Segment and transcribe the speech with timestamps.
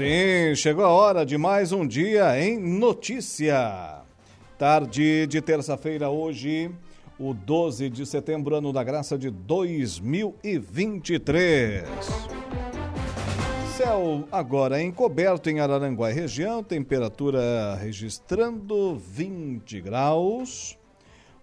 [0.00, 4.00] Sim, chegou a hora de mais um dia em notícia.
[4.56, 6.70] Tarde de terça-feira, hoje,
[7.18, 11.84] o 12 de setembro, ano da graça de 2023.
[13.76, 20.79] Céu agora encoberto em Araranguá e região, temperatura registrando 20 graus.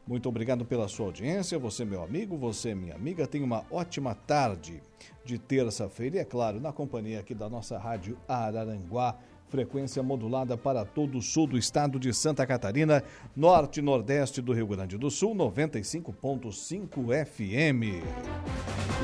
[0.08, 4.82] Muito obrigado pela sua audiência, você meu amigo, você minha amiga, tenha uma ótima tarde
[5.26, 9.18] de terça-feira e é claro, na companhia aqui da nossa rádio Araranguá,
[9.50, 13.04] frequência modulada para todo o sul do estado de Santa Catarina,
[13.36, 18.02] norte e nordeste do Rio Grande do Sul, 95.5 FM.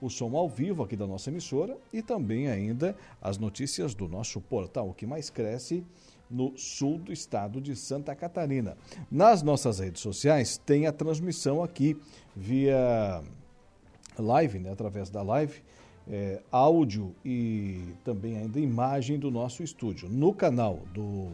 [0.00, 4.40] o som ao vivo aqui da nossa emissora e também ainda as notícias do nosso
[4.40, 5.84] portal, o que mais cresce
[6.30, 8.76] no sul do estado de Santa Catarina.
[9.10, 11.96] Nas nossas redes sociais tem a transmissão aqui
[12.36, 13.22] via
[14.16, 15.62] live, né, através da live,
[16.08, 21.28] é, áudio e também ainda imagem do nosso estúdio no canal do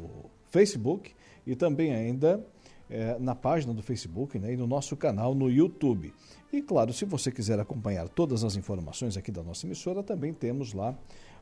[0.50, 1.14] Facebook
[1.46, 2.44] e também ainda
[2.90, 6.12] é, na página do Facebook né, e no nosso canal no YouTube.
[6.52, 10.72] E claro, se você quiser acompanhar todas as informações aqui da nossa emissora, também temos
[10.72, 10.96] lá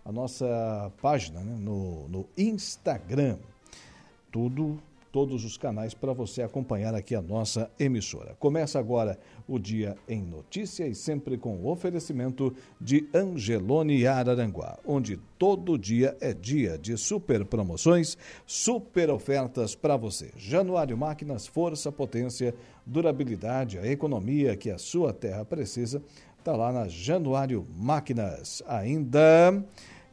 [0.05, 3.39] a nossa página né, no, no Instagram.
[4.31, 4.81] Tudo
[5.15, 8.35] todos os canais para você acompanhar aqui a nossa emissora.
[8.41, 15.17] Começa agora o dia em notícia e sempre com o oferecimento de Angelone Araranguá, onde
[15.39, 20.33] todo dia é dia de super promoções, super ofertas para você.
[20.37, 22.53] Januário Máquinas, força, potência,
[22.85, 26.03] durabilidade, a economia que a sua terra precisa,
[26.37, 28.65] está lá na Januário Máquinas.
[28.67, 29.65] Ainda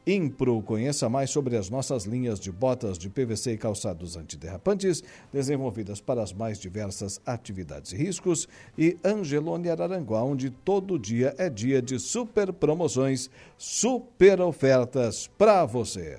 [0.05, 0.61] Impro.
[0.61, 6.21] Conheça mais sobre as nossas linhas de botas de PVC e calçados antiderrapantes, desenvolvidas para
[6.21, 8.47] as mais diversas atividades e riscos.
[8.77, 16.17] E Angelone Araranguá, onde todo dia é dia de super promoções, super ofertas para você.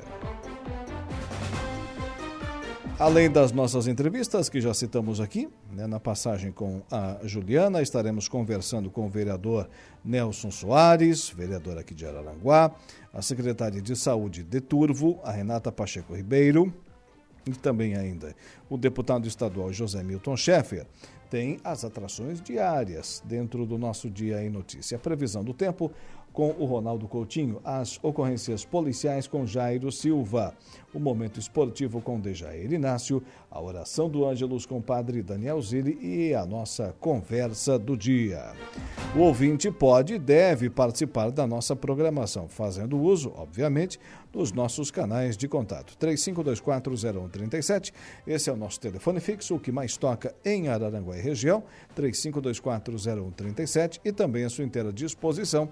[3.03, 8.28] Além das nossas entrevistas, que já citamos aqui, né, na passagem com a Juliana, estaremos
[8.28, 9.69] conversando com o vereador
[10.04, 12.71] Nelson Soares, vereador aqui de Araranguá,
[13.12, 16.73] a secretária de Saúde de Turvo, a Renata Pacheco Ribeiro,
[17.47, 18.34] e também ainda
[18.71, 20.87] o deputado estadual José Milton Schaeffer.
[21.28, 24.97] Tem as atrações diárias dentro do nosso Dia em Notícia.
[24.97, 25.91] A previsão do tempo
[26.32, 30.54] com o Ronaldo Coutinho, as ocorrências policiais com Jairo Silva,
[30.94, 35.98] o momento esportivo com Dejair Inácio, a oração do Ângelus com o padre Daniel Zilli
[36.00, 38.53] e a nossa conversa do dia.
[39.15, 44.00] O ouvinte pode e deve participar da nossa programação, fazendo uso, obviamente,
[44.32, 45.94] dos nossos canais de contato.
[45.98, 47.92] 35240137,
[48.26, 51.62] esse é o nosso telefone fixo, o que mais toca em Araranguá e região,
[51.94, 55.69] 35240137 e também à sua inteira disposição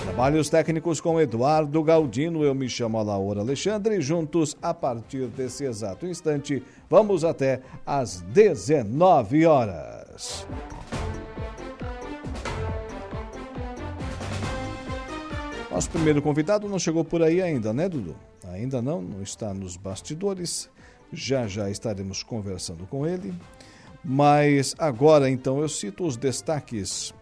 [0.04, 6.06] Trabalhos técnicos com Eduardo Galdino, eu me chamo Laura Alexandre, juntos a partir desse exato
[6.06, 10.46] instante, vamos até às 19 horas.
[15.72, 18.16] Nosso primeiro convidado não chegou por aí ainda, né, Dudu?
[18.52, 20.70] Ainda não, não está nos bastidores.
[21.12, 23.34] Já já estaremos conversando com ele.
[24.04, 27.14] Mas agora então eu cito os destaques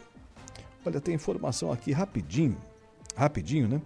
[0.85, 2.57] Olha, tem informação aqui rapidinho,
[3.15, 3.81] rapidinho, né?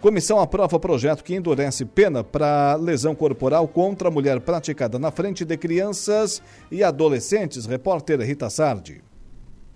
[0.00, 5.44] Comissão aprova projeto que endurece pena para lesão corporal contra a mulher praticada na frente
[5.44, 6.42] de crianças
[6.72, 7.66] e adolescentes.
[7.66, 9.02] Repórter Rita Sardi.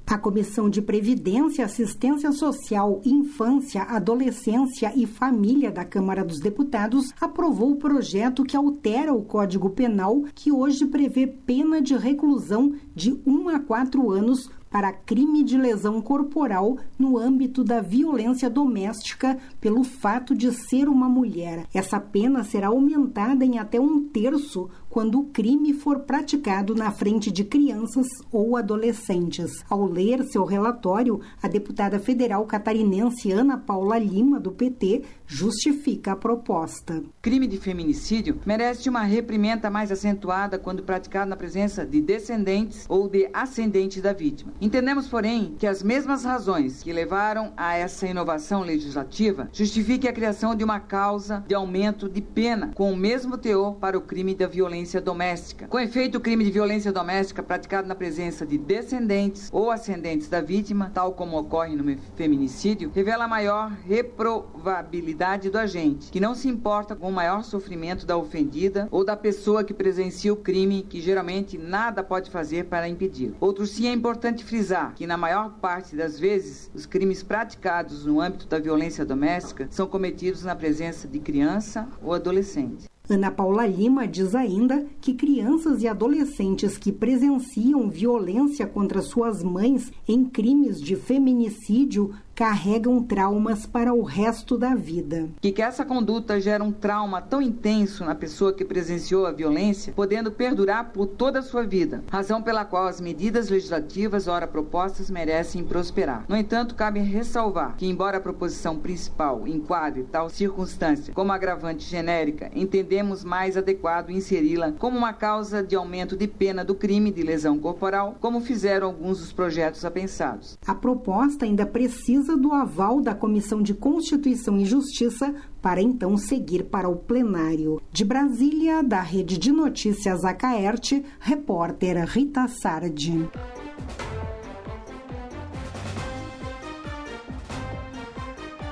[0.06, 7.72] A Comissão de Previdência, Assistência Social, Infância, Adolescência e Família da Câmara dos Deputados aprovou
[7.72, 13.48] o projeto que altera o Código Penal, que hoje prevê pena de reclusão de 1
[13.48, 20.34] a 4 anos para crime de lesão corporal no âmbito da violência doméstica pelo fato
[20.34, 21.64] de ser uma mulher.
[21.72, 27.30] Essa pena será aumentada em até um terço quando o crime for praticado na frente
[27.30, 29.52] de crianças ou adolescentes.
[29.70, 36.16] Ao ler seu relatório, a deputada federal catarinense Ana Paula Lima, do PT, justifica a
[36.16, 37.02] proposta.
[37.20, 43.08] Crime de feminicídio merece uma reprimenda mais acentuada quando praticado na presença de descendentes ou
[43.08, 44.52] de ascendentes da vítima.
[44.60, 50.54] Entendemos, porém, que as mesmas razões que levaram a essa inovação legislativa justifiquem a criação
[50.54, 54.46] de uma causa de aumento de pena com o mesmo teor para o crime da
[54.46, 55.66] violência doméstica.
[55.68, 60.40] Com efeito, o crime de violência doméstica praticado na presença de descendentes ou ascendentes da
[60.40, 66.96] vítima, tal como ocorre no feminicídio, revela maior reprovabilidade do agente, que não se importa
[66.96, 71.56] com o maior sofrimento da ofendida ou da pessoa que presencia o crime, que geralmente
[71.56, 73.32] nada pode fazer para impedir.
[73.40, 78.20] Outro sim é importante frisar que, na maior parte das vezes, os crimes praticados no
[78.20, 82.86] âmbito da violência doméstica são cometidos na presença de criança ou adolescente.
[83.06, 89.92] Ana Paula Lima diz ainda que crianças e adolescentes que presenciam violência contra suas mães
[90.08, 95.28] em crimes de feminicídio carregam traumas para o resto da vida.
[95.40, 99.92] Que, que essa conduta gera um trauma tão intenso na pessoa que presenciou a violência,
[99.92, 105.10] podendo perdurar por toda a sua vida, razão pela qual as medidas legislativas ora propostas
[105.10, 106.24] merecem prosperar.
[106.28, 112.50] No entanto, cabe ressalvar que, embora a proposição principal enquadre tal circunstância como agravante genérica,
[112.54, 117.58] entendemos mais adequado inseri-la como uma causa de aumento de pena do crime de lesão
[117.58, 120.58] corporal, como fizeram alguns dos projetos apensados.
[120.66, 126.16] A proposta ainda precisa precisa do aval da Comissão de Constituição e Justiça para então
[126.16, 127.82] seguir para o plenário.
[127.92, 133.28] De Brasília, da Rede de Notícias Acaerte, repórter Rita Sardi.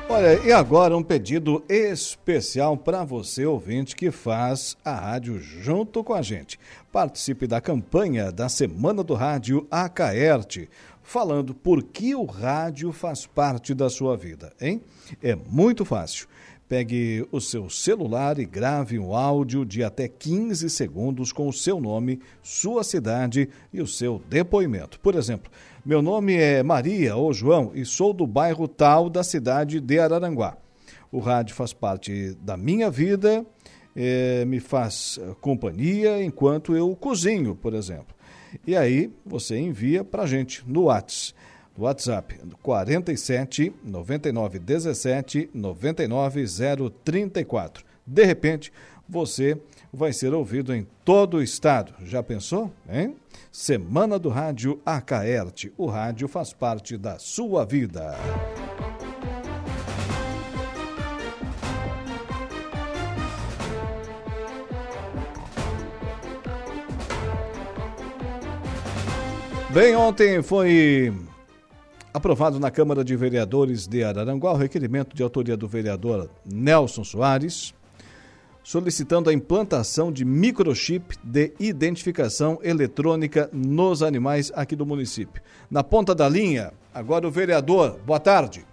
[0.08, 6.12] Olha, e agora um pedido especial para você, ouvinte, que faz a rádio junto com
[6.12, 6.60] a gente.
[6.90, 10.68] Participe da campanha da Semana do Rádio Acaerte
[11.12, 14.80] falando por que o rádio faz parte da sua vida, hein?
[15.22, 16.26] É muito fácil.
[16.66, 21.78] Pegue o seu celular e grave um áudio de até 15 segundos com o seu
[21.78, 24.98] nome, sua cidade e o seu depoimento.
[25.00, 25.52] Por exemplo,
[25.84, 30.56] meu nome é Maria ou João e sou do bairro tal da cidade de Araranguá.
[31.10, 33.44] O rádio faz parte da minha vida,
[33.94, 38.16] é, me faz companhia enquanto eu cozinho, por exemplo.
[38.66, 41.34] E aí você envia para gente no WhatsApp.
[41.76, 46.44] WhatsApp 47 99 17 99
[47.02, 47.84] 034.
[48.06, 48.72] De repente,
[49.08, 49.58] você
[49.92, 51.94] vai ser ouvido em todo o estado.
[52.04, 52.70] Já pensou?
[52.88, 53.16] Hein?
[53.50, 55.72] Semana do Rádio Acaerte.
[55.76, 58.16] O rádio faz parte da sua vida.
[69.72, 71.14] Bem, ontem foi
[72.12, 77.72] aprovado na Câmara de Vereadores de Araranguá o requerimento de autoria do vereador Nelson Soares,
[78.62, 85.42] solicitando a implantação de microchip de identificação eletrônica nos animais aqui do município.
[85.70, 87.98] Na ponta da linha, agora o vereador.
[88.04, 88.66] Boa tarde.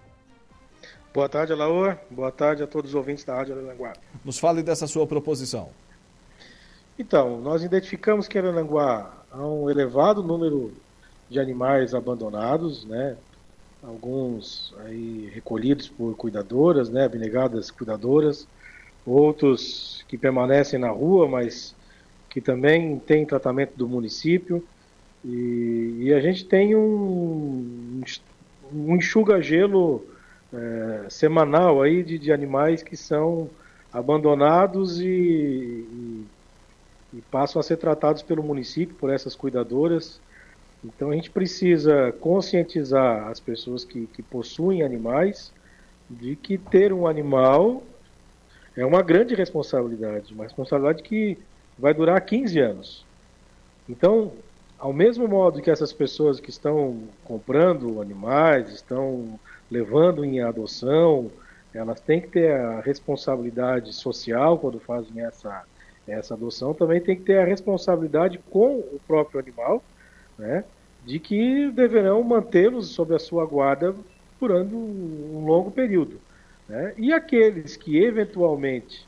[1.14, 1.98] Boa tarde, Alaor.
[2.12, 3.94] Boa tarde a todos os ouvintes da Rádio Araranguá.
[4.26, 5.70] Nos fale dessa sua proposição.
[7.00, 10.74] Então, nós identificamos que Araranguá há um elevado número
[11.30, 13.16] de animais abandonados, né?
[13.84, 17.06] Alguns aí recolhidos por cuidadoras, né?
[17.06, 18.48] Abnegadas cuidadoras,
[19.06, 21.76] outros que permanecem na rua, mas
[22.30, 24.64] que também têm tratamento do município.
[25.24, 28.02] E, e a gente tem um,
[28.74, 30.06] um enxuga-gelo
[30.54, 33.50] é, semanal aí de, de, animais que são
[33.92, 36.26] abandonados e, e,
[37.14, 40.22] e passam a ser tratados pelo município, por essas cuidadoras.
[40.84, 45.52] Então a gente precisa conscientizar as pessoas que, que possuem animais
[46.10, 47.84] de que ter um animal
[48.76, 51.38] é uma grande responsabilidade, uma responsabilidade que
[51.78, 53.06] vai durar 15 anos.
[53.88, 54.32] Então,
[54.78, 61.30] ao mesmo modo que essas pessoas que estão comprando animais, estão levando em adoção,
[61.74, 65.64] elas têm que ter a responsabilidade social quando fazem essa,
[66.08, 69.84] essa adoção, também tem que ter a responsabilidade com o próprio animal,
[70.40, 70.64] né,
[71.06, 73.94] de que deverão mantê-los sob a sua guarda
[74.40, 76.20] por um longo período.
[76.68, 76.94] Né?
[76.98, 79.06] E aqueles que eventualmente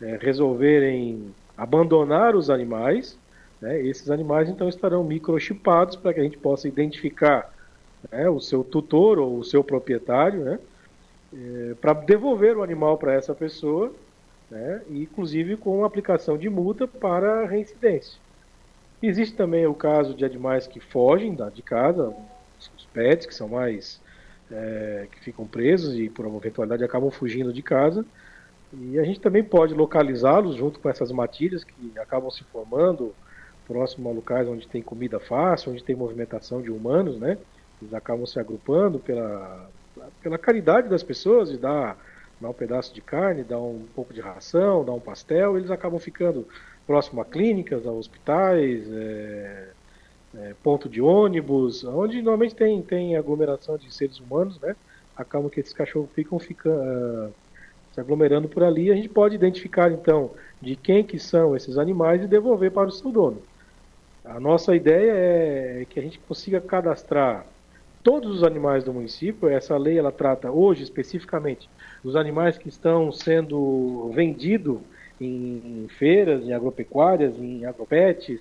[0.00, 3.18] é, resolverem abandonar os animais,
[3.60, 7.52] né, esses animais então estarão microchipados para que a gente possa identificar
[8.12, 10.58] né, o seu tutor ou o seu proprietário,
[11.32, 13.92] é, para devolver o animal para essa pessoa,
[14.50, 18.23] né, inclusive com aplicação de multa para reincidência.
[19.02, 22.14] Existe também o caso de animais que fogem da, de casa,
[22.74, 24.02] os pets, que são mais.
[24.50, 28.06] É, que ficam presos e por uma eventualidade acabam fugindo de casa.
[28.72, 33.16] E a gente também pode localizá-los junto com essas matilhas que acabam se formando
[33.64, 37.38] próximo a locais onde tem comida fácil, onde tem movimentação de humanos, né?
[37.80, 39.70] Eles acabam se agrupando pela,
[40.20, 41.98] pela caridade das pessoas dar,
[42.40, 45.98] dar um pedaço de carne, dar um pouco de ração, dar um pastel, eles acabam
[45.98, 46.46] ficando
[46.86, 49.68] próximo a clínicas, a hospitais, é,
[50.36, 54.76] é, ponto de ônibus, onde normalmente tem, tem aglomeração de seres humanos, né?
[55.16, 56.80] Acabam que esses cachorros ficam ficando,
[57.28, 57.32] uh,
[57.92, 58.90] se aglomerando por ali.
[58.90, 62.92] A gente pode identificar então de quem que são esses animais e devolver para o
[62.92, 63.40] seu dono.
[64.24, 67.46] A nossa ideia é que a gente consiga cadastrar
[68.02, 69.48] todos os animais do município.
[69.48, 71.68] Essa lei ela trata hoje especificamente
[72.02, 74.78] dos animais que estão sendo vendidos
[75.20, 78.40] em, feiras, em agropecuárias, em agropets,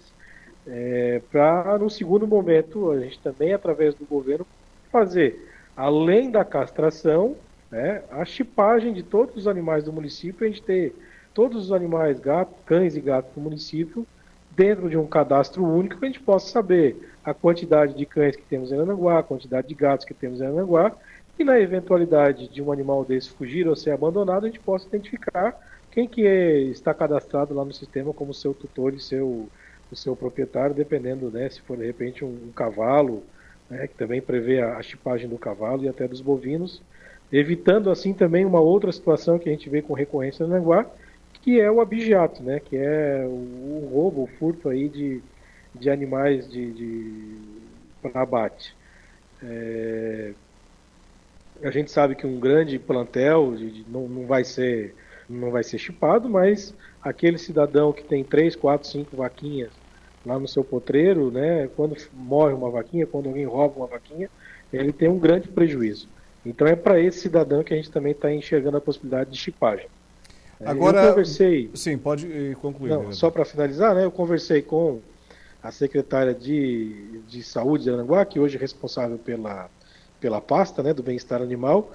[0.65, 4.45] é, para no segundo momento a gente também através do governo
[4.91, 7.35] fazer além da castração,
[7.69, 10.95] né, a chipagem de todos os animais do município, a gente ter
[11.33, 14.05] todos os animais, gato, cães e gatos do município
[14.51, 18.43] dentro de um cadastro único que a gente possa saber a quantidade de cães que
[18.43, 20.91] temos em Ananguá, a quantidade de gatos que temos em Ananguá,
[21.37, 25.57] e na eventualidade de um animal desse fugir ou ser abandonado, a gente possa identificar
[25.93, 29.47] quem que é, está cadastrado lá no sistema como seu tutor e seu,
[29.91, 33.23] o seu proprietário, dependendo, né, se for de repente um, um cavalo,
[33.69, 36.81] né, que também prevê a, a chipagem do cavalo e até dos bovinos,
[37.31, 40.87] evitando assim também uma outra situação que a gente vê com recorrência no Ananguá,
[41.43, 42.59] que é o abigeato, né?
[42.59, 45.21] Que é o, o roubo, o furto aí de,
[45.75, 47.37] de animais de, de
[48.01, 48.75] para abate.
[49.43, 50.33] É,
[51.61, 54.95] a gente sabe que um grande plantel de, de, não, não vai ser
[55.29, 59.71] não vai ser chipado, mas aquele cidadão que tem três, quatro, cinco vaquinhas
[60.25, 61.69] lá no seu potreiro, né?
[61.75, 64.29] Quando morre uma vaquinha, quando alguém rouba uma vaquinha,
[64.71, 66.07] ele tem um grande prejuízo.
[66.45, 69.87] Então é para esse cidadão que a gente também está enxergando a possibilidade de chipagem.
[70.59, 71.69] É, Agora, eu conversei.
[71.73, 72.89] Sim, pode eh, concluir.
[72.89, 75.01] Não, só para finalizar, né, eu conversei com
[75.61, 79.69] a secretária de, de Saúde de Aranguá, que hoje é responsável pela,
[80.19, 81.91] pela pasta né, do bem-estar animal.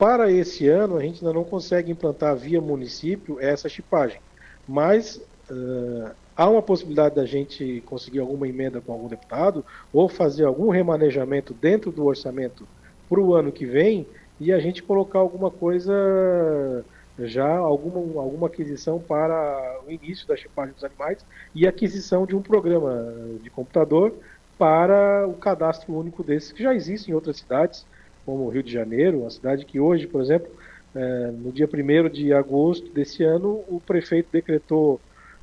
[0.00, 4.18] Para esse ano, a gente ainda não consegue implantar via município essa chipagem,
[4.66, 5.16] mas
[5.50, 10.70] uh, há uma possibilidade da gente conseguir alguma emenda com algum deputado ou fazer algum
[10.70, 12.66] remanejamento dentro do orçamento
[13.10, 14.06] para o ano que vem
[14.40, 16.82] e a gente colocar alguma coisa
[17.18, 21.18] já alguma, alguma aquisição para o início da chipagem dos animais
[21.54, 24.14] e aquisição de um programa de computador
[24.56, 27.84] para o cadastro único desses, que já existe em outras cidades,
[28.30, 30.48] como o Rio de Janeiro, uma cidade que hoje, por exemplo,
[30.94, 35.00] é, no dia 1 de agosto desse ano, o prefeito decretou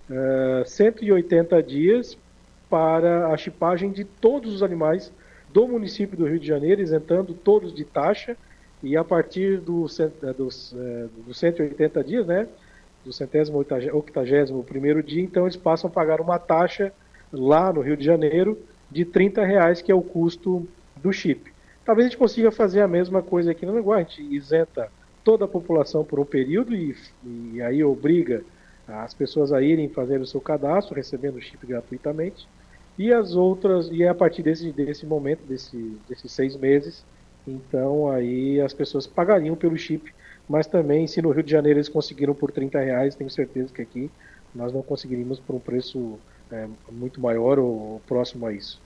[0.09, 2.17] é, 180 dias
[2.69, 5.11] para a chipagem de todos os animais
[5.53, 8.37] do município do Rio de Janeiro, isentando todos de taxa
[8.81, 12.47] e a partir é, dos, é, dos 180 dias, né,
[13.03, 16.93] do centésimo octagésimo primeiro dia, então eles passam a pagar uma taxa
[17.33, 18.57] lá no Rio de Janeiro
[18.89, 20.65] de 30 reais, que é o custo
[20.95, 21.56] do chip.
[21.87, 24.91] Talvez a gente consiga fazer a mesma coisa aqui no Naguá, a gente isenta
[25.23, 28.43] toda a população por um período e, e aí obriga
[28.85, 32.45] as pessoas a irem fazer o seu cadastro, recebendo o chip gratuitamente,
[32.97, 35.77] e as outras, e é a partir desse, desse momento, desse,
[36.09, 37.05] desses seis meses,
[37.47, 40.13] então aí as pessoas pagariam pelo chip,
[40.45, 43.81] mas também se no Rio de Janeiro eles conseguiram por 30 reais, tenho certeza que
[43.81, 44.11] aqui
[44.53, 46.19] nós não conseguiríamos por um preço
[46.51, 48.81] é, muito maior ou próximo a isso.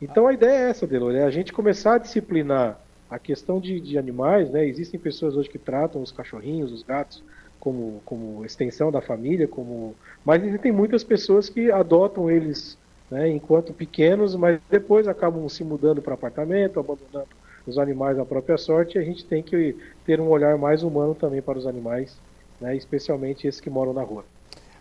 [0.00, 2.78] Então a ideia é essa, Delor, é a gente começar a disciplinar
[3.10, 4.66] a questão de, de animais, né?
[4.66, 7.22] Existem pessoas hoje que tratam os cachorrinhos, os gatos,
[7.58, 12.76] como, como extensão da família, como mas existem muitas pessoas que adotam eles
[13.10, 17.28] né, enquanto pequenos, mas depois acabam se mudando para apartamento, abandonando
[17.66, 21.14] os animais à própria sorte, e a gente tem que ter um olhar mais humano
[21.14, 22.16] também para os animais,
[22.60, 24.24] né, especialmente esses que moram na rua.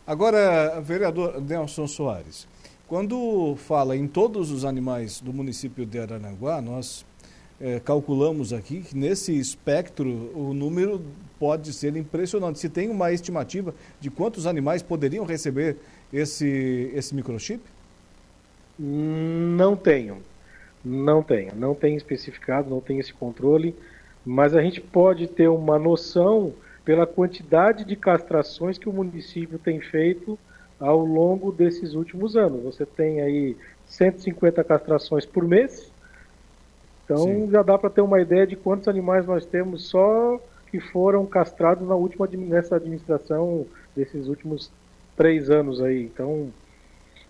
[0.05, 2.47] Agora, vereador Nelson Soares,
[2.87, 7.05] quando fala em todos os animais do município de Arananguá, nós
[7.59, 11.01] é, calculamos aqui que nesse espectro o número
[11.37, 12.59] pode ser impressionante.
[12.59, 15.75] Se tem uma estimativa de quantos animais poderiam receber
[16.13, 17.61] esse, esse microchip?
[18.79, 20.23] Não tenho.
[20.83, 21.53] Não tenho.
[21.55, 23.75] Não tem especificado, não tem esse controle.
[24.25, 26.53] Mas a gente pode ter uma noção
[26.85, 30.39] pela quantidade de castrações que o município tem feito
[30.79, 32.63] ao longo desses últimos anos.
[32.63, 33.57] Você tem aí
[33.87, 35.91] 150 castrações por mês.
[37.05, 37.49] Então Sim.
[37.49, 41.87] já dá para ter uma ideia de quantos animais nós temos só que foram castrados
[41.87, 43.65] na última nessa administração
[43.95, 44.71] desses últimos
[45.15, 46.03] três anos aí.
[46.03, 46.51] Então,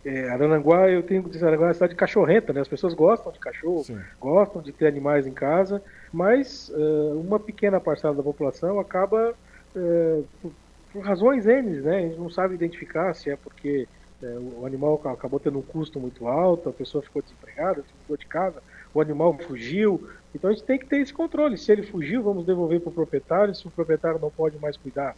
[0.03, 2.61] é, Arananguá, eu tenho que dizer, Arananguá é uma cidade cachorrenta, né?
[2.61, 3.99] As pessoas gostam de cachorro, Sim.
[4.19, 9.33] gostam de ter animais em casa, mas uh, uma pequena parcela da população acaba,
[9.75, 10.51] uh,
[10.91, 12.03] por, razões N, né?
[12.03, 13.87] Gente não sabe identificar se é porque
[14.21, 18.25] uh, o animal acabou tendo um custo muito alto, a pessoa ficou desempregada, ficou de
[18.25, 18.61] casa,
[18.93, 20.09] o animal fugiu.
[20.33, 21.57] Então a gente tem que ter esse controle.
[21.57, 23.55] Se ele fugiu, vamos devolver para o proprietário.
[23.55, 25.15] Se o proprietário não pode mais cuidar,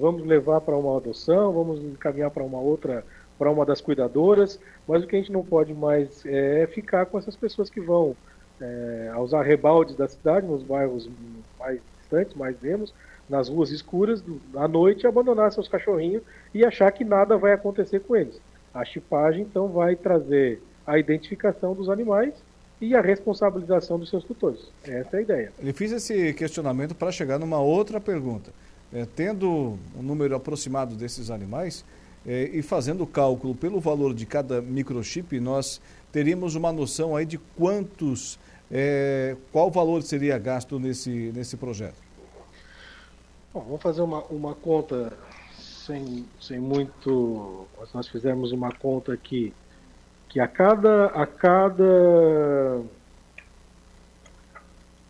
[0.00, 3.04] vamos levar para uma adoção, vamos encaminhar para uma outra,
[3.38, 4.58] para uma das cuidadoras.
[4.86, 8.16] Mas o que a gente não pode mais é ficar com essas pessoas que vão
[8.60, 11.08] é, aos arrebaldes da cidade, nos bairros
[11.58, 12.94] mais distantes, mais vemos,
[13.28, 14.22] nas ruas escuras,
[14.54, 18.40] à noite, abandonar seus cachorrinhos e achar que nada vai acontecer com eles.
[18.72, 22.34] A chipagem, então, vai trazer a identificação dos animais
[22.80, 24.60] e a responsabilização dos seus tutores.
[24.84, 25.52] Essa é a ideia.
[25.58, 28.50] Ele fez esse questionamento para chegar numa outra pergunta.
[28.92, 31.84] É, tendo um número aproximado desses animais
[32.26, 35.80] é, e fazendo o cálculo pelo valor de cada microchip, nós
[36.12, 38.38] teríamos uma noção aí de quantos,
[38.70, 42.03] é, qual valor seria gasto nesse, nesse projeto?
[43.54, 45.12] Bom, vamos fazer uma, uma conta
[45.52, 47.68] sem, sem muito.
[47.94, 49.54] Nós fizemos uma conta aqui
[50.28, 52.82] que a cada a cada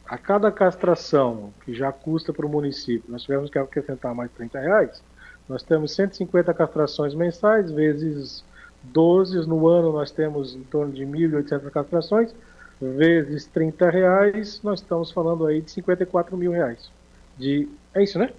[0.07, 4.61] a cada castração que já custa para o município, nós tivemos que acrescentar mais 30
[4.61, 5.03] reais,
[5.49, 8.45] nós temos 150 castrações mensais vezes
[8.83, 12.35] 12 no ano nós temos em torno de 1.800 castrações,
[12.79, 16.91] vezes 30 reais, nós estamos falando aí de 54 mil reais.
[17.39, 18.31] De, é isso, né?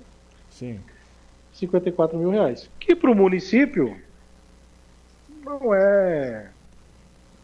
[0.50, 0.80] Sim.
[1.54, 2.70] 54 mil reais.
[2.80, 3.98] Que para o município
[5.44, 6.50] não é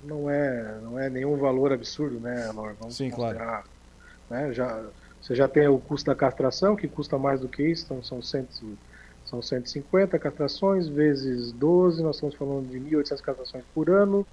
[0.04, 2.74] não é não é nenhum valor absurdo, né, Nor?
[2.80, 3.63] Vamos Sim, claro.
[4.30, 4.84] Né, já,
[5.21, 8.21] você já tem o custo da castração, que custa mais do que isso, então são
[8.21, 8.47] 100,
[9.26, 14.26] são 150 castrações vezes 12, nós estamos falando de 1.800 castrações por ano,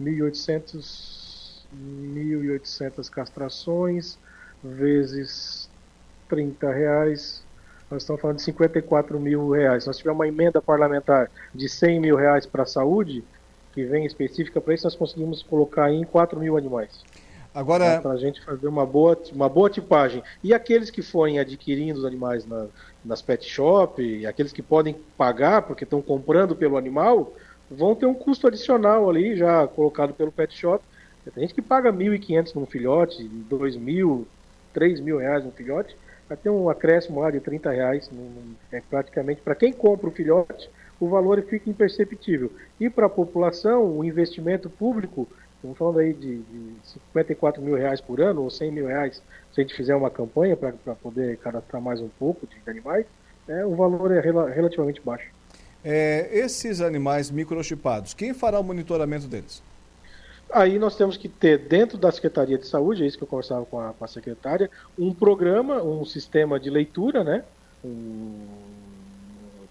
[0.00, 4.18] 1.800, 1.800 castrações
[4.62, 5.69] vezes
[6.30, 7.42] 30 reais,
[7.90, 9.82] nós estamos falando de 54 mil reais.
[9.82, 13.24] Se nós tivermos uma emenda parlamentar de 100 mil reais para a saúde,
[13.74, 17.02] que vem específica para isso, nós conseguimos colocar em 4 mil animais.
[17.52, 18.00] Agora.
[18.00, 20.22] Para a gente fazer uma boa, uma boa tipagem.
[20.42, 22.66] E aqueles que forem adquirindo os animais na,
[23.04, 27.32] nas pet shop, aqueles que podem pagar porque estão comprando pelo animal,
[27.68, 30.84] vão ter um custo adicional ali já colocado pelo pet shop.
[31.34, 34.24] Tem gente que paga R$ 1.500 num filhote, R$ 2.000,
[34.74, 35.96] R$ mil reais num filhote,
[36.30, 38.08] vai ter um acréscimo lá de R$ reais,
[38.70, 42.52] é praticamente para quem compra o filhote, o valor fica imperceptível.
[42.78, 46.74] E para a população, o investimento público Estamos falando aí de, de
[47.12, 50.56] 54 mil reais por ano, ou 100 mil reais, se a gente fizer uma campanha
[50.56, 53.04] para poder cadastrar mais um pouco de, animais,
[53.46, 55.26] é, o valor é rel relativamente baixo.
[55.84, 59.62] É, esses animais microchipados, quem fará o monitoramento deles?
[60.52, 63.64] Aí nós temos que ter dentro da Secretaria de Saúde, é isso que eu conversava
[63.64, 67.44] com a, com a secretária, um programa, um sistema de leitura, né?
[67.84, 68.46] Um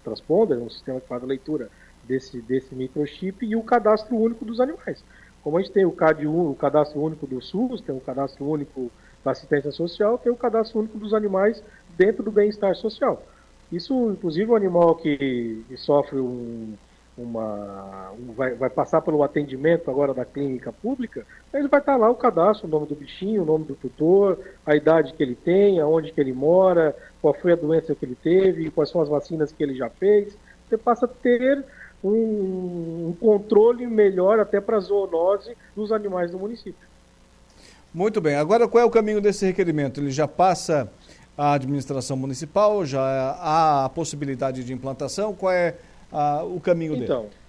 [0.02, 1.68] transponder, um sistema que faz a leitura
[2.04, 5.04] desse, desse microchip e o cadastro único dos animais.
[5.42, 8.90] Como a gente tem o, CAD, o cadastro único do SUS, tem o cadastro único
[9.24, 11.62] da assistência social, tem o cadastro único dos animais
[11.96, 13.22] dentro do bem-estar social.
[13.70, 16.74] Isso, inclusive, o animal que, que sofre um,
[17.16, 18.12] uma.
[18.12, 22.14] Um, vai, vai, passar pelo atendimento agora da clínica pública, ele vai estar lá o
[22.14, 26.12] cadastro, o nome do bichinho, o nome do tutor, a idade que ele tem, aonde
[26.12, 29.62] que ele mora, qual foi a doença que ele teve, quais são as vacinas que
[29.62, 30.36] ele já fez.
[30.68, 31.64] Você passa a ter
[32.02, 36.88] um, um controle melhor até para a zoonose dos animais do município.
[37.92, 38.36] Muito bem.
[38.36, 40.00] Agora, qual é o caminho desse requerimento?
[40.00, 40.90] Ele já passa
[41.36, 42.86] a administração municipal?
[42.86, 45.34] Já há a possibilidade de implantação?
[45.34, 45.74] Qual é
[46.12, 47.30] a, o caminho então, dele?
[47.32, 47.40] Então,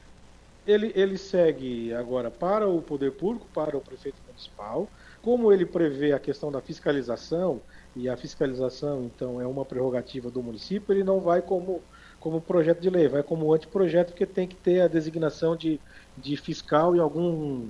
[0.66, 4.88] ele, ele segue agora para o poder público, para o prefeito municipal.
[5.22, 7.62] Como ele prevê a questão da fiscalização,
[7.96, 11.82] e a fiscalização, então, é uma prerrogativa do município, ele não vai como
[12.22, 15.82] como projeto de lei, vai como anteprojeto, porque tem que ter a designação de,
[16.16, 17.68] de fiscal e algum.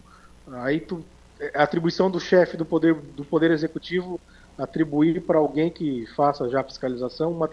[0.51, 1.03] Aí tu,
[1.39, 4.19] é a atribuição do chefe do poder, do poder executivo
[4.57, 7.49] atribuir para alguém que faça já fiscalização uma,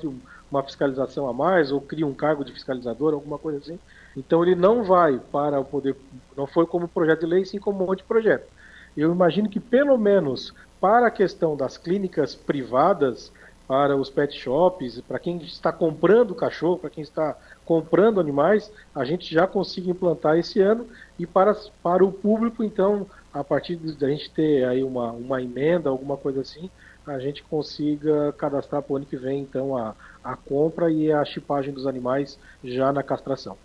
[0.50, 3.78] uma fiscalização a mais ou cria um cargo de fiscalizador, alguma coisa assim.
[4.16, 5.96] Então ele não vai para o poder,
[6.36, 8.48] não foi como projeto de lei, sim como um monte de projeto.
[8.96, 13.32] Eu imagino que pelo menos para a questão das clínicas privadas,
[13.68, 19.04] para os pet shops, para quem está comprando cachorro, para quem está comprando animais, a
[19.04, 20.86] gente já consiga implantar esse ano
[21.18, 25.42] e para, para o público, então, a partir de a gente ter aí uma, uma
[25.42, 26.70] emenda, alguma coisa assim,
[27.14, 31.24] a gente consiga cadastrar para o ano que vem, então, a, a compra e a
[31.24, 33.56] chipagem dos animais já na castração.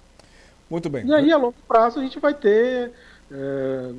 [0.69, 1.05] Muito bem.
[1.05, 2.91] E aí, a longo prazo, a gente vai ter,
[3.31, 3.91] é,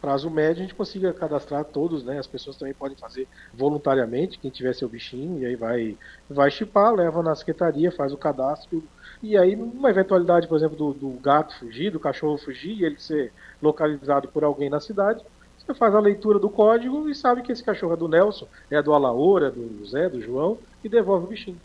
[0.00, 2.18] prazo médio, a gente consiga cadastrar todos, né?
[2.18, 5.96] As pessoas também podem fazer voluntariamente, quem tiver seu bichinho, e aí vai,
[6.28, 8.82] vai chipar, leva na secretaria, faz o cadastro.
[9.22, 12.98] E aí, numa eventualidade, por exemplo, do, do gato fugir, do cachorro fugir, e ele
[12.98, 15.24] ser localizado por alguém na cidade,
[15.66, 18.82] você faz a leitura do código e sabe que esse cachorro é do Nelson, é
[18.82, 21.60] do Alaor, é do Zé, do João, e devolve o bichinho.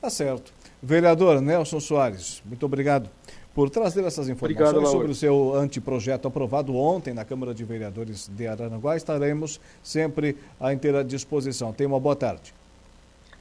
[0.00, 0.52] Tá certo.
[0.82, 3.08] Vereador Nelson Soares, muito obrigado
[3.54, 8.28] por trazer essas informações obrigado, sobre o seu anteprojeto aprovado ontem na Câmara de Vereadores
[8.28, 8.96] de Araranguá.
[8.96, 11.72] Estaremos sempre à inteira disposição.
[11.72, 12.54] Tenha uma boa tarde.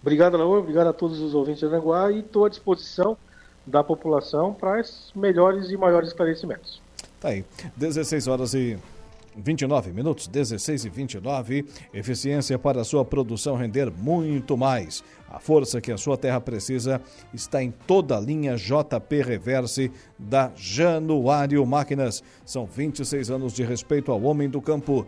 [0.01, 0.59] Obrigado, Laura.
[0.59, 3.17] Obrigado a todos os ouvintes de Araranguá e estou à disposição
[3.65, 4.81] da população para
[5.15, 6.81] melhores e maiores esclarecimentos.
[7.19, 7.45] Tá aí.
[7.77, 8.77] 16 horas e
[9.35, 11.65] 29 minutos, 16 e 29.
[11.93, 15.03] Eficiência para sua produção render muito mais.
[15.29, 17.01] A força que a sua terra precisa
[17.33, 22.23] está em toda a linha JP Reverse da Januário Máquinas.
[22.45, 25.07] São 26 anos de respeito ao homem do campo.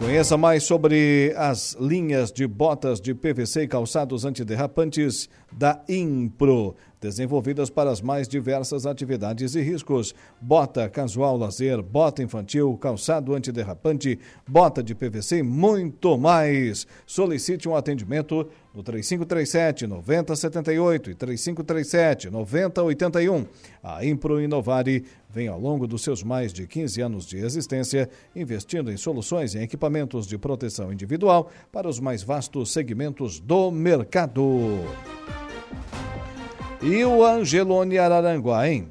[0.00, 7.70] Conheça mais sobre as linhas de botas de PVC e calçados antiderrapantes da Impro desenvolvidas
[7.70, 10.14] para as mais diversas atividades e riscos.
[10.40, 16.86] Bota casual lazer, bota infantil, calçado antiderrapante, bota de PVC e muito mais.
[17.06, 23.46] Solicite um atendimento no 3537 9078 e 3537 9081.
[23.82, 28.90] A Impro Inovare vem ao longo dos seus mais de 15 anos de existência investindo
[28.90, 34.80] em soluções e equipamentos de proteção individual para os mais vastos segmentos do mercado.
[36.82, 38.90] E o Angelone Araranguá, hein?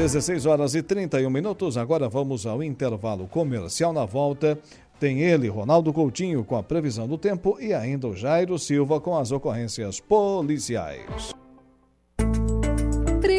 [0.00, 1.76] 16 horas e 31 minutos.
[1.76, 3.92] Agora vamos ao intervalo comercial.
[3.92, 4.58] Na volta,
[4.98, 9.14] tem ele, Ronaldo Coutinho, com a previsão do tempo e ainda o Jairo Silva com
[9.14, 11.39] as ocorrências policiais.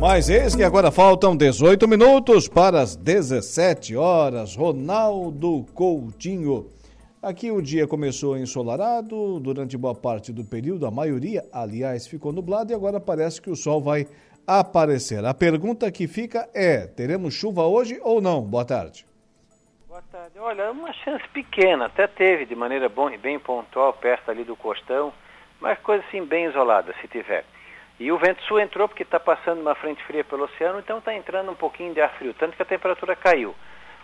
[0.00, 4.54] Mas eis que agora faltam 18 minutos para as 17 horas.
[4.54, 6.68] Ronaldo Coutinho.
[7.20, 12.70] Aqui o dia começou ensolarado, durante boa parte do período, a maioria, aliás, ficou nublado
[12.70, 14.06] e agora parece que o sol vai
[14.46, 15.24] aparecer.
[15.24, 18.40] A pergunta que fica é: teremos chuva hoje ou não?
[18.40, 19.04] Boa tarde.
[19.88, 20.38] Boa tarde.
[20.38, 25.12] Olha, uma chance pequena, até teve de maneira bom, bem pontual, perto ali do costão,
[25.60, 27.44] mas coisa assim bem isolada, se tiver.
[27.98, 31.12] E o vento sul entrou porque está passando uma frente fria pelo oceano, então está
[31.14, 33.54] entrando um pouquinho de ar frio, tanto que a temperatura caiu.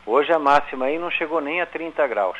[0.05, 2.39] Hoje a máxima aí não chegou nem a 30 graus.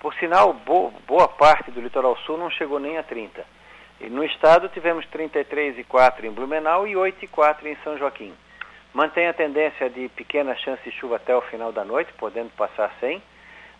[0.00, 3.44] Por sinal, boa parte do litoral sul não chegou nem a 30.
[4.00, 8.32] E no estado tivemos 33,4 em Blumenau e 8,4 em São Joaquim.
[8.94, 12.90] Mantém a tendência de pequena chance de chuva até o final da noite, podendo passar
[12.98, 13.22] sem.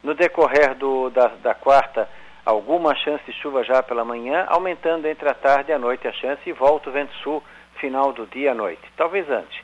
[0.02, 2.08] No decorrer do, da, da quarta,
[2.44, 6.12] alguma chance de chuva já pela manhã, aumentando entre a tarde e a noite a
[6.12, 7.42] chance e volta o vento sul
[7.76, 9.60] final do dia à noite, talvez antes.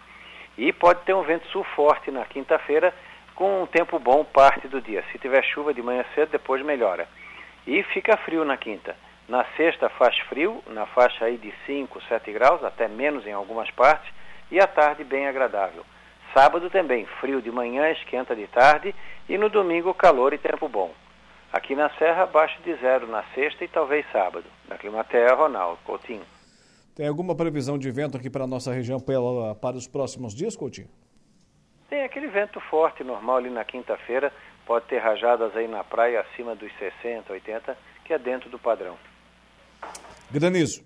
[0.56, 2.92] E pode ter um vento sul forte na quinta-feira,
[3.34, 5.04] com um tempo bom parte do dia.
[5.12, 7.06] Se tiver chuva de manhã cedo, depois melhora.
[7.66, 8.96] E fica frio na quinta.
[9.28, 13.70] Na sexta faz frio, na faixa aí de 5, 7 graus, até menos em algumas
[13.72, 14.10] partes,
[14.50, 15.84] e à tarde bem agradável.
[16.32, 18.94] Sábado também, frio de manhã, esquenta de tarde,
[19.28, 20.94] e no domingo calor e tempo bom.
[21.52, 24.44] Aqui na Serra, abaixo de zero na sexta e talvez sábado.
[24.68, 26.24] Na Climatea, Ronaldo Coutinho.
[26.94, 30.56] Tem alguma previsão de vento aqui para a nossa região para, para os próximos dias,
[30.56, 30.88] Coutinho?
[31.88, 34.32] Tem aquele vento forte normal ali na quinta-feira,
[34.66, 38.96] pode ter rajadas aí na praia acima dos 60, 80, que é dentro do padrão.
[40.30, 40.84] Granizo.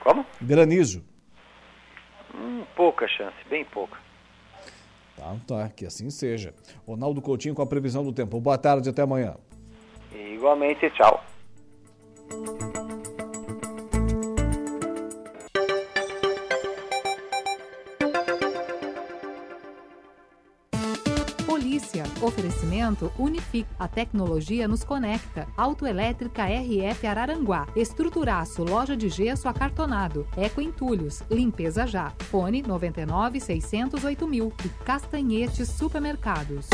[0.00, 0.26] Como?
[0.40, 1.02] Granizo.
[2.34, 4.05] Hum, pouca chance, bem pouca.
[5.16, 6.54] Tá, tá, que assim seja.
[6.86, 8.38] Ronaldo Coutinho com a previsão do tempo.
[8.40, 9.34] Boa tarde, até amanhã.
[10.14, 11.24] Igualmente, tchau.
[22.22, 23.66] Oferecimento Unific.
[23.78, 25.46] A tecnologia nos conecta.
[25.56, 27.66] Autoelétrica RF Araranguá.
[27.76, 28.64] Estruturaço.
[28.64, 30.26] Loja de gesso acartonado.
[30.36, 31.22] Eco Entulhos.
[31.30, 32.12] Limpeza já.
[32.30, 34.52] Fone 99 608 mil.
[34.64, 36.68] E Castanhetes Supermercados.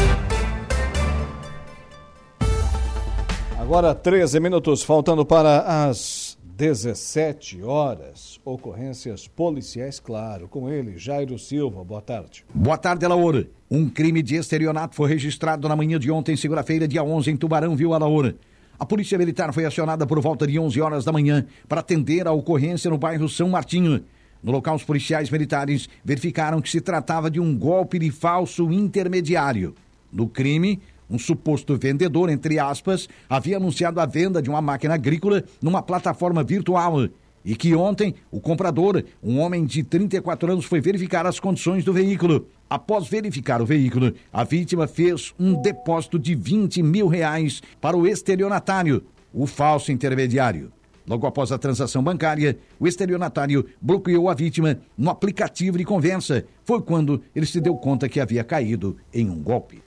[3.58, 6.21] Agora 13 minutos faltando para as
[6.62, 8.38] 17 horas.
[8.44, 10.46] Ocorrências policiais, claro.
[10.46, 11.82] Com ele, Jairo Silva.
[11.82, 12.44] Boa tarde.
[12.54, 13.48] Boa tarde, Laura.
[13.68, 17.74] Um crime de estelionato foi registrado na manhã de ontem, segunda-feira, dia 11, em Tubarão,
[17.74, 18.36] Viu Laura.
[18.78, 22.32] A Polícia Militar foi acionada por volta de 11 horas da manhã para atender a
[22.32, 24.04] ocorrência no bairro São Martinho.
[24.40, 29.74] No local, os policiais militares verificaram que se tratava de um golpe de falso intermediário.
[30.12, 30.80] No crime,
[31.12, 36.42] um suposto vendedor, entre aspas, havia anunciado a venda de uma máquina agrícola numa plataforma
[36.42, 37.06] virtual
[37.44, 41.92] e que ontem o comprador, um homem de 34 anos, foi verificar as condições do
[41.92, 42.46] veículo.
[42.70, 48.06] Após verificar o veículo, a vítima fez um depósito de 20 mil reais para o
[48.06, 50.72] estelionatário, o falso intermediário.
[51.06, 56.44] Logo após a transação bancária, o estelionatário bloqueou a vítima no aplicativo de conversa.
[56.64, 59.82] Foi quando ele se deu conta que havia caído em um golpe.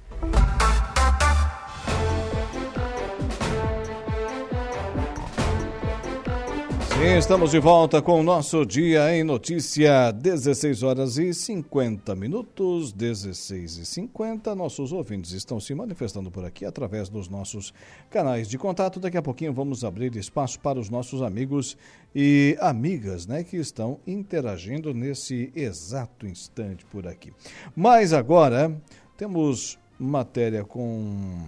[7.25, 13.77] Estamos de volta com o nosso Dia em Notícia, 16 horas e 50 minutos, 16
[13.77, 14.53] e 50.
[14.55, 17.73] Nossos ouvintes estão se manifestando por aqui através dos nossos
[18.09, 18.99] canais de contato.
[18.99, 21.77] Daqui a pouquinho vamos abrir espaço para os nossos amigos
[22.13, 27.33] e amigas, né, que estão interagindo nesse exato instante por aqui.
[27.75, 28.75] Mas agora
[29.17, 31.43] temos matéria com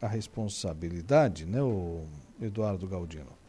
[0.00, 2.04] a responsabilidade, né, o
[2.40, 3.39] Eduardo Galdino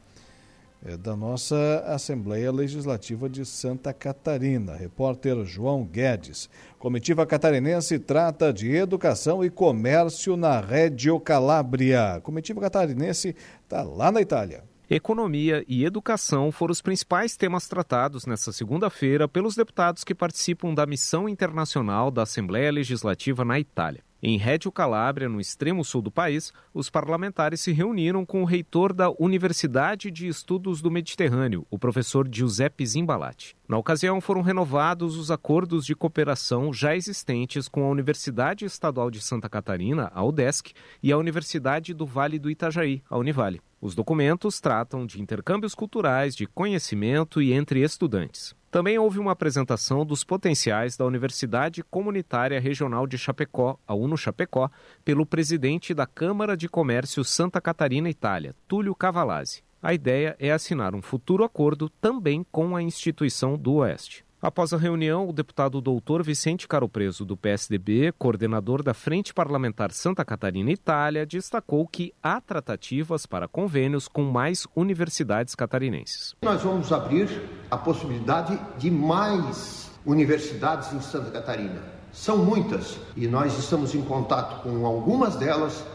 [0.83, 4.75] é, da nossa Assembleia Legislativa de Santa Catarina.
[4.75, 6.49] Repórter João Guedes.
[6.79, 12.19] Comitiva catarinense trata de educação e comércio na Reggio Calabria.
[12.23, 14.63] Comitiva catarinense está lá na Itália.
[14.89, 20.85] Economia e educação foram os principais temas tratados nesta segunda-feira pelos deputados que participam da
[20.85, 24.03] missão internacional da Assembleia Legislativa na Itália.
[24.23, 28.93] Em Reggio Calabria, no extremo sul do país, os parlamentares se reuniram com o reitor
[28.93, 33.55] da Universidade de Estudos do Mediterrâneo, o professor Giuseppe Zimbalati.
[33.67, 39.19] Na ocasião, foram renovados os acordos de cooperação já existentes com a Universidade Estadual de
[39.19, 43.59] Santa Catarina, a UDESC, e a Universidade do Vale do Itajaí, a Univale.
[43.81, 48.53] Os documentos tratam de intercâmbios culturais, de conhecimento e entre estudantes.
[48.71, 54.71] Também houve uma apresentação dos potenciais da Universidade Comunitária Regional de Chapecó, a UNO Chapecó,
[55.03, 59.61] pelo presidente da Câmara de Comércio Santa Catarina Itália, Túlio Cavalazzi.
[59.83, 64.23] A ideia é assinar um futuro acordo também com a instituição do Oeste.
[64.41, 70.25] Após a reunião, o deputado doutor Vicente Caropreso, do PSDB, coordenador da Frente Parlamentar Santa
[70.25, 76.35] Catarina Itália, destacou que há tratativas para convênios com mais universidades catarinenses.
[76.41, 77.29] Nós vamos abrir
[77.69, 81.83] a possibilidade de mais universidades em Santa Catarina.
[82.11, 85.85] São muitas e nós estamos em contato com algumas delas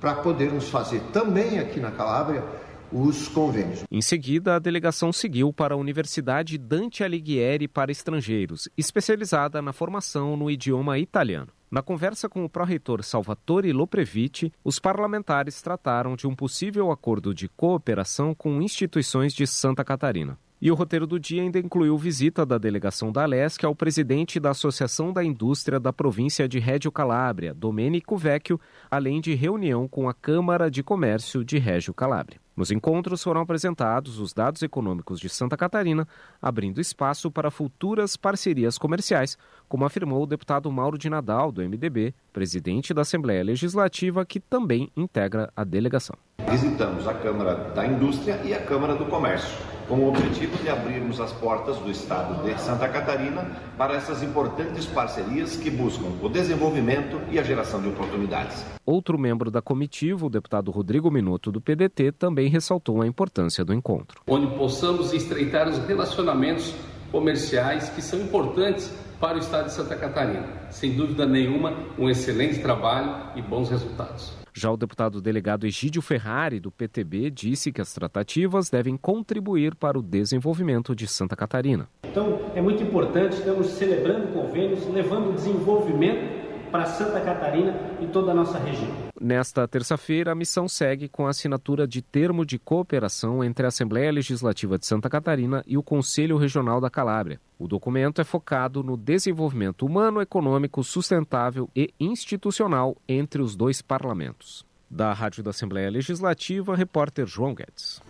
[0.00, 2.44] para podermos fazer também aqui na Calábria
[2.92, 3.84] os convênios.
[3.90, 10.36] Em seguida, a delegação seguiu para a Universidade Dante Alighieri para estrangeiros, especializada na formação
[10.36, 11.48] no idioma italiano.
[11.70, 17.48] Na conversa com o pró-reitor Salvatore Lopreviti, os parlamentares trataram de um possível acordo de
[17.48, 20.38] cooperação com instituições de Santa Catarina.
[20.60, 24.50] E o roteiro do dia ainda incluiu visita da delegação da Alesc ao presidente da
[24.50, 28.58] Associação da Indústria da província de Reggio Calabria, Domenico Vecchio,
[28.90, 32.45] além de reunião com a Câmara de Comércio de Reggio Calabria.
[32.56, 36.08] Nos encontros foram apresentados os dados econômicos de Santa Catarina,
[36.40, 39.36] abrindo espaço para futuras parcerias comerciais,
[39.68, 44.90] como afirmou o deputado Mauro de Nadal, do MDB, presidente da Assembleia Legislativa, que também
[44.96, 46.16] integra a delegação.
[46.50, 51.20] Visitamos a Câmara da Indústria e a Câmara do Comércio com o objetivo de abrirmos
[51.20, 53.44] as portas do estado de Santa Catarina
[53.78, 58.64] para essas importantes parcerias que buscam o desenvolvimento e a geração de oportunidades.
[58.84, 63.72] Outro membro da comitiva, o deputado Rodrigo Minuto, do PDT, também ressaltou a importância do
[63.72, 64.20] encontro.
[64.26, 66.74] Onde possamos estreitar os relacionamentos
[67.12, 70.46] comerciais que são importantes para o estado de Santa Catarina.
[70.70, 74.32] Sem dúvida nenhuma, um excelente trabalho e bons resultados.
[74.52, 79.98] Já o deputado delegado Egídio Ferrari, do PTB, disse que as tratativas devem contribuir para
[79.98, 81.88] o desenvolvimento de Santa Catarina.
[82.04, 88.34] Então, é muito importante, estamos celebrando convênios, levando desenvolvimento para Santa Catarina e toda a
[88.34, 89.06] nossa região.
[89.20, 94.12] Nesta terça-feira, a missão segue com a assinatura de termo de cooperação entre a Assembleia
[94.12, 97.40] Legislativa de Santa Catarina e o Conselho Regional da Calábria.
[97.58, 104.64] O documento é focado no desenvolvimento humano, econômico, sustentável e institucional entre os dois parlamentos.
[104.88, 108.00] Da Rádio da Assembleia Legislativa, repórter João Guedes.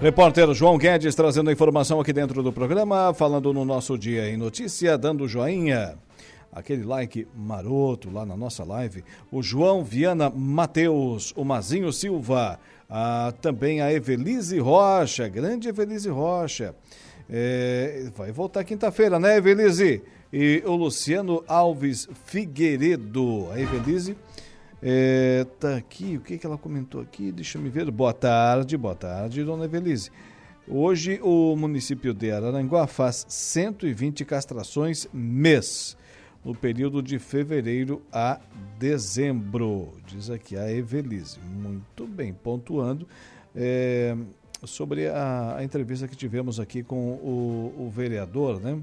[0.00, 4.36] Repórter João Guedes trazendo a informação aqui dentro do programa, falando no nosso Dia em
[4.36, 5.96] Notícia, dando joinha
[6.52, 9.04] aquele like maroto lá na nossa live.
[9.30, 12.58] O João Viana Mateus, o Mazinho Silva,
[12.88, 16.74] a, também a Evelise Rocha, grande Evelise Rocha.
[17.28, 20.02] É, vai voltar quinta-feira, né, Evelise?
[20.32, 23.48] E o Luciano Alves Figueiredo.
[23.52, 24.16] A Evelise
[24.82, 27.30] é, tá aqui, o que, que ela comentou aqui?
[27.30, 27.90] Deixa eu me ver.
[27.90, 30.10] Boa tarde, boa tarde, dona Evelise.
[30.66, 35.96] Hoje o município de Araranguá faz 120 castrações mês
[36.44, 38.40] no período de fevereiro a
[38.78, 41.38] dezembro, diz aqui a Evelise.
[41.40, 43.06] Muito bem, pontuando
[43.54, 44.16] é,
[44.64, 48.80] sobre a, a, entrevista que tivemos aqui com o, o, vereador, né?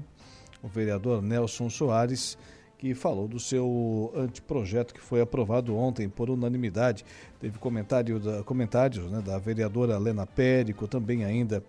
[0.62, 2.38] O vereador Nelson Soares,
[2.76, 7.04] que falou do seu anteprojeto que foi aprovado ontem por unanimidade.
[7.40, 11.62] Teve comentário da, comentários né, da vereadora Lena Périco, também ainda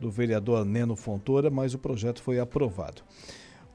[0.00, 3.02] do vereador Neno Fontoura, mas o projeto foi aprovado.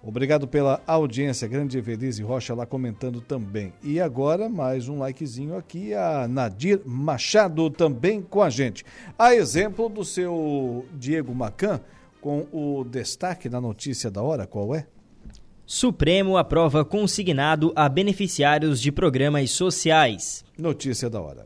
[0.01, 3.73] Obrigado pela audiência, grande Evelise Rocha lá comentando também.
[3.83, 8.85] E agora, mais um likezinho aqui, a Nadir Machado também com a gente.
[9.17, 11.81] A exemplo do seu Diego Macan,
[12.21, 14.87] com o destaque na notícia da hora, qual é?
[15.65, 20.43] Supremo aprova consignado a beneficiários de programas sociais.
[20.57, 21.45] Notícia da hora.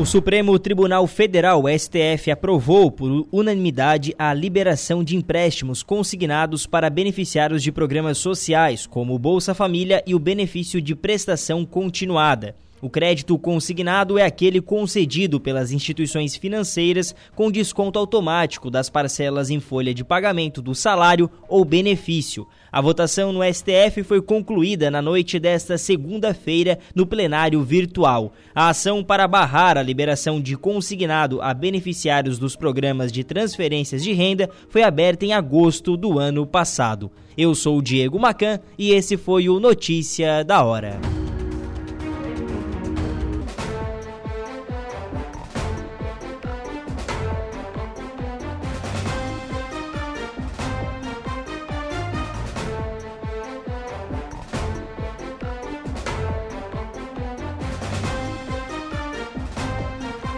[0.00, 7.62] O Supremo Tribunal Federal, STF, aprovou por unanimidade a liberação de empréstimos consignados para beneficiários
[7.62, 12.54] de programas sociais, como o Bolsa Família e o benefício de prestação continuada.
[12.80, 19.60] O crédito consignado é aquele concedido pelas instituições financeiras com desconto automático das parcelas em
[19.60, 22.46] folha de pagamento do salário ou benefício.
[22.72, 28.32] A votação no STF foi concluída na noite desta segunda-feira no plenário virtual.
[28.54, 34.12] A ação para barrar a liberação de consignado a beneficiários dos programas de transferências de
[34.12, 37.10] renda foi aberta em agosto do ano passado.
[37.36, 41.00] Eu sou o Diego Macan e esse foi o Notícia da Hora.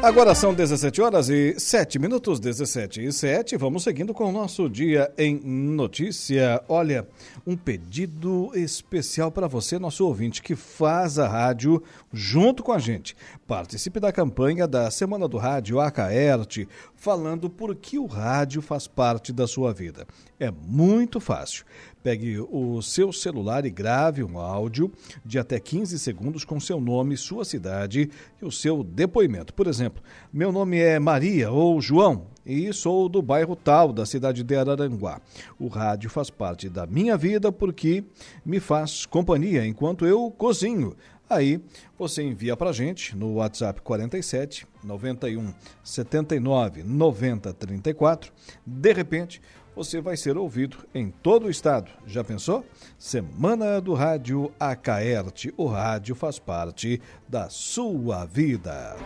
[0.02, 3.56] Agora são 17 horas e 7 minutos, 17 e 7.
[3.56, 6.60] Vamos seguindo com o nosso dia em notícia.
[6.68, 7.06] Olha,
[7.46, 11.80] um pedido especial para você, nosso ouvinte, que faz a rádio
[12.12, 13.16] junto com a gente.
[13.46, 19.32] Participe da campanha da Semana do Rádio Acaerte, falando por que o rádio faz parte
[19.32, 20.04] da sua vida.
[20.40, 21.64] É muito fácil.
[22.02, 24.90] Pegue o seu celular e grave um áudio
[25.24, 29.54] de até 15 segundos com seu nome, sua cidade e o seu depoimento.
[29.54, 34.42] Por exemplo, meu nome é Maria ou João e sou do bairro tal, da cidade
[34.42, 35.20] de Araranguá.
[35.58, 38.02] O rádio faz parte da minha vida porque
[38.44, 40.96] me faz companhia enquanto eu cozinho
[41.32, 41.64] Aí
[41.98, 48.30] você envia para gente no WhatsApp 47 91 79 90 34.
[48.66, 49.40] De repente,
[49.74, 51.90] você vai ser ouvido em todo o estado.
[52.06, 52.64] Já pensou?
[52.98, 55.52] Semana do Rádio Acaerte.
[55.56, 58.96] O rádio faz parte da sua vida.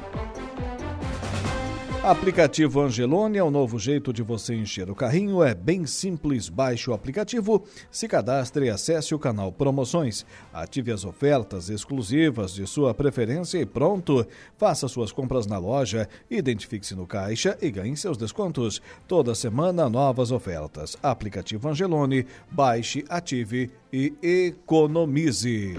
[2.03, 5.43] Aplicativo Angelone é o novo jeito de você encher o carrinho.
[5.43, 6.49] É bem simples.
[6.49, 10.25] Baixe o aplicativo, se cadastre e acesse o canal Promoções.
[10.53, 14.25] Ative as ofertas exclusivas de sua preferência e pronto.
[14.57, 18.81] Faça suas compras na loja, identifique-se no caixa e ganhe seus descontos.
[19.09, 20.97] Toda semana, novas ofertas.
[21.03, 22.27] Aplicativo Angelone.
[22.51, 25.75] Baixe, ative e economize.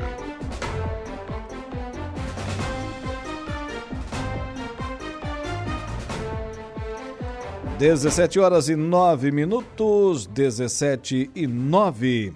[7.77, 12.33] 17 horas e 9 minutos, 17 e 9.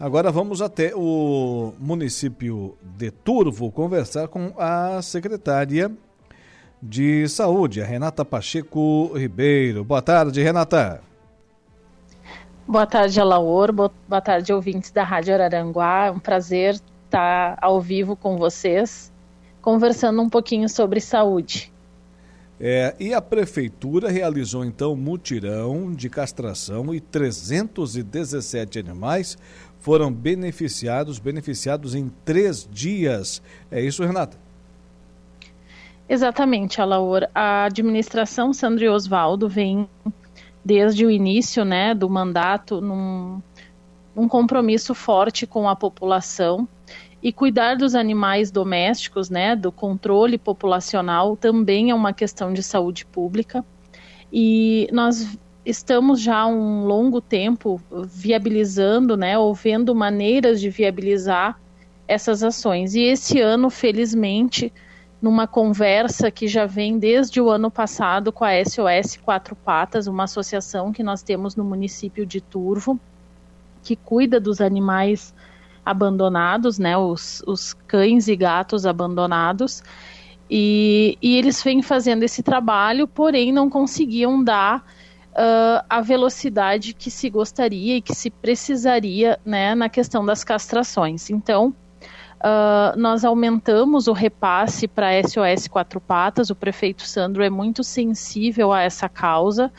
[0.00, 5.92] Agora vamos até o município de Turvo conversar com a secretária
[6.82, 9.84] de Saúde, a Renata Pacheco Ribeiro.
[9.84, 11.02] Boa tarde, Renata.
[12.66, 13.72] Boa tarde, Alaor.
[13.72, 16.06] Boa tarde, ouvintes da Rádio Araranguá.
[16.06, 19.12] É um prazer estar ao vivo com vocês,
[19.60, 21.71] conversando um pouquinho sobre saúde.
[22.64, 29.36] É, e a prefeitura realizou então mutirão de castração e 317 animais
[29.80, 33.42] foram beneficiados, beneficiados em três dias.
[33.68, 34.38] É isso, Renata?
[36.08, 37.28] Exatamente, Alaor.
[37.34, 39.88] A administração Sandro Osvaldo vem
[40.64, 43.42] desde o início né, do mandato num,
[44.14, 46.68] num compromisso forte com a população
[47.22, 53.06] e cuidar dos animais domésticos, né, do controle populacional, também é uma questão de saúde
[53.06, 53.64] pública.
[54.32, 61.60] E nós estamos já há um longo tempo viabilizando, né, ou vendo maneiras de viabilizar
[62.08, 62.94] essas ações.
[62.94, 64.72] E esse ano, felizmente,
[65.20, 70.24] numa conversa que já vem desde o ano passado com a SOS Quatro Patas, uma
[70.24, 72.98] associação que nós temos no município de Turvo,
[73.84, 75.32] que cuida dos animais
[75.84, 79.82] abandonados, né, os, os cães e gatos abandonados,
[80.50, 84.84] e, e, eles vêm fazendo esse trabalho, porém não conseguiam dar
[85.32, 91.30] uh, a velocidade que se gostaria e que se precisaria né, na questão das castrações.
[91.30, 91.74] Então,
[92.38, 98.72] uh, nós aumentamos o repasse para SOS Quatro Patas, o prefeito Sandro é muito sensível
[98.72, 99.72] a essa causa,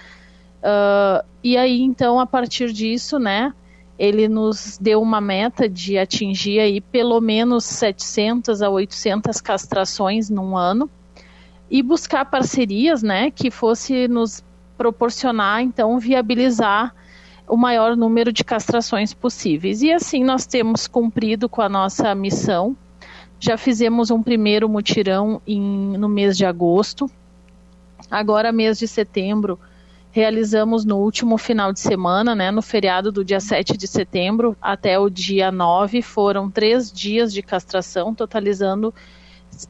[0.60, 3.54] uh, e aí então, a partir disso, né,
[4.04, 10.58] ele nos deu uma meta de atingir aí pelo menos 700 a 800 castrações num
[10.58, 10.90] ano
[11.72, 14.44] e buscar parcerias, né, que fosse nos
[14.78, 16.94] proporcionar então viabilizar
[17.48, 19.82] o maior número de castrações possíveis.
[19.82, 22.76] E assim nós temos cumprido com a nossa missão.
[23.40, 25.62] Já fizemos um primeiro mutirão em,
[25.98, 27.10] no mês de agosto.
[28.10, 29.60] Agora, mês de setembro,
[30.14, 35.00] realizamos no último final de semana, né, no feriado do dia 7 de setembro até
[35.00, 38.94] o dia 9, foram três dias de castração, totalizando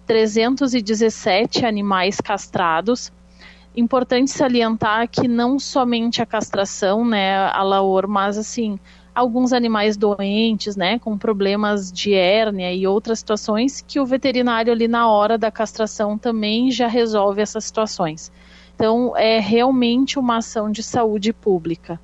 [0.05, 3.09] 317 animais castrados.
[3.73, 8.77] Importante salientar que não somente a castração, né, a laor, mas assim,
[9.15, 14.89] alguns animais doentes, né, com problemas de hérnia e outras situações que o veterinário ali
[14.89, 18.29] na hora da castração também já resolve essas situações.
[18.75, 21.99] Então, é realmente uma ação de saúde pública.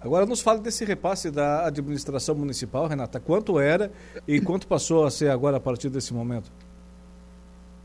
[0.00, 3.18] Agora nos fale desse repasse da administração municipal, Renata.
[3.18, 3.90] Quanto era
[4.26, 6.50] e quanto passou a ser agora a partir desse momento?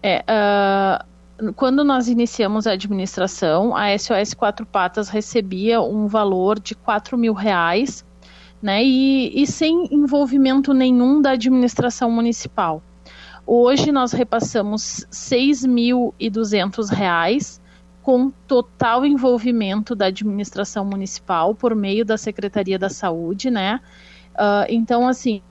[0.04, 1.04] É, uh,
[1.54, 7.34] quando nós iniciamos a administração, a SOS Quatro Patas recebia um valor de 4 mil
[7.34, 8.06] reais,
[8.62, 12.84] né, e, e sem envolvimento nenhum da administração municipal.
[13.48, 17.60] Hoje nós repassamos R$ 6.200
[18.02, 23.80] com total envolvimento da administração municipal por meio da Secretaria da Saúde, né?
[24.34, 25.42] Uh, então, assim,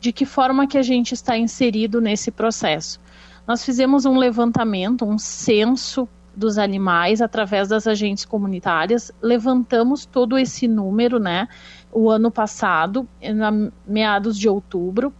[0.00, 3.00] de que forma que a gente está inserido nesse processo?
[3.46, 10.68] Nós fizemos um levantamento, um censo dos animais através das agentes comunitárias, levantamos todo esse
[10.68, 11.48] número, né?
[11.90, 15.14] O ano passado, na meados de outubro,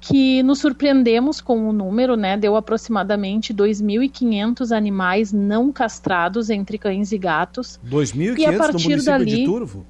[0.00, 2.36] que nos surpreendemos com o número, né?
[2.36, 7.80] Deu aproximadamente 2.500 animais não castrados entre cães e gatos.
[7.86, 9.24] 2.500 no município dali...
[9.24, 9.86] de Turvo?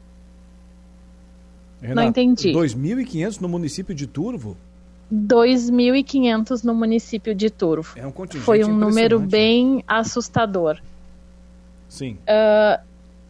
[1.80, 2.52] Renato, não entendi.
[2.52, 4.56] 2.500 no município de Turvo?
[5.12, 7.92] 2.500 no município de Turvo.
[7.96, 10.80] É um contingente Foi um número bem assustador.
[11.88, 12.18] Sim.
[12.22, 12.82] Uh,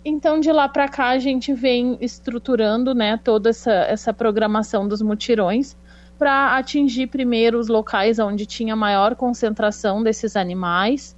[0.05, 5.03] então, de lá para cá, a gente vem estruturando né, toda essa, essa programação dos
[5.03, 5.77] mutirões
[6.19, 11.17] para atingir primeiro os locais onde tinha maior concentração desses animais.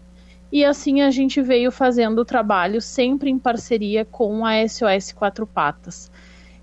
[0.51, 5.47] E assim a gente veio fazendo o trabalho sempre em parceria com a SOS Quatro
[5.47, 6.11] Patas.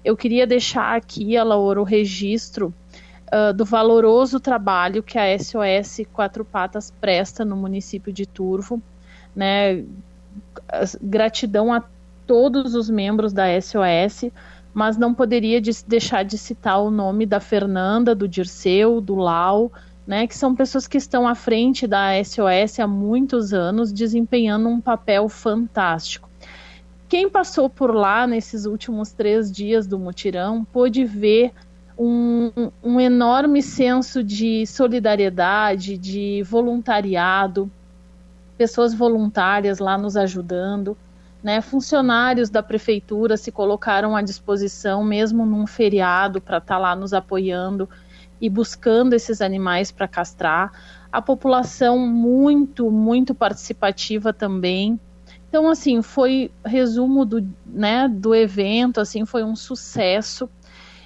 [0.03, 2.73] Eu queria deixar aqui, Laura, o registro
[3.31, 8.81] uh, do valoroso trabalho que a SOS Quatro Patas presta no município de Turvo.
[9.35, 9.83] Né?
[11.01, 11.83] Gratidão a
[12.25, 14.31] todos os membros da SOS,
[14.75, 19.71] mas não poderia de deixar de citar o nome da Fernanda, do Dirceu, do Lau,
[20.05, 24.81] né, que são pessoas que estão à frente da SOS há muitos anos, desempenhando um
[24.81, 26.29] papel fantástico.
[27.07, 31.53] Quem passou por lá nesses últimos três dias do mutirão pôde ver
[31.97, 32.51] um,
[32.83, 37.71] um enorme senso de solidariedade, de voluntariado,
[38.57, 40.97] pessoas voluntárias lá nos ajudando.
[41.45, 46.95] Né, funcionários da prefeitura se colocaram à disposição, mesmo num feriado, para estar tá lá
[46.95, 47.87] nos apoiando
[48.41, 50.71] e buscando esses animais para castrar.
[51.11, 54.99] A população muito, muito participativa também.
[55.47, 60.49] Então, assim, foi resumo do, né, do evento, assim, foi um sucesso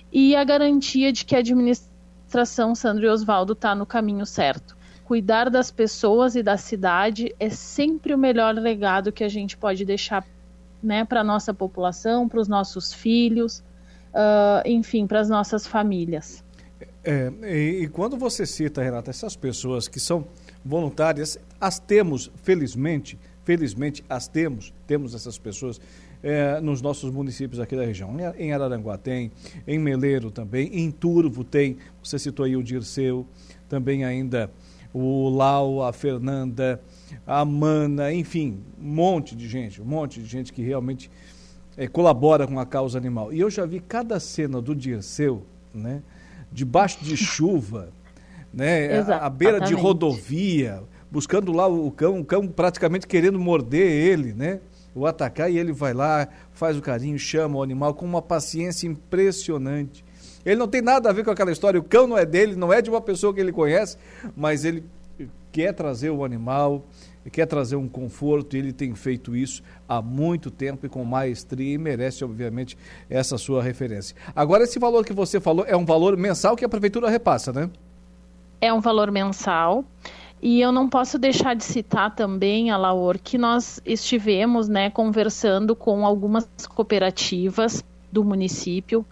[0.09, 4.78] e a garantia de que a administração Sandro e Osvaldo está no caminho certo
[5.09, 9.83] cuidar das pessoas e da cidade é sempre o melhor legado que a gente pode
[9.83, 10.23] deixar
[10.83, 13.63] né, para a nossa população, para os nossos filhos,
[14.13, 16.43] uh, enfim, para as nossas famílias.
[17.03, 20.27] É, e, e, quando você cita, Renata, essas pessoas que são
[20.63, 25.81] voluntárias, as temos, felizmente, felizmente as temos, temos essas pessoas
[26.21, 28.15] é, nos nossos municípios aqui da região.
[28.37, 29.31] Em Araranguá tem,
[29.65, 33.25] em Meleiro também, em Turvo tem, você citou aí o Dirceu,
[33.67, 34.51] também ainda
[34.93, 36.81] o Lau, a Fernanda,
[37.25, 41.09] a Mana, enfim, um monte de gente, um monte de gente que realmente
[41.77, 43.31] é, colabora com a causa animal.
[43.31, 46.01] E eu já vi cada cena do Dirceu, né,
[46.51, 47.89] debaixo de chuva,
[48.53, 50.81] né, à beira de rodovia,
[51.11, 54.59] buscando lá o cão, o cão praticamente querendo morder ele, né,
[54.93, 58.87] o atacar, e ele vai lá, faz o carinho, chama o animal com uma paciência
[58.87, 60.03] impressionante.
[60.45, 61.79] Ele não tem nada a ver com aquela história.
[61.79, 63.97] O cão não é dele, não é de uma pessoa que ele conhece,
[64.35, 64.83] mas ele
[65.51, 66.85] quer trazer o animal,
[67.31, 71.73] quer trazer um conforto, e ele tem feito isso há muito tempo e com maestria
[71.73, 72.77] e merece, obviamente,
[73.09, 74.15] essa sua referência.
[74.35, 77.69] Agora, esse valor que você falou é um valor mensal que a prefeitura repassa, né?
[78.61, 79.85] É um valor mensal.
[80.41, 86.05] E eu não posso deixar de citar também, Alaor, que nós estivemos né, conversando com
[86.05, 89.05] algumas cooperativas do município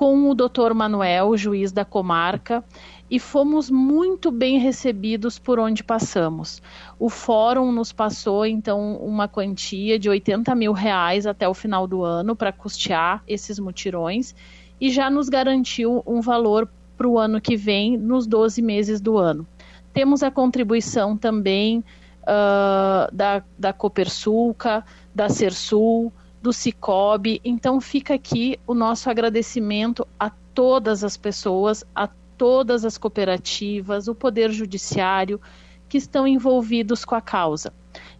[0.00, 2.64] com o doutor Manuel, juiz da comarca,
[3.10, 6.62] e fomos muito bem recebidos por onde passamos.
[6.98, 12.02] O fórum nos passou, então, uma quantia de 80 mil reais até o final do
[12.02, 14.34] ano para custear esses mutirões
[14.80, 19.18] e já nos garantiu um valor para o ano que vem, nos 12 meses do
[19.18, 19.46] ano.
[19.92, 21.84] Temos a contribuição também
[22.22, 24.82] uh, da, da Copersulca,
[25.14, 26.10] da Sersul,
[26.42, 27.40] do Cicobi.
[27.44, 34.14] Então fica aqui o nosso agradecimento a todas as pessoas, a todas as cooperativas, o
[34.14, 35.40] Poder Judiciário
[35.88, 37.72] que estão envolvidos com a causa.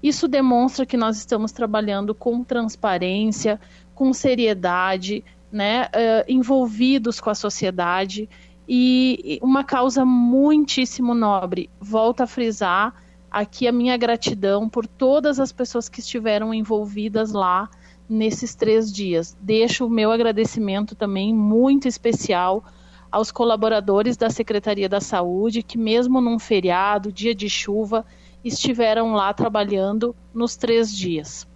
[0.02, 3.60] Isso demonstra que nós estamos trabalhando com transparência,
[3.94, 8.28] com seriedade, né, uh, envolvidos com a sociedade
[8.68, 11.70] e uma causa muitíssimo nobre.
[11.80, 12.94] Volto a frisar
[13.30, 17.68] aqui a minha gratidão por todas as pessoas que estiveram envolvidas lá
[18.10, 19.36] nesses três dias.
[19.40, 22.64] Deixo o meu agradecimento também muito especial
[23.10, 28.04] aos colaboradores da Secretaria da Saúde, que mesmo num feriado, dia de chuva,
[28.44, 31.46] estiveram lá trabalhando nos três dias.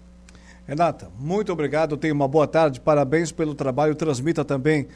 [0.67, 4.89] Renata, muito obrigado, tenha uma boa tarde, parabéns pelo trabalho, transmita também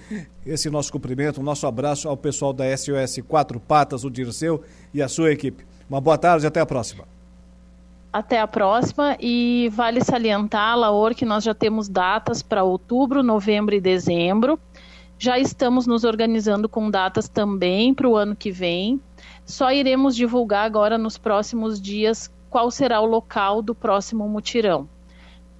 [0.47, 4.63] esse nosso cumprimento, um nosso abraço ao pessoal da SOS Quatro Patas, o Dirceu
[4.95, 5.67] e a sua equipe.
[5.89, 7.18] Uma boa tarde e até a próxima.
[8.13, 13.75] Até a próxima e vale salientar, Laor, que nós já temos datas para outubro, novembro
[13.75, 14.59] e dezembro.
[15.19, 19.01] Já estamos nos organizando com datas também para o ano que vem.
[19.45, 24.89] Só iremos divulgar agora nos próximos dias qual será o local do próximo mutirão,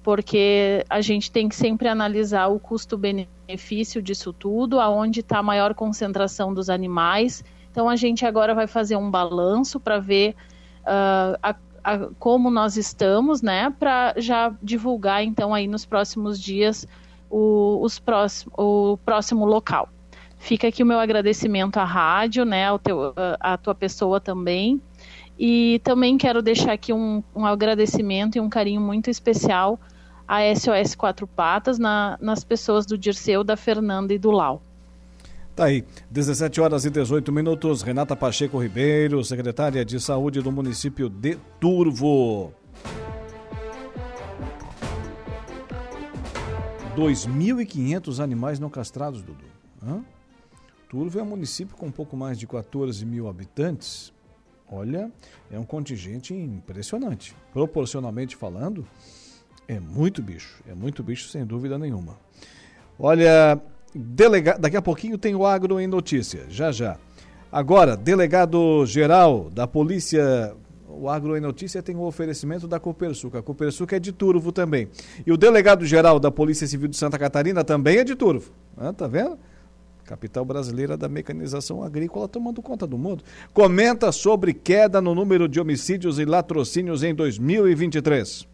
[0.01, 5.75] porque a gente tem que sempre analisar o custo-benefício disso tudo, aonde está a maior
[5.75, 7.43] concentração dos animais.
[7.71, 10.35] Então a gente agora vai fazer um balanço para ver
[10.81, 11.53] uh, a
[11.89, 16.87] a, como nós estamos, né, para já divulgar então aí nos próximos dias
[17.29, 19.89] o, os próximo, o próximo local.
[20.37, 24.81] Fica aqui o meu agradecimento à rádio, né, ao teu, à tua pessoa também.
[25.37, 29.79] E também quero deixar aqui um, um agradecimento e um carinho muito especial
[30.27, 34.61] à SOS Quatro Patas, na, nas pessoas do Dirceu, da Fernanda e do Lau.
[35.59, 37.81] Tá aí, 17 horas e 18 minutos.
[37.81, 42.53] Renata Pacheco Ribeiro, secretária de Saúde do município de Turvo.
[46.95, 49.43] 2.500 animais não castrados, Dudu.
[49.85, 50.01] Hã?
[50.87, 54.13] Turvo é um município com um pouco mais de 14 mil habitantes.
[54.71, 55.11] Olha,
[55.51, 57.35] é um contingente impressionante.
[57.51, 58.87] Proporcionalmente falando,
[59.67, 60.63] é muito bicho.
[60.65, 62.17] É muito bicho, sem dúvida nenhuma.
[62.97, 63.61] Olha,
[63.93, 64.57] delega...
[64.59, 66.97] daqui a pouquinho tem o Agro em Notícia, já já.
[67.51, 70.55] Agora, delegado geral da Polícia
[70.99, 73.39] o Agro em Notícia tem o um oferecimento da Copersuca.
[73.39, 74.89] A Copersuca é de Turvo também.
[75.25, 78.51] E o delegado-geral da Polícia Civil de Santa Catarina também é de Turvo.
[78.75, 79.37] Ah, tá vendo?
[80.03, 83.23] Capital brasileira da mecanização agrícola tomando conta do mundo.
[83.53, 88.47] Comenta sobre queda no número de homicídios e latrocínios em 2023.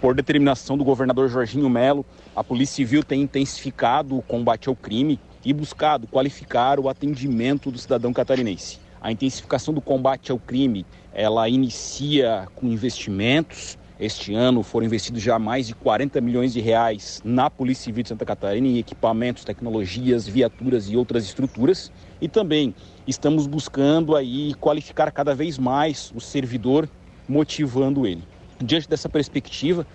[0.00, 5.18] Por determinação do governador Jorginho Melo, a Polícia Civil tem intensificado o combate ao crime
[5.44, 8.78] e buscado qualificar o atendimento do cidadão catarinense.
[9.00, 13.76] A intensificação do combate ao crime, ela inicia com investimentos.
[13.98, 18.10] Este ano foram investidos já mais de 40 milhões de reais na Polícia Civil de
[18.10, 21.90] Santa Catarina em equipamentos, tecnologias, viaturas e outras estruturas.
[22.20, 22.72] E também
[23.04, 26.88] estamos buscando aí qualificar cada vez mais o servidor,
[27.28, 28.22] motivando ele.
[28.60, 29.86] Diante dessa perspectiva,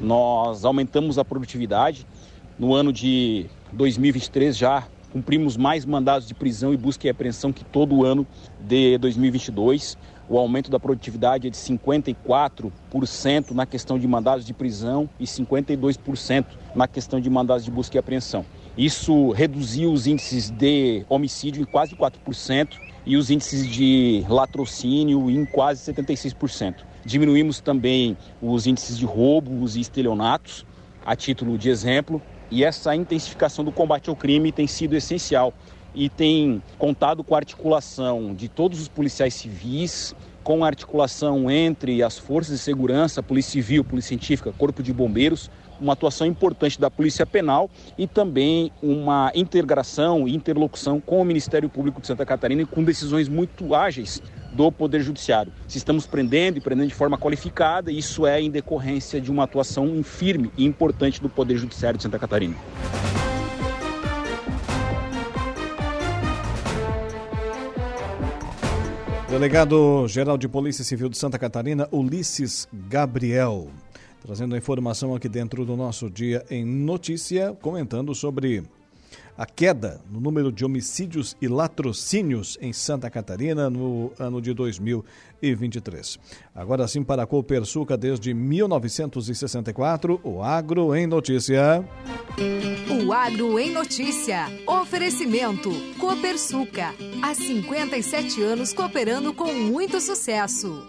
[0.00, 2.06] nós aumentamos a produtividade.
[2.58, 7.64] No ano de 2023 já Cumprimos mais mandados de prisão e busca e apreensão que
[7.64, 8.26] todo ano
[8.58, 9.96] de 2022.
[10.28, 16.46] O aumento da produtividade é de 54% na questão de mandados de prisão e 52%
[16.74, 18.44] na questão de mandados de busca e apreensão.
[18.76, 22.70] Isso reduziu os índices de homicídio em quase 4%
[23.06, 26.74] e os índices de latrocínio em quase 76%.
[27.04, 30.64] Diminuímos também os índices de roubos e estelionatos,
[31.04, 35.52] a título de exemplo, e essa intensificação do combate ao crime tem sido essencial
[35.94, 42.02] e tem contado com a articulação de todos os policiais civis, com a articulação entre
[42.02, 45.50] as forças de segurança, Polícia Civil, Polícia Científica, Corpo de Bombeiros,
[45.80, 51.68] uma atuação importante da Polícia Penal e também uma integração e interlocução com o Ministério
[51.68, 54.22] Público de Santa Catarina e com decisões muito ágeis
[54.54, 55.52] do Poder Judiciário.
[55.68, 60.02] Se estamos prendendo e prendendo de forma qualificada, isso é em decorrência de uma atuação
[60.02, 62.56] firme e importante do Poder Judiciário de Santa Catarina.
[69.28, 73.68] Delegado Geral de Polícia Civil de Santa Catarina, Ulisses Gabriel,
[74.24, 78.62] trazendo a informação aqui dentro do nosso Dia em Notícia, comentando sobre
[79.36, 86.18] a queda no número de homicídios e latrocínios em Santa Catarina no ano de 2023.
[86.54, 91.84] Agora sim, para a Copersuca, desde 1964, o Agro em Notícia.
[93.04, 94.46] O Agro em Notícia.
[94.66, 95.70] Oferecimento.
[95.98, 96.94] Copersuca.
[97.22, 100.82] Há 57 anos cooperando com muito sucesso.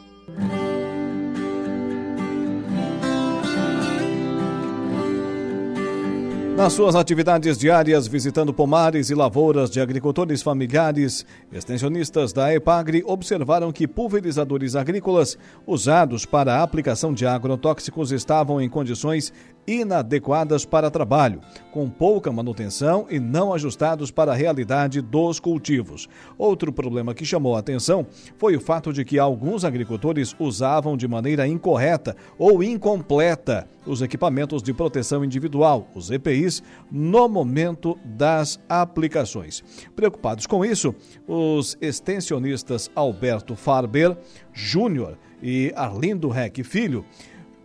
[6.56, 13.74] Nas suas atividades diárias, visitando pomares e lavouras de agricultores familiares, extensionistas da EPAGRE observaram
[13.74, 15.38] que pulverizadores agrícolas
[15.68, 19.34] usados para a aplicação de agrotóxicos estavam em condições
[19.68, 21.42] inadequadas para trabalho,
[21.72, 26.08] com pouca manutenção e não ajustados para a realidade dos cultivos.
[26.38, 28.06] Outro problema que chamou a atenção
[28.38, 34.64] foi o fato de que alguns agricultores usavam de maneira incorreta ou incompleta os equipamentos
[34.64, 39.64] de proteção individual, os EPIs, no momento das aplicações.
[39.96, 40.94] Preocupados com isso,
[41.28, 44.18] os extensionistas Alberto Farber
[44.54, 47.06] Júnior e Arlindo Reck Filho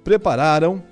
[0.05, 0.82] prepararam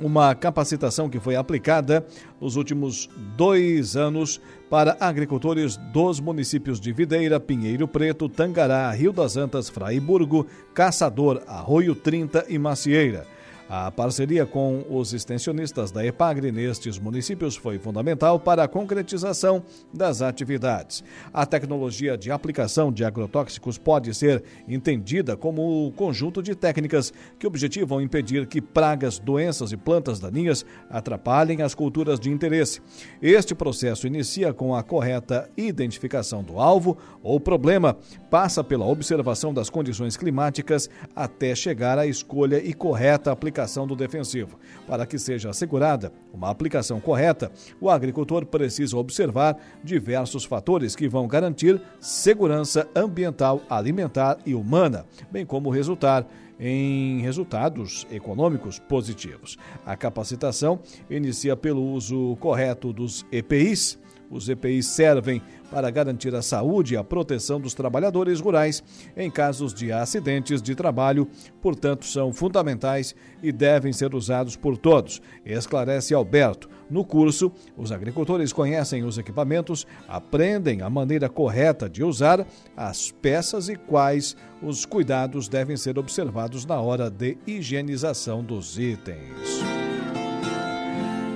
[0.00, 2.04] uma capacitação que foi aplicada
[2.40, 9.36] nos últimos dois anos para agricultores dos municípios de Videira, Pinheiro Preto, Tangará, Rio das
[9.36, 13.26] Antas, Fraiburgo, Caçador, Arroio 30 e Macieira.
[13.72, 19.62] A parceria com os extensionistas da EPAGRE nestes municípios foi fundamental para a concretização
[19.94, 21.04] das atividades.
[21.32, 27.46] A tecnologia de aplicação de agrotóxicos pode ser entendida como um conjunto de técnicas que
[27.46, 32.82] objetivam impedir que pragas, doenças e plantas daninhas atrapalhem as culturas de interesse.
[33.22, 37.96] Este processo inicia com a correta identificação do alvo ou problema,
[38.28, 43.94] passa pela observação das condições climáticas até chegar à escolha e correta aplicação aplicação do
[43.94, 44.58] defensivo.
[44.86, 47.50] Para que seja assegurada uma aplicação correta,
[47.80, 55.44] o agricultor precisa observar diversos fatores que vão garantir segurança ambiental, alimentar e humana, bem
[55.44, 56.26] como resultar
[56.58, 59.56] em resultados econômicos positivos.
[59.84, 63.98] A capacitação inicia pelo uso correto dos EPIs,
[64.30, 68.82] Os EPIs servem para garantir a saúde e a proteção dos trabalhadores rurais
[69.16, 71.28] em casos de acidentes de trabalho,
[71.60, 76.68] portanto, são fundamentais e devem ser usados por todos, esclarece Alberto.
[76.88, 83.68] No curso, os agricultores conhecem os equipamentos, aprendem a maneira correta de usar as peças
[83.68, 89.89] e quais os cuidados devem ser observados na hora de higienização dos itens.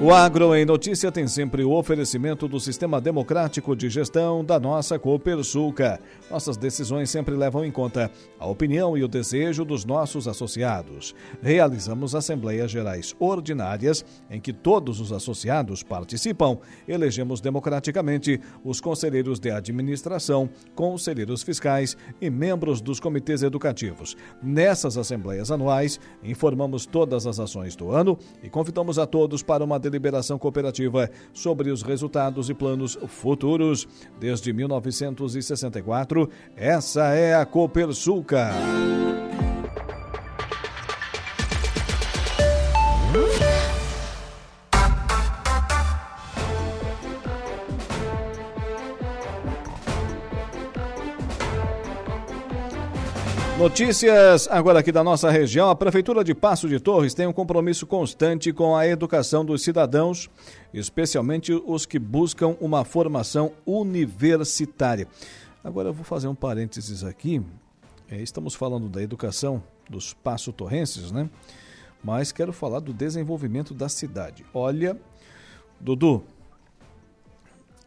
[0.00, 4.98] O Agro em Notícia tem sempre o oferecimento do Sistema Democrático de Gestão da nossa
[4.98, 6.00] Copersuca.
[6.28, 11.14] Nossas decisões sempre levam em conta a opinião e o desejo dos nossos associados.
[11.40, 16.58] Realizamos assembleias gerais ordinárias em que todos os associados participam.
[16.88, 24.16] Elegemos democraticamente os conselheiros de administração, conselheiros fiscais e membros dos comitês educativos.
[24.42, 29.83] Nessas assembleias anuais, informamos todas as ações do ano e convidamos a todos para uma
[29.84, 33.86] deliberação cooperativa sobre os resultados e planos futuros.
[34.18, 38.50] Desde 1964, essa é a Copersuca.
[53.64, 55.70] Notícias agora aqui da nossa região.
[55.70, 60.28] A Prefeitura de Passo de Torres tem um compromisso constante com a educação dos cidadãos,
[60.74, 65.08] especialmente os que buscam uma formação universitária.
[65.64, 67.42] Agora eu vou fazer um parênteses aqui.
[68.06, 71.30] É, estamos falando da educação dos passo torrenses, né?
[72.02, 74.44] Mas quero falar do desenvolvimento da cidade.
[74.52, 74.94] Olha,
[75.80, 76.22] Dudu,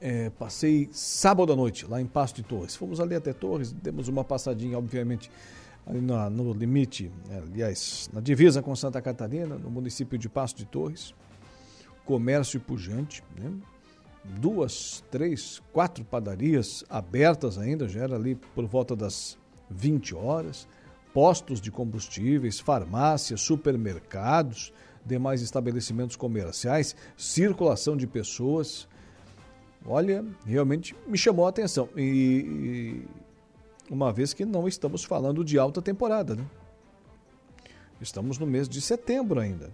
[0.01, 2.75] é, passei sábado à noite lá em Passo de Torres.
[2.75, 5.29] Fomos ali até Torres, demos uma passadinha, obviamente,
[5.87, 10.55] ali no, no limite, é, aliás, na divisa com Santa Catarina, no município de Passo
[10.55, 11.13] de Torres.
[12.05, 13.51] Comércio pujante, né?
[14.39, 19.37] duas, três, quatro padarias abertas ainda, já era ali por volta das
[19.69, 20.67] 20 horas,
[21.13, 24.73] postos de combustíveis, farmácias, supermercados,
[25.05, 28.87] demais estabelecimentos comerciais, circulação de pessoas.
[29.85, 31.87] Olha, realmente me chamou a atenção.
[31.95, 33.05] E,
[33.89, 36.45] uma vez que não estamos falando de alta temporada, né?
[37.99, 39.71] Estamos no mês de setembro ainda.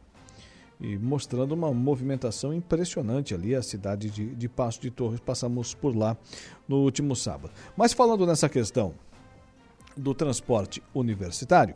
[0.80, 5.20] E mostrando uma movimentação impressionante ali, a cidade de, de Passo de Torres.
[5.20, 6.18] Passamos por lá
[6.68, 7.54] no último sábado.
[7.76, 8.94] Mas falando nessa questão
[9.96, 11.76] do transporte universitário,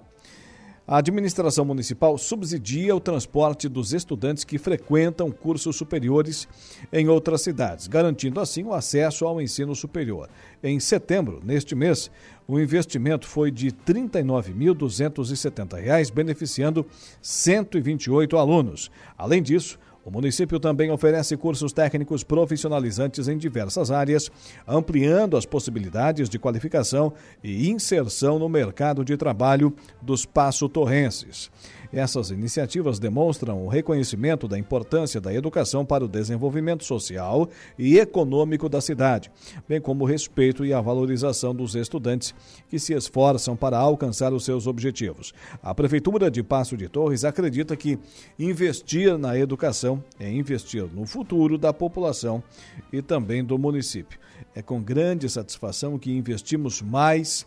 [0.88, 6.48] a administração municipal subsidia o transporte dos estudantes que frequentam cursos superiores
[6.94, 10.30] em outras cidades, garantindo assim o acesso ao ensino superior.
[10.64, 12.10] Em setembro, neste mês,
[12.48, 16.86] o investimento foi de R$ 39.270, beneficiando
[17.22, 18.90] 128 alunos.
[19.18, 19.78] Além disso,
[20.08, 24.32] o município também oferece cursos técnicos profissionalizantes em diversas áreas,
[24.66, 27.12] ampliando as possibilidades de qualificação
[27.44, 31.52] e inserção no mercado de trabalho dos passo-torrenses.
[31.92, 38.68] Essas iniciativas demonstram o reconhecimento da importância da educação para o desenvolvimento social e econômico
[38.68, 39.32] da cidade,
[39.68, 42.34] bem como o respeito e a valorização dos estudantes
[42.70, 45.34] que se esforçam para alcançar os seus objetivos.
[45.62, 47.98] A Prefeitura de Passo de Torres acredita que
[48.38, 52.44] investir na educação é investir no futuro da população
[52.92, 54.20] e também do município.
[54.56, 57.46] É com grande satisfação que investimos mais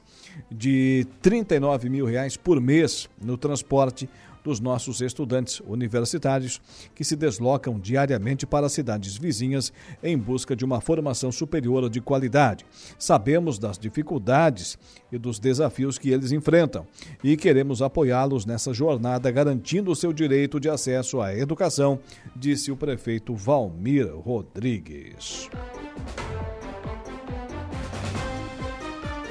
[0.50, 4.08] de 39 mil reais por mês no transporte
[4.42, 6.60] dos nossos estudantes universitários
[6.94, 9.72] que se deslocam diariamente para cidades vizinhas
[10.02, 12.64] em busca de uma formação superior de qualidade.
[12.98, 14.78] Sabemos das dificuldades
[15.10, 16.86] e dos desafios que eles enfrentam
[17.22, 21.98] e queremos apoiá-los nessa jornada, garantindo o seu direito de acesso à educação,
[22.34, 25.48] disse o prefeito Valmir Rodrigues.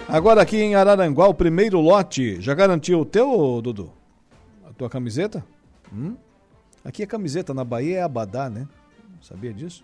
[0.08, 2.42] Agora aqui em Araranguá, o primeiro lote.
[2.42, 3.99] Já garantiu o teu, Dudu?
[4.80, 5.46] Tua camiseta?
[5.94, 6.16] Hum?
[6.86, 8.66] Aqui a camiseta, na Bahia é Abadá, né?
[9.22, 9.84] Sabia disso?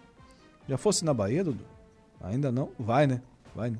[0.70, 1.66] Já fosse na Bahia, Dudu?
[2.22, 2.70] Ainda não?
[2.80, 3.22] Vai, né?
[3.54, 3.78] Vai, né?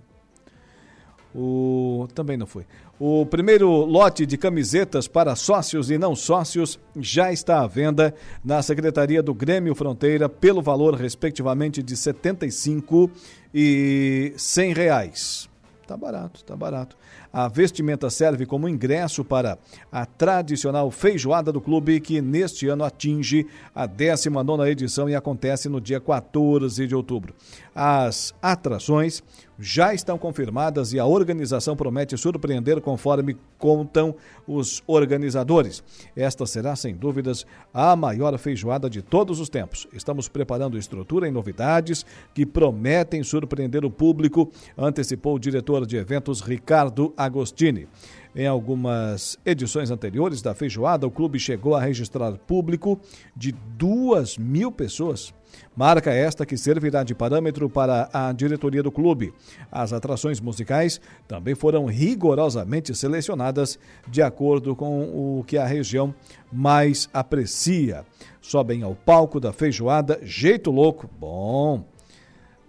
[1.34, 2.06] O...
[2.14, 2.66] Também não foi.
[3.00, 8.14] O primeiro lote de camisetas para sócios e não sócios já está à venda
[8.44, 13.10] na Secretaria do Grêmio Fronteira pelo valor, respectivamente, de R$ 75
[13.54, 15.50] e 100 reais.
[15.88, 16.98] Tá barato, tá barato.
[17.38, 19.58] A vestimenta serve como ingresso para
[19.92, 25.82] a tradicional feijoada do clube, que neste ano atinge a 19 edição e acontece no
[25.82, 27.36] dia 14 de outubro.
[27.76, 29.22] As atrações
[29.60, 34.16] já estão confirmadas e a organização promete surpreender conforme contam
[34.48, 35.84] os organizadores.
[36.16, 39.90] Esta será, sem dúvidas, a maior feijoada de todos os tempos.
[39.92, 46.40] Estamos preparando estrutura e novidades que prometem surpreender o público, antecipou o diretor de eventos
[46.40, 47.90] Ricardo Agostini.
[48.34, 53.00] Em algumas edições anteriores da feijoada, o clube chegou a registrar público
[53.36, 55.34] de duas mil pessoas.
[55.76, 59.34] Marca esta que servirá de parâmetro para a diretoria do clube.
[59.70, 66.16] As atrações musicais também foram rigorosamente selecionadas de acordo com o que a região
[66.52, 68.06] mais aprecia.
[68.42, 71.84] Sobem ao palco da feijoada Jeito Louco, bom.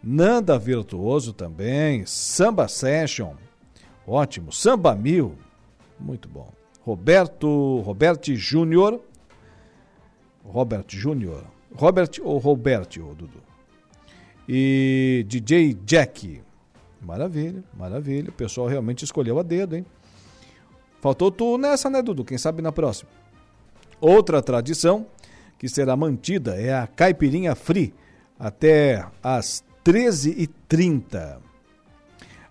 [0.02, 3.34] Nanda Virtuoso também, Samba Session,
[4.06, 4.52] ótimo.
[4.52, 5.34] Samba Mil,
[5.98, 6.52] muito bom.
[6.82, 9.00] Roberto, Robert Júnior,
[10.44, 11.44] Robert Júnior,
[11.76, 13.42] Robert ou Robert, ô Dudu?
[14.48, 16.42] E DJ Jack.
[17.00, 18.30] Maravilha, maravilha.
[18.30, 19.84] O pessoal realmente escolheu a dedo, hein?
[21.00, 22.24] Faltou tu nessa, né, Dudu?
[22.24, 23.10] Quem sabe na próxima.
[24.00, 25.06] Outra tradição
[25.58, 27.94] que será mantida é a caipirinha free
[28.38, 31.46] até às 13h30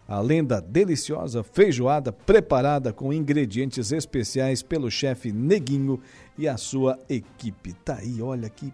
[0.07, 5.99] além da deliciosa feijoada preparada com ingredientes especiais pelo chefe Neguinho
[6.37, 7.73] e a sua equipe.
[7.73, 8.71] Tá aí, olha que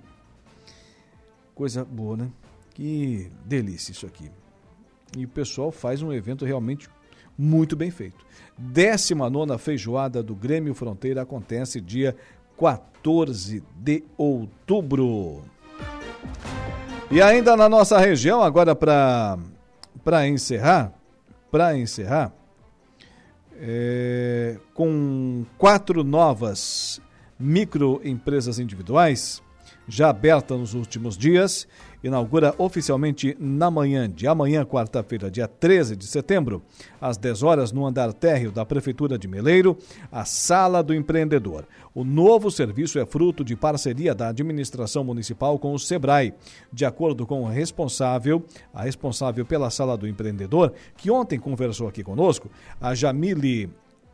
[1.61, 2.27] coisa boa, né?
[2.73, 4.31] Que delícia isso aqui.
[5.15, 6.89] E o pessoal faz um evento realmente
[7.37, 8.25] muito bem feito.
[8.57, 12.15] 19 feijoada do Grêmio Fronteira acontece dia
[12.59, 15.43] 14 de outubro.
[17.11, 19.37] E ainda na nossa região, agora para
[20.27, 20.91] encerrar,
[21.51, 22.33] para encerrar,
[23.59, 26.99] é, com quatro novas
[27.39, 29.43] microempresas individuais
[29.87, 31.67] já abertas nos últimos dias
[32.03, 36.61] inaugura oficialmente na manhã de amanhã, quarta-feira, dia 13 de setembro,
[36.99, 39.77] às 10 horas, no andar térreo da Prefeitura de Meleiro,
[40.11, 41.65] a Sala do Empreendedor.
[41.93, 46.33] O novo serviço é fruto de parceria da administração municipal com o SEBRAE.
[46.71, 52.03] De acordo com o responsável, a responsável pela Sala do Empreendedor, que ontem conversou aqui
[52.03, 53.69] conosco, a Jamile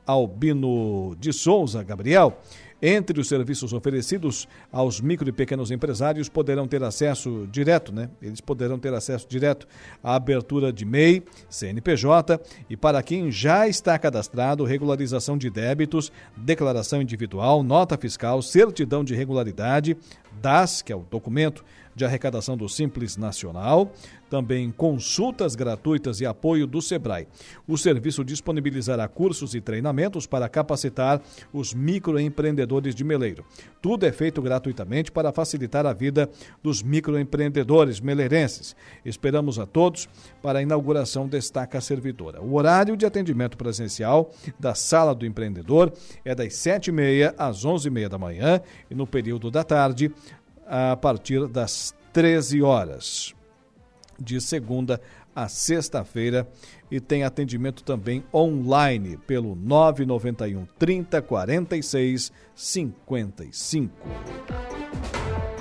[0.06, 2.40] Albino de Souza Gabriel,
[2.82, 8.10] entre os serviços oferecidos aos micro e pequenos empresários poderão ter acesso direto, né?
[8.22, 9.68] Eles poderão ter acesso direto
[10.04, 17.02] à abertura de MEI, CNPJ e para quem já está cadastrado, regularização de débitos, declaração
[17.02, 19.98] individual, nota fiscal, certidão de regularidade,
[20.42, 21.64] DAS, que é o documento
[21.98, 23.92] de arrecadação do Simples Nacional,
[24.30, 27.28] também consultas gratuitas e apoio do Sebrae.
[27.68, 31.20] O serviço disponibilizará cursos e treinamentos para capacitar
[31.52, 33.44] os microempreendedores de Meleiro.
[33.82, 36.30] Tudo é feito gratuitamente para facilitar a vida
[36.62, 38.76] dos microempreendedores meleirenses.
[39.04, 40.08] Esperamos a todos
[40.42, 42.42] para a inauguração destaca a servidora.
[42.42, 45.92] O horário de atendimento presencial da Sala do Empreendedor
[46.24, 50.14] é das 7h30 às 11h30 da manhã e no período da tarde
[50.68, 53.34] a partir das 13 horas
[54.20, 55.00] de segunda
[55.36, 56.48] a sexta-feira
[56.90, 63.94] e tem atendimento também online pelo 991 30 46 55.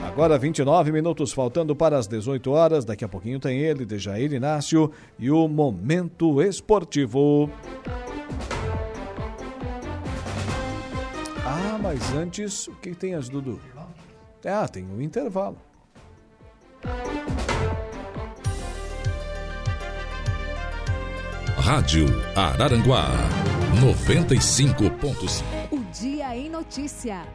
[0.03, 2.87] Agora 29 minutos faltando para as 18 horas.
[2.87, 7.51] Daqui a pouquinho tem ele, Dejair Inácio e o Momento Esportivo.
[11.45, 13.61] Ah, mas antes, o que tem as Dudu?
[14.47, 15.57] Ah, tem o um intervalo.
[21.59, 23.09] Rádio Araranguá
[23.81, 25.43] 95.5.
[25.73, 27.27] O Dia em Notícia.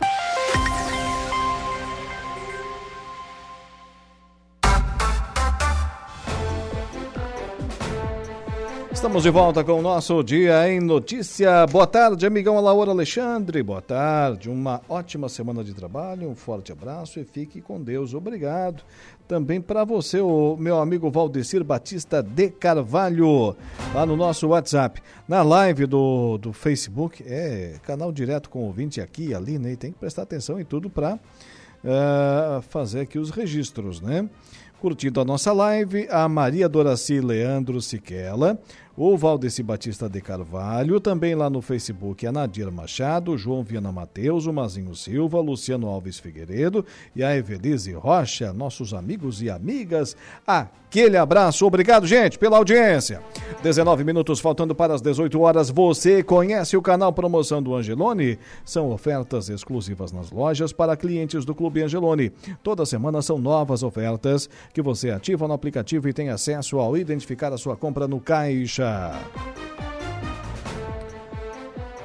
[9.02, 11.66] Estamos de volta com o nosso Dia em Notícia.
[11.66, 13.64] Boa tarde, amigão Laura Alexandre.
[13.64, 18.14] Boa tarde, uma ótima semana de trabalho, um forte abraço e fique com Deus.
[18.14, 18.84] Obrigado.
[19.28, 23.56] Também para você, o meu amigo Valdecir Batista de Carvalho,
[23.92, 25.02] lá no nosso WhatsApp.
[25.28, 29.72] Na live do, do Facebook, é canal direto com ouvinte aqui e ali, né?
[29.72, 31.18] E tem que prestar atenção em tudo para
[31.84, 34.30] eh, fazer aqui os registros, né?
[34.80, 38.60] Curtindo a nossa live, a Maria Doraci Leandro Siquela,
[38.96, 44.46] o Valdeci Batista de Carvalho, também lá no Facebook a Nadir Machado, João Viana Mateus,
[44.46, 46.86] o Mazinho Silva, Luciano Alves Figueiredo
[47.16, 50.16] e a Evelise Rocha, nossos amigos e amigas.
[50.46, 53.22] Aquele abraço, obrigado, gente, pela audiência.
[53.64, 55.70] 19 minutos faltando para as 18 horas.
[55.70, 58.38] Você conhece o canal Promoção do Angelone?
[58.66, 62.32] São ofertas exclusivas nas lojas para clientes do Clube Angelone.
[62.62, 67.54] Toda semana são novas ofertas que você ativa no aplicativo e tem acesso ao identificar
[67.54, 68.81] a sua compra no caixa.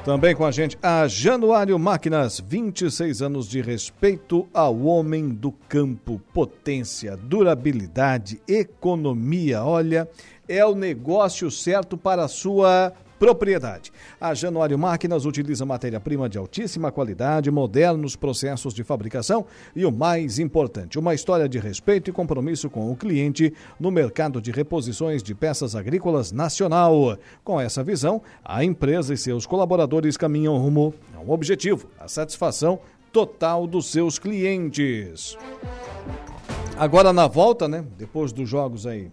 [0.04, 6.22] Também com a gente a Januário Máquinas, 26 anos de respeito ao homem do campo,
[6.32, 9.64] potência, durabilidade, economia.
[9.64, 10.08] Olha,
[10.48, 13.92] é o negócio certo para a sua propriedade.
[14.20, 20.38] A Januário Máquinas utiliza matéria-prima de altíssima qualidade, modernos processos de fabricação e o mais
[20.38, 25.34] importante, uma história de respeito e compromisso com o cliente no mercado de reposições de
[25.34, 27.18] peças agrícolas nacional.
[27.42, 32.80] Com essa visão, a empresa e seus colaboradores caminham rumo a um objetivo, a satisfação
[33.12, 35.36] total dos seus clientes.
[36.76, 39.10] Agora na volta, né, depois dos jogos aí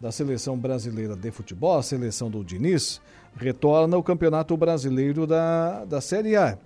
[0.00, 3.00] da seleção brasileira de futebol, a seleção do Diniz,
[3.36, 6.58] retorna o Campeonato Brasileiro da, da Série A.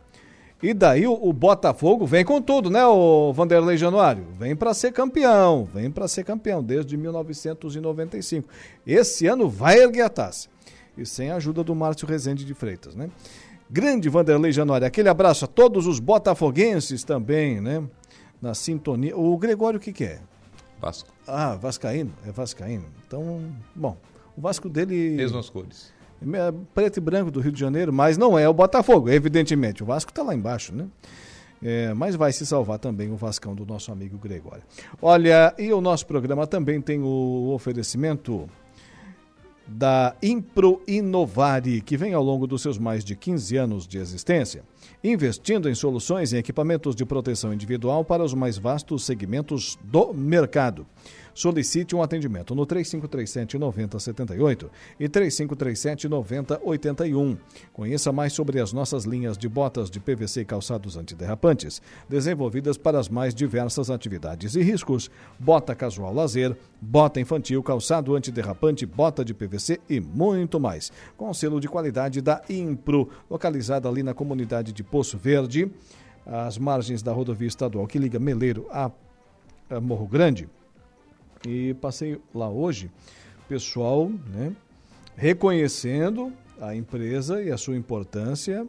[0.63, 4.27] E daí o, o Botafogo vem com tudo, né, o Vanderlei Januário?
[4.39, 8.49] Vem para ser campeão, vem para ser campeão desde 1995.
[8.87, 10.49] Esse ano vai erguer a taça.
[10.97, 13.11] E sem a ajuda do Márcio Rezende de Freitas, né?
[13.69, 17.83] Grande Vanderlei Januário, aquele abraço a todos os botafoguenses também, né?
[18.41, 19.17] Na sintonia.
[19.17, 20.21] O Gregório o que que é?
[20.81, 21.09] Vasco.
[21.27, 22.87] Ah, Vascaíno, é Vascaíno.
[23.07, 23.43] Então,
[23.75, 23.97] bom,
[24.37, 25.17] o Vasco dele.
[25.17, 25.93] Mesmas cores.
[26.23, 29.83] É preto e branco do Rio de Janeiro, mas não é o Botafogo, evidentemente.
[29.83, 30.87] O Vasco está lá embaixo, né?
[31.63, 34.63] É, mas vai se salvar também o Vascão do nosso amigo Gregório.
[35.01, 38.49] Olha, e o nosso programa também tem o oferecimento
[39.67, 44.63] da Impro Inovare, que vem ao longo dos seus mais de 15 anos de existência,
[45.03, 50.87] investindo em soluções e equipamentos de proteção individual para os mais vastos segmentos do mercado.
[51.37, 57.37] Solicite um atendimento no 3537 9078 e 3537 9081.
[57.75, 62.99] Conheça mais sobre as nossas linhas de botas de PVC e calçados antiderrapantes, desenvolvidas para
[62.99, 69.35] as mais diversas atividades e riscos: bota casual lazer, bota infantil, calçado antiderrapante, bota de
[69.35, 70.91] PVC e muito mais.
[71.19, 75.71] Com selo de qualidade da Impro, localizada ali na comunidade de Poço Verde,
[76.25, 78.91] às margens da rodovia estadual que liga Meleiro a
[79.83, 80.49] Morro Grande.
[81.47, 82.91] E passei lá hoje,
[83.49, 84.53] pessoal, né,
[85.17, 88.67] reconhecendo a empresa e a sua importância,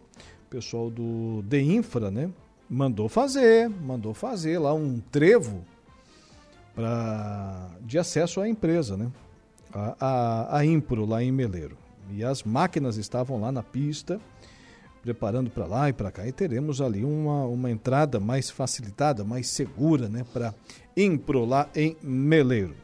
[0.47, 2.29] pessoal do de Infra, né,
[2.69, 5.65] mandou fazer, mandou fazer lá um trevo
[6.75, 9.11] para de acesso à empresa, né,
[9.73, 11.75] a, a, a Impro lá em Meleiro.
[12.11, 14.21] E as máquinas estavam lá na pista,
[15.07, 19.47] preparando para lá e para cá, e teremos ali uma, uma entrada mais facilitada, mais
[19.47, 20.53] segura, né, para
[20.97, 22.75] Impro lá em Meleiro.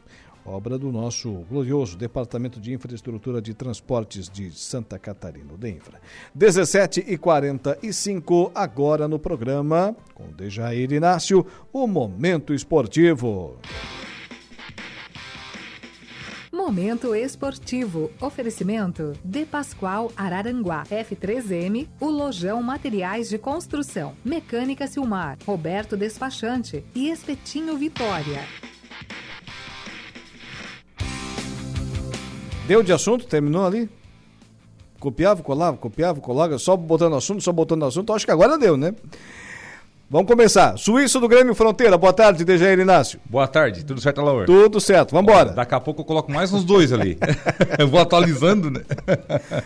[0.46, 6.00] Obra do nosso glorioso Departamento de Infraestrutura de Transportes de Santa Catarina, o DENFRA.
[6.34, 13.58] 17 e 45 agora no programa, com Dejair Inácio, o Momento Esportivo.
[16.64, 18.10] Momento Esportivo.
[18.18, 20.84] Oferecimento De Pascoal Araranguá.
[20.84, 24.14] F3M, o Lojão Materiais de Construção.
[24.24, 25.36] Mecânica Silmar.
[25.44, 28.40] Roberto Despachante e Espetinho Vitória.
[32.66, 33.26] Deu de assunto?
[33.26, 33.90] Terminou ali?
[34.98, 38.10] Copiava, colava, copiava, colava, só botando assunto, só botando assunto.
[38.10, 38.94] Acho que agora deu, né?
[40.10, 40.76] Vamos começar.
[40.76, 41.96] Suíço do Grêmio Fronteira.
[41.96, 43.18] Boa tarde, Dejair Inácio.
[43.24, 43.82] Boa tarde.
[43.82, 44.44] Tudo certo, Laura?
[44.44, 45.12] Tudo certo.
[45.12, 45.52] Vamos embora.
[45.52, 47.16] Daqui a pouco eu coloco mais uns dois ali.
[47.78, 48.82] eu vou atualizando, né?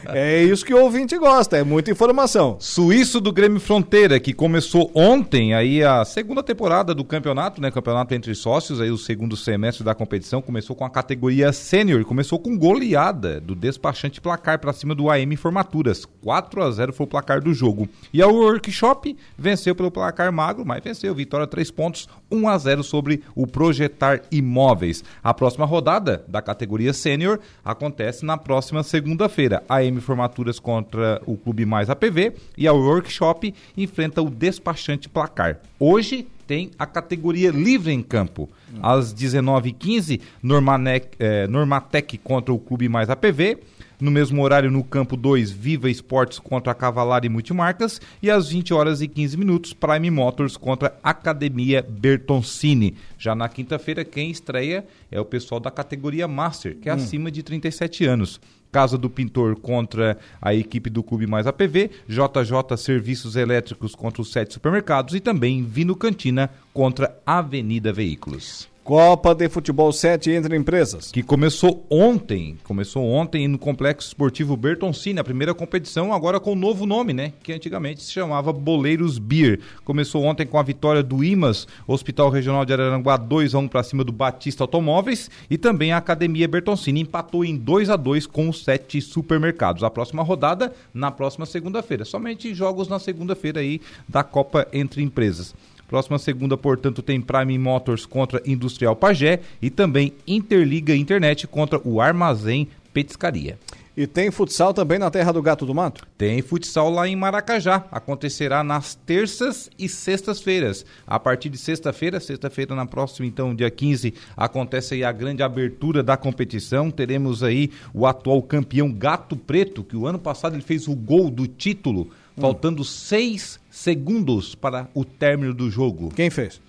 [0.06, 1.56] é isso que o ouvinte gosta.
[1.56, 2.56] É muita informação.
[2.60, 7.72] Suíço do Grêmio Fronteira, que começou ontem aí a segunda temporada do campeonato, né?
[7.72, 10.40] Campeonato entre sócios, aí o segundo semestre da competição.
[10.40, 12.04] Começou com a categoria sênior.
[12.04, 16.06] Começou com goleada do despachante placar para cima do AM Formaturas.
[16.22, 17.88] 4 a 0 foi o placar do jogo.
[18.14, 21.14] E a Workshop venceu pelo placar magro, mas venceu.
[21.14, 25.04] Vitória 3 pontos, 1 a 0 sobre o Projetar Imóveis.
[25.22, 29.62] A próxima rodada da categoria Sênior acontece na próxima segunda-feira.
[29.68, 35.60] A M Formaturas contra o Clube Mais APV e a Workshop enfrenta o Despachante Placar.
[35.78, 38.48] Hoje tem a categoria livre em campo.
[38.82, 43.58] Às 19h15, Normanec, eh, Normatec contra o Clube Mais APV.
[44.00, 48.00] No mesmo horário, no campo 2, Viva Esportes contra a Cavalari Multimarcas.
[48.22, 52.94] E às 20 horas e 15 minutos, Prime Motors contra Academia Bertoncini.
[53.18, 56.96] Já na quinta-feira, quem estreia é o pessoal da categoria Master, que é Hum.
[56.96, 58.40] acima de 37 anos.
[58.70, 64.30] Casa do Pintor contra a equipe do Clube Mais APV, JJ Serviços Elétricos contra os
[64.30, 68.68] sete supermercados e também Vino Cantina contra Avenida Veículos.
[68.88, 71.12] Copa de Futebol 7 entre empresas.
[71.12, 76.56] Que começou ontem, começou ontem no Complexo Esportivo Bertoncini, a primeira competição, agora com um
[76.56, 77.34] novo nome, né?
[77.42, 79.60] Que antigamente se chamava Boleiros Beer.
[79.84, 83.82] Começou ontem com a vitória do IMAS, Hospital Regional de Araranguá, 2 a 1 para
[83.82, 88.48] cima do Batista Automóveis e também a Academia Bertoncini empatou em 2 a 2 com
[88.48, 89.84] os sete supermercados.
[89.84, 92.06] A próxima rodada na próxima segunda-feira.
[92.06, 95.54] Somente jogos na segunda-feira aí da Copa entre empresas.
[95.88, 102.00] Próxima segunda, portanto, tem Prime Motors contra Industrial Pagé e também Interliga Internet contra o
[102.00, 103.58] Armazém Petiscaria.
[103.98, 106.06] E tem futsal também na Terra do Gato do Mato?
[106.16, 107.84] Tem futsal lá em Maracajá.
[107.90, 110.86] Acontecerá nas terças e sextas-feiras.
[111.04, 116.00] A partir de sexta-feira, sexta-feira na próxima, então, dia 15, acontece aí a grande abertura
[116.00, 116.92] da competição.
[116.92, 121.28] Teremos aí o atual campeão Gato Preto, que o ano passado ele fez o gol
[121.28, 122.08] do título,
[122.38, 126.10] faltando seis segundos para o término do jogo.
[126.14, 126.60] Quem fez?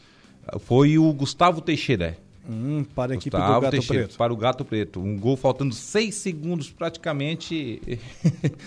[0.59, 2.17] Foi o Gustavo Teixeira.
[2.49, 4.17] Hum, para a equipe do Gato Teixeira, Preto.
[4.17, 4.99] Para o Gato Preto.
[4.99, 7.79] Um gol faltando seis segundos praticamente.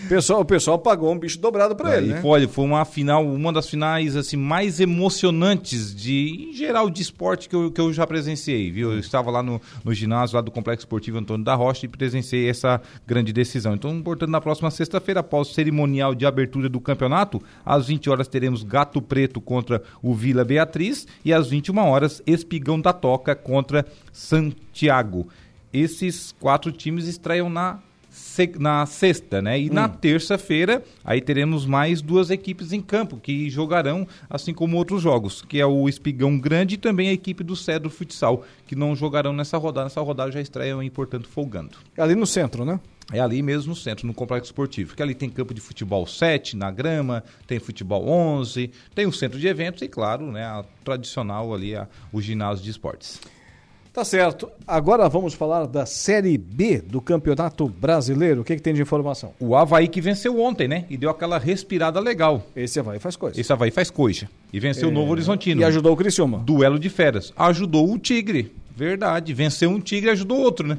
[0.05, 2.21] O pessoal, o pessoal pagou um bicho dobrado para É, ele, né?
[2.21, 7.49] foi, foi uma final, uma das finais assim mais emocionantes de, em geral, de esporte
[7.49, 8.93] que eu, que eu já presenciei, viu?
[8.93, 12.49] Eu estava lá no, no ginásio lá do Complexo Esportivo Antônio da Rocha e presenciei
[12.49, 13.73] essa grande decisão.
[13.73, 18.29] Então, portanto, na próxima sexta-feira, após o cerimonial de abertura do campeonato, às 20 horas
[18.29, 23.72] teremos Gato Preto contra o Vila Beatriz e às 21 horas Espigão da Toca contra
[24.11, 25.27] Santiago.
[25.71, 27.79] Esses quatro times estreiam na
[28.59, 29.59] na sexta, né?
[29.59, 35.01] E na terça-feira, aí teremos mais duas equipes em campo que jogarão, assim como outros
[35.01, 38.95] jogos, que é o Espigão Grande e também a equipe do Cedro Futsal, que não
[38.95, 39.85] jogarão nessa rodada.
[39.85, 41.77] Nessa rodada já estreiam aí, portanto, folgando.
[41.97, 42.79] Ali no centro, né?
[43.11, 44.95] É ali mesmo no centro, no complexo esportivo.
[44.95, 49.39] Que ali tem campo de futebol 7 na grama, tem futebol 11, tem o centro
[49.39, 53.19] de eventos e, claro, né, a tradicional ali, a, o ginásio de esportes.
[53.93, 54.49] Tá certo.
[54.65, 58.41] Agora vamos falar da Série B do Campeonato Brasileiro.
[58.41, 59.33] O que, que tem de informação?
[59.39, 60.85] O Havaí que venceu ontem, né?
[60.89, 62.43] E deu aquela respirada legal.
[62.55, 63.39] Esse Havaí faz coisa.
[63.39, 64.27] Esse Havaí faz coisa.
[64.51, 65.61] E venceu o É, Novo Horizontino.
[65.61, 66.39] e ajudou o Criciúma.
[66.39, 67.31] Duelo de feras.
[67.37, 68.51] Ajudou o Tigre.
[68.75, 69.31] Verdade.
[69.31, 70.77] Venceu um Tigre e ajudou outro, né?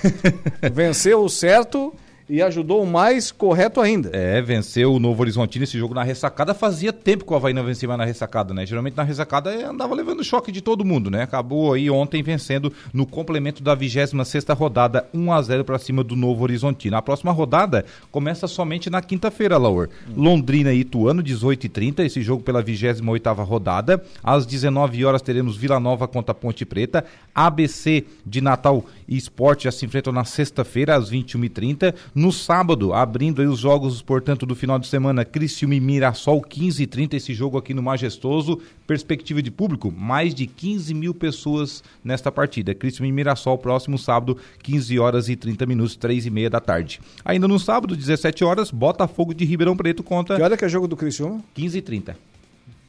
[0.72, 1.92] Venceu o certo
[2.30, 4.08] e ajudou mais correto ainda.
[4.12, 6.54] É, venceu o Novo Horizontino esse jogo na ressacada.
[6.54, 8.64] Fazia tempo que o Havaí não vencia mais na ressacada, né?
[8.64, 11.22] Geralmente na ressacada eh, andava levando choque de todo mundo, né?
[11.22, 14.12] Acabou aí ontem vencendo no complemento da 26
[14.56, 16.96] rodada 1 a 0 para cima do Novo Horizontino.
[16.96, 19.88] A próxima rodada começa somente na quinta-feira, Laur.
[20.16, 24.04] Londrina e Ituano, 18 e 30 esse jogo pela 28ª rodada.
[24.22, 27.04] Às 19 horas teremos Vila Nova contra Ponte Preta.
[27.34, 31.92] ABC de Natal e Esporte já se enfrentam na sexta-feira às 21h30.
[32.14, 37.14] No sábado, abrindo aí os jogos, portanto, do final de semana, Criciúma e Mirassol, 15h30,
[37.14, 38.60] esse jogo aqui no Majestoso.
[38.86, 42.72] Perspectiva de público, mais de 15 mil pessoas nesta partida.
[42.74, 47.00] Criciúma e Mirassol, próximo sábado, 15 horas e 30 minutos, 3 e meia da tarde.
[47.24, 50.36] Ainda no sábado, 17 horas, Botafogo de Ribeirão Preto contra...
[50.36, 51.42] Que hora que é jogo do Criciúma?
[51.54, 52.16] 15 e 30.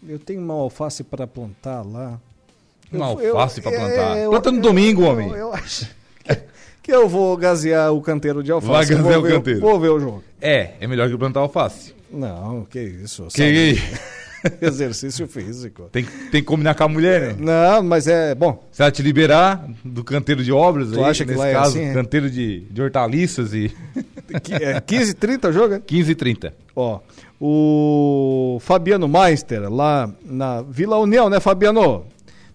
[0.07, 2.19] Eu tenho uma alface para plantar lá.
[2.91, 4.17] Uma Eu- alface pra eu- plantar.
[4.17, 5.29] é, eu- Planta no eu- domingo, homem.
[5.29, 5.87] Eu, acho
[6.81, 8.71] que, eu vou gasear o canteiro de alface.
[8.71, 9.59] Vai gazear o ver- canteiro.
[9.61, 10.23] Vou ver o jogo.
[10.41, 11.93] É, é melhor que plantar alface.
[12.11, 13.27] Não, que isso.
[13.33, 13.75] Que?
[14.59, 15.83] Exercício físico.
[15.91, 17.35] Tem, tem que combinar com a mulher, né?
[17.37, 18.63] Não, mas é bom.
[18.71, 21.53] Se ela te liberar do canteiro de obras, Tu aí, acha que nesse lá é
[21.53, 23.71] caso, assim, canteiro de, de hortaliças e.
[24.49, 25.73] É 15 30 o jogo?
[25.73, 25.79] é?
[25.85, 26.53] 15 e 30.
[26.73, 27.01] Ó,
[27.39, 32.05] o Fabiano Meister, lá na Vila União, né, Fabiano?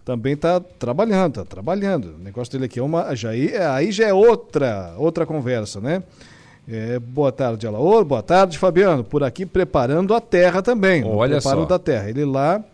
[0.07, 2.14] Também tá trabalhando, tá trabalhando.
[2.14, 3.12] O negócio dele aqui é uma.
[3.16, 6.00] Já, aí, aí já é outra, outra conversa, né?
[6.68, 8.04] É, boa tarde, Alaor.
[8.04, 9.02] Boa tarde, Fabiano.
[9.02, 11.02] Por aqui preparando a terra também.
[11.04, 11.66] Olha preparo só.
[11.66, 12.09] da terra.
[12.09, 12.64] Ele lá,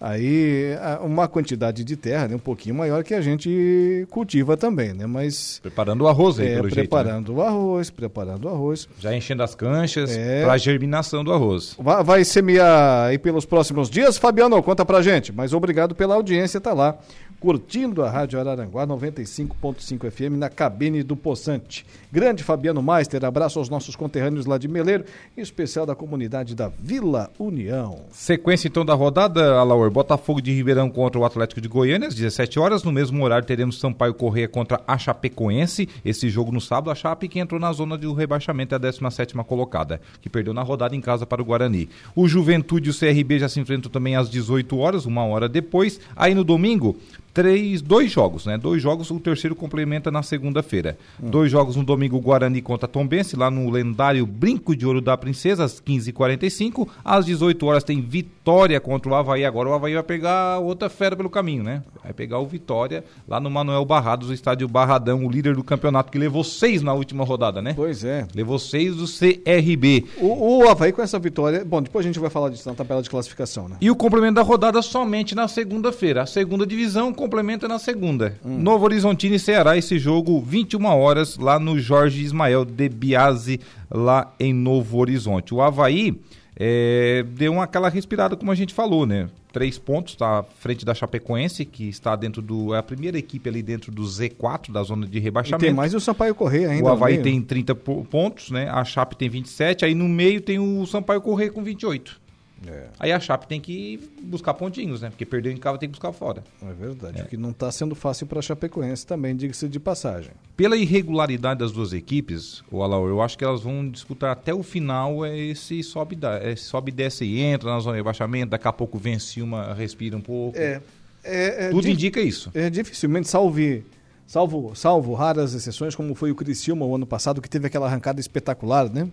[0.00, 5.06] aí, uma quantidade de terra, né, um pouquinho maior que a gente cultiva também, né?
[5.06, 5.58] Mas.
[5.62, 6.76] Preparando o arroz aí, é, pelo jeito.
[6.76, 6.82] né?
[6.82, 8.88] preparando o arroz, preparando o arroz.
[8.98, 10.42] Já enchendo as canchas É.
[10.42, 11.74] para a germinação do arroz.
[11.78, 14.62] Vai, vai semear aí pelos próximos dias, Fabiano?
[14.62, 15.32] Conta pra gente.
[15.32, 16.98] Mas obrigado pela audiência, tá lá
[17.44, 21.84] curtindo a Rádio Araranguá 95.5 FM na cabine do Poçante.
[22.10, 25.04] Grande Fabiano Meister, abraço aos nossos conterrâneos lá de Meleiro,
[25.36, 27.98] em especial da comunidade da Vila União.
[28.10, 32.58] Sequência então da rodada, Alaor, Botafogo de Ribeirão contra o Atlético de Goiânia, às 17
[32.58, 32.82] horas.
[32.82, 35.86] No mesmo horário teremos Sampaio Correia contra a Chapecoense.
[36.02, 39.34] Esse jogo no sábado, a Chape que entrou na zona de rebaixamento, é a 17
[39.46, 41.90] colocada, que perdeu na rodada em casa para o Guarani.
[42.16, 46.00] O Juventude e o CRB já se enfrentam também às 18 horas, uma hora depois.
[46.16, 46.96] Aí no domingo,
[47.34, 48.56] três, dois jogos, né?
[48.56, 50.96] Dois jogos, o terceiro complementa na segunda-feira.
[51.20, 51.28] Hum.
[51.28, 55.64] Dois jogos no domingo, Guarani contra Tombense, lá no lendário Brinco de Ouro da Princesa,
[55.64, 56.88] às 15h45.
[57.04, 59.44] Às 18 horas tem Vitória contra o Havaí.
[59.44, 61.82] Agora o Havaí vai pegar outra fera pelo caminho, né?
[62.02, 66.12] Vai pegar o Vitória lá no Manuel Barrados, o estádio Barradão, o líder do campeonato,
[66.12, 67.72] que levou seis na última rodada, né?
[67.74, 68.28] Pois é.
[68.32, 70.06] Levou seis do CRB.
[70.18, 71.64] O, o Havaí com essa vitória.
[71.64, 73.76] Bom, depois a gente vai falar disso na tabela de classificação, né?
[73.80, 76.22] E o complemento da rodada somente na segunda-feira.
[76.22, 78.38] A segunda divisão complementa na segunda.
[78.44, 78.58] Hum.
[78.58, 83.60] Novo Horizontino e Ceará, esse jogo 21 horas lá no Jorge Ismael de Biase,
[83.90, 85.54] lá em Novo Horizonte.
[85.54, 86.20] O Havaí
[86.54, 89.30] é, deu uma, aquela respirada, como a gente falou, né?
[89.54, 92.74] Três pontos, está à frente da Chapecoense, que está dentro do.
[92.74, 95.64] É a primeira equipe ali dentro do Z4, da zona de rebaixamento.
[95.64, 96.84] E tem mais o Sampaio Correia ainda.
[96.84, 98.68] O Havaí tem 30 pontos, né?
[98.68, 102.23] A Chape tem 27, aí no meio tem o Sampaio Correia com 28.
[102.66, 102.86] É.
[102.98, 105.10] Aí a Chape tem que buscar pontinhos, né?
[105.10, 106.42] Porque perdeu em casa tem que buscar fora.
[106.62, 107.20] É verdade.
[107.20, 107.24] É.
[107.24, 110.30] Que não está sendo fácil para a Chapecoense também, diga-se de passagem.
[110.56, 114.62] Pela irregularidade das duas equipes, o Alaur, eu acho que elas vão disputar até o
[114.62, 118.98] final esse sobe, esse sobe desce e entra na zona de rebaixamento, daqui a pouco
[118.98, 120.58] vence uma, respira um pouco.
[120.58, 120.80] É.
[121.22, 122.50] é, é Tudo indica isso.
[122.54, 123.84] É dificilmente salve
[124.26, 128.20] salvo, salvo raras exceções, como foi o Criciúma o ano passado, que teve aquela arrancada
[128.20, 129.08] espetacular, né?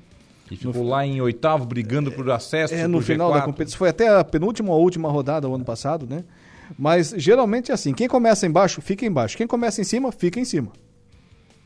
[0.52, 2.74] E ficou no, lá em oitavo, brigando é, por acesso.
[2.74, 3.34] É, no final G4.
[3.36, 3.78] da competição.
[3.78, 6.26] Foi até a penúltima ou última rodada o ano passado, né?
[6.78, 9.38] Mas geralmente é assim: quem começa embaixo, fica embaixo.
[9.38, 10.72] Quem começa em cima, fica em cima.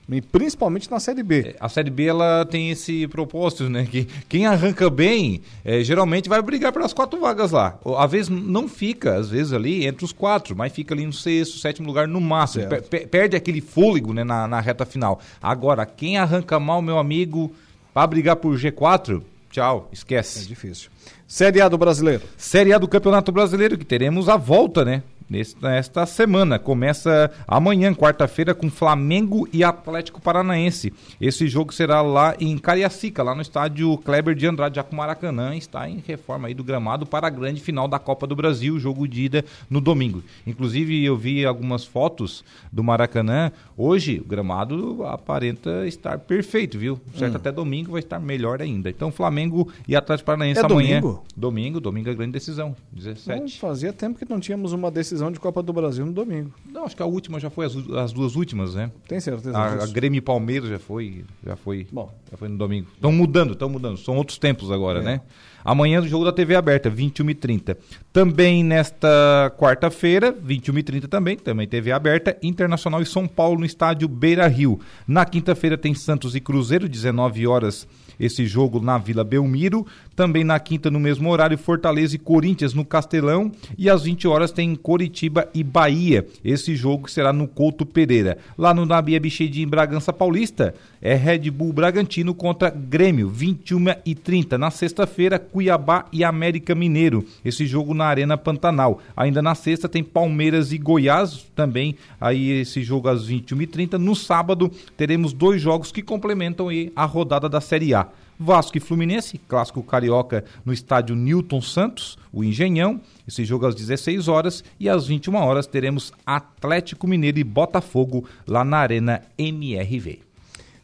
[0.08, 1.40] E principalmente na Série B.
[1.40, 3.88] É, a Série B ela tem esse propósito, né?
[3.90, 7.80] Que quem arranca bem, é, geralmente vai brigar pelas quatro vagas lá.
[7.98, 11.58] Às vezes não fica, às vezes ali entre os quatro, mas fica ali no sexto,
[11.58, 12.68] sétimo lugar no máximo.
[12.68, 15.20] Per perde aquele fôlego né, na, na reta final.
[15.42, 17.52] Agora, quem arranca mal, meu amigo,
[17.96, 20.44] para brigar por G4, tchau, esquece.
[20.44, 20.90] É difícil.
[21.26, 22.24] Série A do Brasileiro.
[22.36, 25.02] Série A do Campeonato Brasileiro, que teremos a volta, né?
[25.30, 26.60] Nesta semana.
[26.60, 30.94] Começa amanhã, quarta-feira, com Flamengo e Atlético Paranaense.
[31.20, 35.56] Esse jogo será lá em Cariacica, lá no estádio Kleber de Andrade, já com Maracanã.
[35.56, 39.08] Está em reforma aí do gramado para a grande final da Copa do Brasil, jogo
[39.08, 40.24] de ida no domingo.
[40.46, 43.52] Inclusive, eu vi algumas fotos do Maracanã.
[43.78, 47.00] Hoje, o gramado aparenta estar perfeito, viu?
[47.18, 47.38] Certo, hum.
[47.38, 48.90] até domingo vai estar melhor ainda.
[48.90, 51.02] Então, Flamengo e Atlético Paranaense é amanhã.
[51.02, 51.26] Domingo?
[51.36, 53.42] Domingo, domingo é grande decisão, 17.
[53.42, 56.54] Não, fazia tempo que não tínhamos uma decisão decisão de Copa do Brasil no domingo.
[56.70, 58.92] Não, acho que a última já foi as, as duas últimas, né?
[59.08, 59.58] Tem certeza.
[59.58, 62.14] A, a Grêmio e Palmeiras já foi, já foi, Bom.
[62.30, 62.88] já foi no domingo.
[62.94, 63.98] Estão mudando, estão mudando.
[63.98, 65.04] São outros tempos agora, é.
[65.04, 65.22] né?
[65.64, 67.76] Amanhã o jogo da TV aberta, 21h30.
[68.14, 74.46] Também nesta quarta-feira, 21h30 também, também TV aberta, Internacional e São Paulo no estádio Beira
[74.48, 74.80] Rio.
[75.08, 77.88] Na quinta-feira tem Santos e Cruzeiro, 19 horas
[78.20, 79.86] esse jogo na Vila Belmiro.
[80.16, 83.52] Também na quinta, no mesmo horário, Fortaleza e Corinthians no Castelão.
[83.78, 86.26] E às 20 horas tem Coritiba e Bahia.
[86.44, 88.38] Esse jogo será no Couto Pereira.
[88.58, 94.16] Lá no Nabia Bichedi, em Bragança Paulista, é Red Bull Bragantino contra Grêmio, 21 e
[94.16, 97.26] 30 Na sexta-feira, Cuiabá e América Mineiro.
[97.44, 99.02] Esse jogo na Arena Pantanal.
[99.18, 103.98] Ainda na sexta tem Palmeiras e Goiás, também aí esse jogo às 21 e 30
[104.00, 108.08] No sábado, teremos dois jogos que complementam a rodada da Série A.
[108.40, 113.02] Vasco e Fluminense, clássico carioca no estádio Newton Santos, o Engenhão.
[113.28, 118.64] Esse jogo às 16 horas e às 21 horas teremos Atlético Mineiro e Botafogo lá
[118.64, 120.20] na Arena MRV.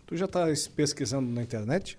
[0.08, 0.46] Tu já está
[0.76, 1.98] pesquisando na internet?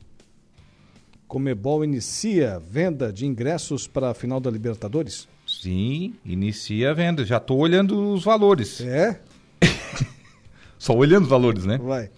[1.26, 5.26] Comebol inicia venda de ingressos para a final da Libertadores?
[5.46, 7.24] Sim, inicia a venda.
[7.24, 8.80] Já estou olhando os valores.
[8.82, 9.18] É?
[10.78, 11.78] Só olhando os valores, né?
[11.78, 12.10] Vai.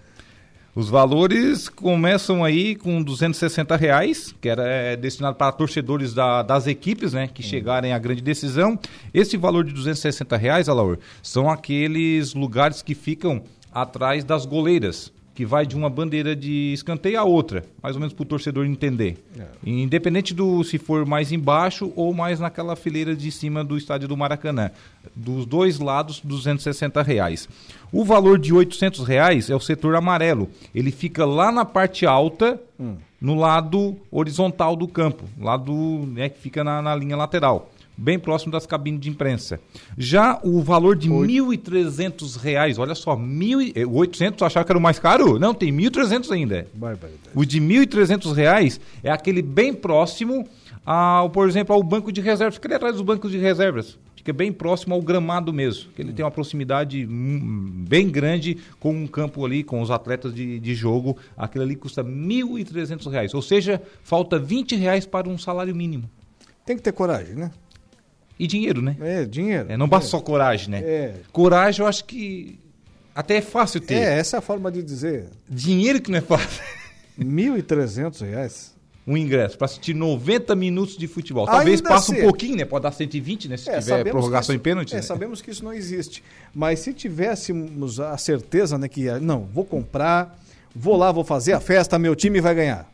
[0.75, 6.67] Os valores começam aí com 260 reais, que era é, destinado para torcedores da, das
[6.67, 7.47] equipes, né, que hum.
[7.47, 8.77] chegarem à grande decisão.
[9.13, 13.43] Esse valor de 260 reais, Alaur, são aqueles lugares que ficam
[13.73, 18.15] atrás das goleiras que vai de uma bandeira de escanteio a outra, mais ou menos
[18.15, 19.17] para o torcedor entender.
[19.37, 19.47] É.
[19.69, 24.17] Independente do se for mais embaixo ou mais naquela fileira de cima do estádio do
[24.17, 24.71] Maracanã.
[25.15, 27.49] Dos dois lados, 260 reais.
[27.93, 30.49] O valor de 800 reais é o setor amarelo.
[30.75, 32.97] Ele fica lá na parte alta, hum.
[33.21, 35.73] no lado horizontal do campo, lado
[36.09, 39.61] né, que fica na, na linha lateral bem próximo das cabines de imprensa.
[39.97, 45.39] Já o valor de 1.300 reais, olha só, 1.800, acharam que era o mais caro?
[45.39, 46.67] Não, tem 1.300 ainda.
[46.75, 47.21] Barbaridade.
[47.35, 50.47] O de 1.300 reais é aquele bem próximo
[50.85, 52.57] ao, por exemplo, ao banco de reservas.
[52.57, 53.97] Fica ali atrás dos bancos de reservas.
[54.25, 55.93] Fica bem próximo ao gramado mesmo.
[55.93, 60.59] Que ele tem uma proximidade bem grande com um campo ali, com os atletas de,
[60.59, 61.19] de jogo.
[61.37, 63.35] Aquilo ali custa 1.300 reais.
[63.35, 66.09] Ou seja, falta 20 reais para um salário mínimo.
[66.65, 67.51] Tem que ter coragem, né?
[68.39, 68.97] E dinheiro, né?
[68.99, 69.71] É, dinheiro.
[69.71, 70.79] É, não basta só coragem, né?
[70.79, 71.15] É.
[71.31, 72.59] Coragem eu acho que
[73.15, 73.97] até é fácil ter.
[73.97, 75.27] É, essa é a forma de dizer.
[75.47, 76.65] Dinheiro que não é fácil.
[77.21, 78.74] 1.300 reais.
[79.07, 81.45] Um ingresso para assistir 90 minutos de futebol.
[81.45, 82.65] Talvez Ainda passe se- um pouquinho, né?
[82.65, 83.57] Pode dar 120, né?
[83.59, 84.93] Se É, tiver sabemos prorrogação que em isso- pênalti.
[84.93, 85.03] É, né?
[85.03, 86.25] sabemos que isso não existe.
[86.55, 90.39] Mas se tivéssemos a certeza, né, que não, vou comprar,
[90.75, 92.91] vou lá, vou fazer a festa, meu time vai ganhar.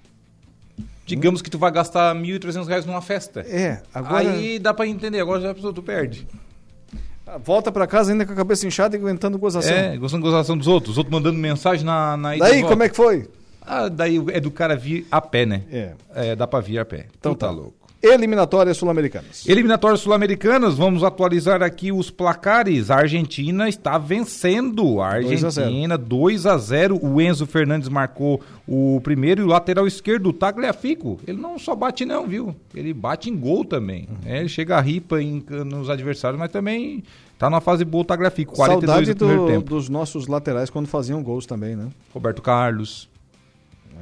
[1.06, 3.40] Digamos que tu vai gastar 1.300 reais numa festa.
[3.40, 6.26] É, agora Aí dá para entender, agora já pessoa tu perde.
[7.44, 9.72] volta pra casa ainda com a cabeça inchada e aguentando gozação.
[9.72, 10.92] É, gostando da gozação dos outros.
[10.92, 13.28] Os outros mandando mensagem na, na Daí, como é que foi?
[13.60, 15.62] Ah, daí é do cara vir a pé, né?
[15.70, 15.92] É.
[16.14, 17.06] É, dá pra vir a pé.
[17.18, 17.52] Então Tu tá tá.
[17.52, 17.74] louco.
[18.02, 19.46] Eliminatórias sul-americanas.
[19.46, 22.90] Eliminatórias sul-americanas, vamos atualizar aqui os placares.
[22.90, 25.02] A Argentina está vencendo.
[25.02, 25.66] A 2 a 0.
[25.66, 30.32] Argentina, 2 a 0 O Enzo Fernandes marcou o primeiro e o lateral esquerdo, o
[30.32, 31.20] Tagliafico.
[31.28, 32.56] Ele não só bate, não, viu?
[32.74, 34.08] Ele bate em gol também.
[34.10, 34.16] Uhum.
[34.32, 37.04] É, ele chega a ripa em- nos adversários, mas também
[37.38, 38.54] tá na fase boa o Tagliafico.
[38.56, 39.68] 42 Saudade do primeiro do- tempo.
[39.74, 41.88] dos nossos laterais quando faziam gols também, né?
[42.14, 43.09] Roberto Carlos.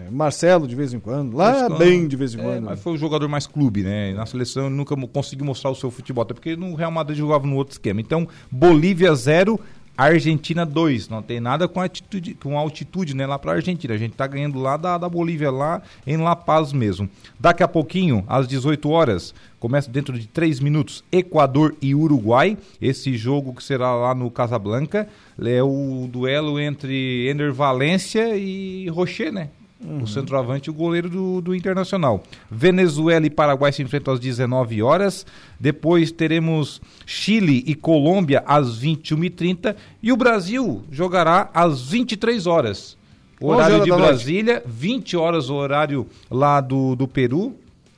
[0.07, 1.37] É, Marcelo de vez em quando.
[1.37, 1.79] Lá Buscando.
[1.79, 2.65] bem de vez em É, quando.
[2.65, 4.13] mas foi o jogador mais clube, né?
[4.15, 7.47] Na seleção ele nunca conseguiu mostrar o seu futebol, até porque no Real Madrid jogava
[7.47, 8.01] no outro esquema.
[8.01, 9.59] Então, Bolívia 0,
[9.97, 11.09] Argentina 2.
[11.09, 13.27] Não tem nada com atitude, com altitude, né?
[13.27, 13.95] Lá pra Argentina.
[13.95, 17.09] A gente tá ganhando lá da, da Bolívia, lá em La Paz mesmo.
[17.41, 22.57] Daqui a pouquinho, às 18 horas, começa dentro de 3 minutos, Equador e Uruguai.
[22.81, 25.09] Esse jogo que será lá no Casablanca.
[25.45, 29.49] É o duelo entre Ender Valência e Rocher, né?
[29.81, 32.23] O centroavante e o goleiro do, do Internacional.
[32.51, 35.25] Venezuela e Paraguai se enfrentam às 19 horas.
[35.59, 39.77] Depois teremos Chile e Colômbia às 21h30.
[40.03, 42.99] E o Brasil jogará às 23 horas.
[43.41, 43.91] 11 Horário de.
[43.93, 47.55] Brasília, 20 horas o horário lá do, do Peru,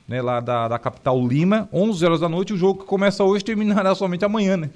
[0.07, 1.67] né, lá da, da capital Lima.
[1.73, 2.53] 11 horas da noite.
[2.53, 4.69] O jogo que começa hoje terminará somente amanhã, né?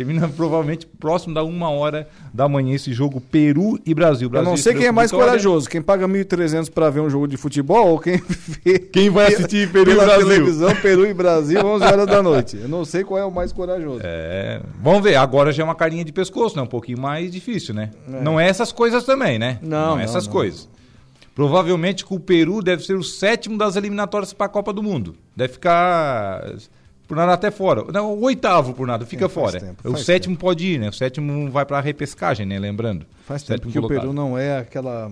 [0.00, 4.26] Termina provavelmente próximo da uma hora da manhã esse jogo Peru e Brasil.
[4.26, 5.32] Eu Brasil não sei quem é mais vitória.
[5.32, 8.16] corajoso, quem paga 1.300 para ver um jogo de futebol ou quem
[8.64, 10.26] vê Quem vai assistir Peru e pela Brasil?
[10.26, 12.56] televisão Peru e Brasil 11 horas da noite.
[12.56, 14.00] Eu não sei qual é o mais corajoso.
[14.02, 16.62] É, vamos ver, agora já é uma carinha de pescoço, né?
[16.62, 17.90] Um pouquinho mais difícil, né?
[18.10, 18.22] É.
[18.22, 19.58] Não é essas coisas também, né?
[19.60, 20.32] Não, é não, essas não.
[20.32, 20.66] coisas.
[21.34, 25.14] Provavelmente que o Peru deve ser o sétimo das eliminatórias para a Copa do Mundo.
[25.36, 26.54] Deve ficar
[27.10, 27.82] por nada até fora.
[27.92, 29.58] Não, o oitavo por nada, fica É, fora.
[29.58, 30.90] tempo, o sétimo pode ir, né?
[30.90, 32.56] O sétimo vai para a repescagem, né?
[32.56, 33.04] Lembrando.
[33.26, 34.00] Faz tempo que o colocado.
[34.02, 35.10] Peru não é aquela,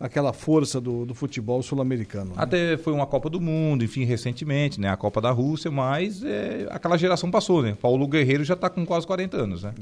[0.00, 2.30] aquela força do, do futebol sul-americano.
[2.30, 2.36] né?
[2.38, 4.88] Até foi uma Copa do Mundo, enfim, recentemente, né?
[4.88, 7.76] A Copa da Rússia, mas é, aquela geração passou, né?
[7.80, 9.74] Paulo Guerreiro já está com quase 40 anos, né?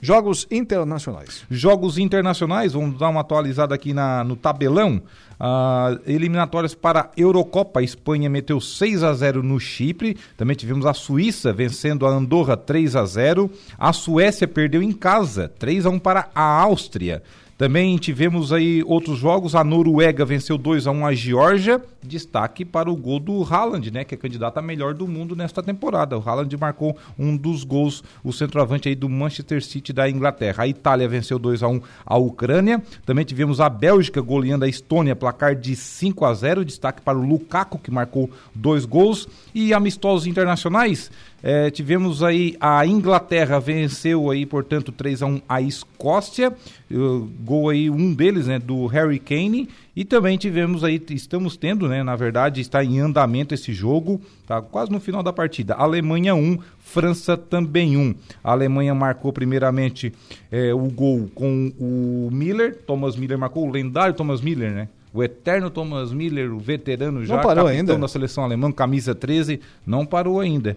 [0.00, 1.44] Jogos internacionais.
[1.50, 5.02] Jogos internacionais, vamos dar uma atualizada aqui na, no tabelão.
[5.38, 7.80] Ah, eliminatórias para a Eurocopa.
[7.80, 10.16] A Espanha meteu 6 a 0 no Chipre.
[10.36, 13.50] Também tivemos a Suíça vencendo a Andorra 3 a 0.
[13.78, 17.22] A Suécia perdeu em casa 3 a 1 para a Áustria.
[17.58, 19.56] Também tivemos aí outros jogos.
[19.56, 21.82] A Noruega venceu 2 a 1 a Geórgia.
[22.00, 25.60] Destaque para o gol do Haaland, né, que é candidato a melhor do mundo nesta
[25.60, 26.16] temporada.
[26.16, 30.62] O Haaland marcou um dos gols, o centroavante aí do Manchester City da Inglaterra.
[30.62, 32.80] A Itália venceu 2 a 1 a Ucrânia.
[33.04, 36.64] Também tivemos a Bélgica goleando a Estônia, placar de 5 a 0.
[36.64, 39.26] Destaque para o Lukaku, que marcou dois gols.
[39.52, 41.10] E amistosos internacionais,
[41.42, 46.52] eh, tivemos aí a Inglaterra venceu aí, portanto, 3 a 1 a Escócia.
[46.90, 49.68] Uh, gol aí, um deles, né, do Harry Kane.
[49.94, 54.62] E também tivemos aí, estamos tendo, né, na verdade, está em andamento esse jogo, tá
[54.62, 55.74] quase no final da partida.
[55.74, 58.14] Alemanha 1, França também 1.
[58.42, 60.12] A Alemanha marcou primeiramente
[60.50, 64.88] eh, o gol com o Miller, Thomas Miller marcou, o lendário Thomas Miller, né?
[65.12, 67.98] O eterno Thomas Miller, o veterano já, parou capitão ainda?
[67.98, 70.76] da seleção alemã, camisa 13, não parou ainda.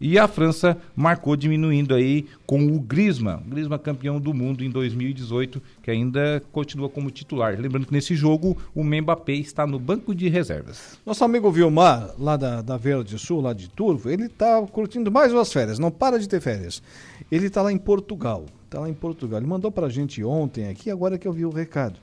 [0.00, 5.60] E a França marcou diminuindo aí com o Griezmann, Griezmann campeão do mundo em 2018,
[5.82, 7.60] que ainda continua como titular.
[7.60, 10.98] Lembrando que nesse jogo o Mbappé está no banco de reservas.
[11.04, 15.34] Nosso amigo Vilmar, lá da, da Verde Sul, lá de Turvo, ele tá curtindo mais
[15.34, 16.82] umas férias, não para de ter férias.
[17.30, 19.38] Ele tá lá em Portugal, tá lá em Portugal.
[19.38, 22.00] Ele mandou pra gente ontem aqui, agora que eu vi o recado.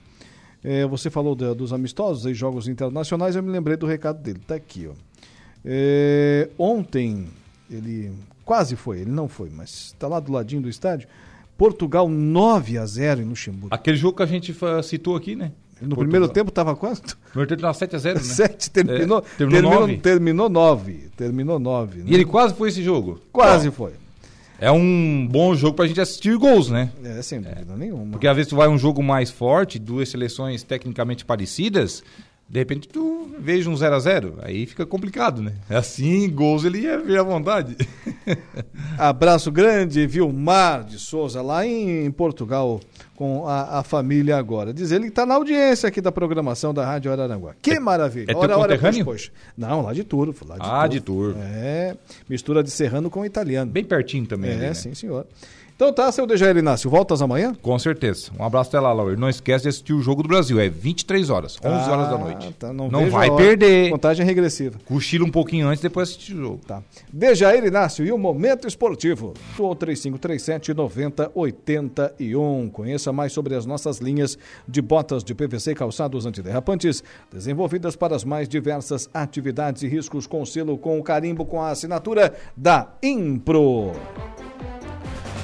[0.64, 4.54] É, você falou dos amistosos e jogos internacionais, eu me lembrei do recado dele, tá
[4.54, 4.94] aqui, ó.
[5.66, 7.28] É, ontem
[7.70, 8.12] ele
[8.46, 11.08] quase foi, ele não foi, mas está lá do ladinho do estádio.
[11.58, 13.74] Portugal 9 a 0 em Luxemburgo.
[13.74, 15.52] Aquele jogo que a gente citou aqui, né?
[15.82, 17.18] No primeiro tempo estava quanto?
[17.26, 18.24] No primeiro tempo estava 7 a 0 né?
[18.24, 19.98] 7, terminou, É, terminou terminou, 9.
[19.98, 20.94] terminou 9.
[21.16, 22.04] Terminou 9.
[22.06, 23.22] E ele quase foi esse jogo.
[23.32, 23.92] Quase Bom, foi.
[24.60, 26.92] É um bom jogo pra gente assistir gols, né?
[27.04, 28.12] É, sem dúvida nenhuma.
[28.12, 32.04] Porque às vezes tu vai um jogo mais forte, duas seleções tecnicamente parecidas,
[32.50, 35.54] de repente tu veja um 0 a 0 aí fica complicado, né?
[35.70, 37.76] Assim, gols ele ia ver à vontade.
[38.98, 42.80] Abraço grande, Vilmar de Souza, lá em Portugal,
[43.16, 44.74] com a, a família agora.
[44.74, 47.54] Diz ele que está na audiência aqui da programação da Rádio Araranguá.
[47.62, 48.32] Que maravilha.
[48.32, 49.06] é teu conterrâneo?
[49.06, 49.32] pois, pois.
[49.58, 50.48] Não, lá de Turvo.
[50.48, 51.40] Lá de Ah, de Turvo.
[51.42, 51.98] É,
[52.30, 53.70] mistura de serrano com italiano.
[53.70, 54.52] Bem pertinho também.
[54.52, 54.74] É, ali, né?
[54.74, 55.26] sim, senhor.
[55.78, 57.54] Então tá, seu Dejair Inácio, voltas amanhã?
[57.62, 58.32] Com certeza.
[58.40, 59.16] Um abraço até lá, Laura.
[59.16, 60.60] Não esquece de assistir o Jogo do Brasil.
[60.60, 62.52] É 23 horas, 11 horas da noite.
[62.54, 63.92] tá, não não vai perder.
[63.92, 64.80] Contagem regressiva.
[64.86, 66.62] Cochila um pouquinho antes, depois assistir o jogo.
[66.66, 66.82] Tá.
[67.14, 69.36] Dejair Inácio e o Momento Esportivo.
[69.56, 72.70] Do 3537 9081.
[72.72, 74.36] Conheça mais sobre as nossas linhas
[74.68, 80.26] de botas de PVC e calçados antiderrapantes, desenvolvidas para as mais diversas atividades e riscos
[80.26, 83.92] com selo com o carimbo com a assinatura da Impro.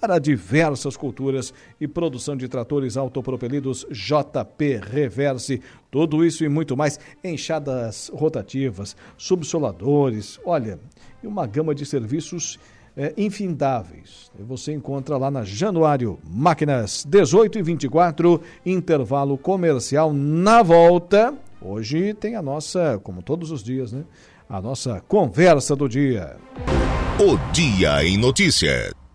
[0.00, 5.60] para diversas culturas e produção de tratores autopropelidos JP Reverse.
[5.90, 10.78] Tudo isso e muito mais, enxadas rotativas, subsoladores, olha,
[11.22, 12.58] e uma gama de serviços
[12.96, 14.30] é, infindáveis.
[14.38, 21.34] Você encontra lá na Januário Máquinas 18 e 24, intervalo comercial na volta.
[21.60, 24.04] Hoje tem a nossa, como todos os dias, né?
[24.48, 26.36] A nossa conversa do dia.
[27.18, 29.05] O Dia em Notícias.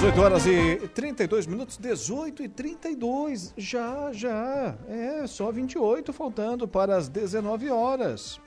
[0.00, 4.74] 18 horas e 32 minutos, 18 e 32, já, já.
[4.88, 8.40] É, só 28 faltando para as 19 horas.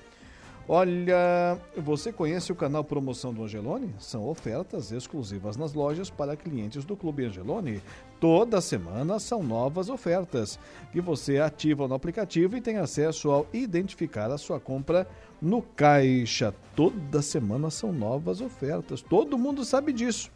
[0.67, 3.93] Olha, você conhece o canal Promoção do Angelone?
[3.99, 7.83] São ofertas exclusivas nas lojas para clientes do Clube Angelone.
[8.19, 10.57] Toda semana são novas ofertas
[10.91, 15.07] que você ativa no aplicativo e tem acesso ao identificar a sua compra
[15.39, 16.51] no caixa.
[16.75, 19.03] Toda semana são novas ofertas.
[19.03, 20.31] Todo mundo sabe disso.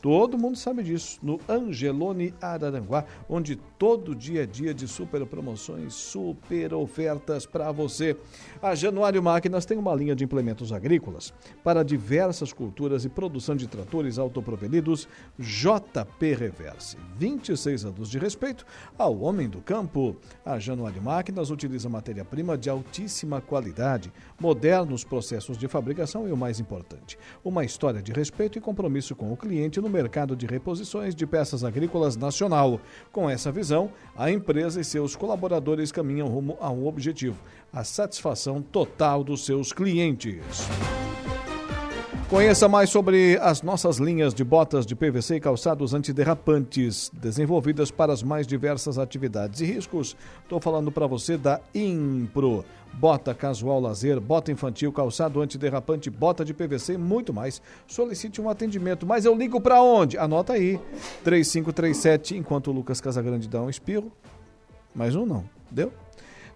[0.00, 1.18] Todo mundo sabe disso.
[1.22, 8.16] No Angelone Araranguá, onde todo dia é dia de super promoções, super ofertas para você.
[8.62, 13.66] A Januário Máquinas tem uma linha de implementos agrícolas para diversas culturas e produção de
[13.66, 15.06] tratores autopropelidos
[15.38, 16.96] JP Reverse.
[17.18, 18.64] 26 anos de respeito
[18.96, 20.16] ao homem do campo.
[20.44, 24.10] A Januário Máquinas utiliza matéria-prima de altíssima qualidade,
[24.40, 29.32] modernos processos de fabricação e o mais importante, uma história de respeito e compromisso com
[29.32, 32.80] o cliente no mercado de reposições de peças agrícolas nacional.
[33.12, 37.38] Com essa visão, a empresa e seus colaboradores caminham rumo a um objetivo:
[37.72, 40.40] a satisfação total dos seus clientes.
[42.30, 48.12] Conheça mais sobre as nossas linhas de botas de PVC e calçados antiderrapantes, desenvolvidas para
[48.12, 50.16] as mais diversas atividades e riscos.
[50.44, 52.64] Estou falando para você da Impro.
[52.92, 57.60] Bota casual lazer, bota infantil, calçado antiderrapante, bota de PVC e muito mais.
[57.88, 59.04] Solicite um atendimento.
[59.04, 60.16] Mas eu ligo para onde?
[60.16, 60.78] Anota aí.
[61.24, 64.12] 3537, enquanto o Lucas Casagrande dá um espirro.
[64.94, 65.44] Mais um não.
[65.68, 65.92] Deu?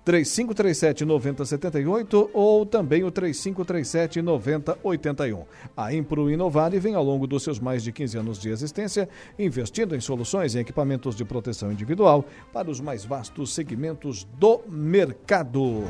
[0.05, 5.45] 3537-9078 ou também o 3537-9081.
[5.77, 9.09] A Impro Inovar vem ao longo dos seus mais de 15 anos de existência
[9.39, 15.85] investindo em soluções e equipamentos de proteção individual para os mais vastos segmentos do mercado.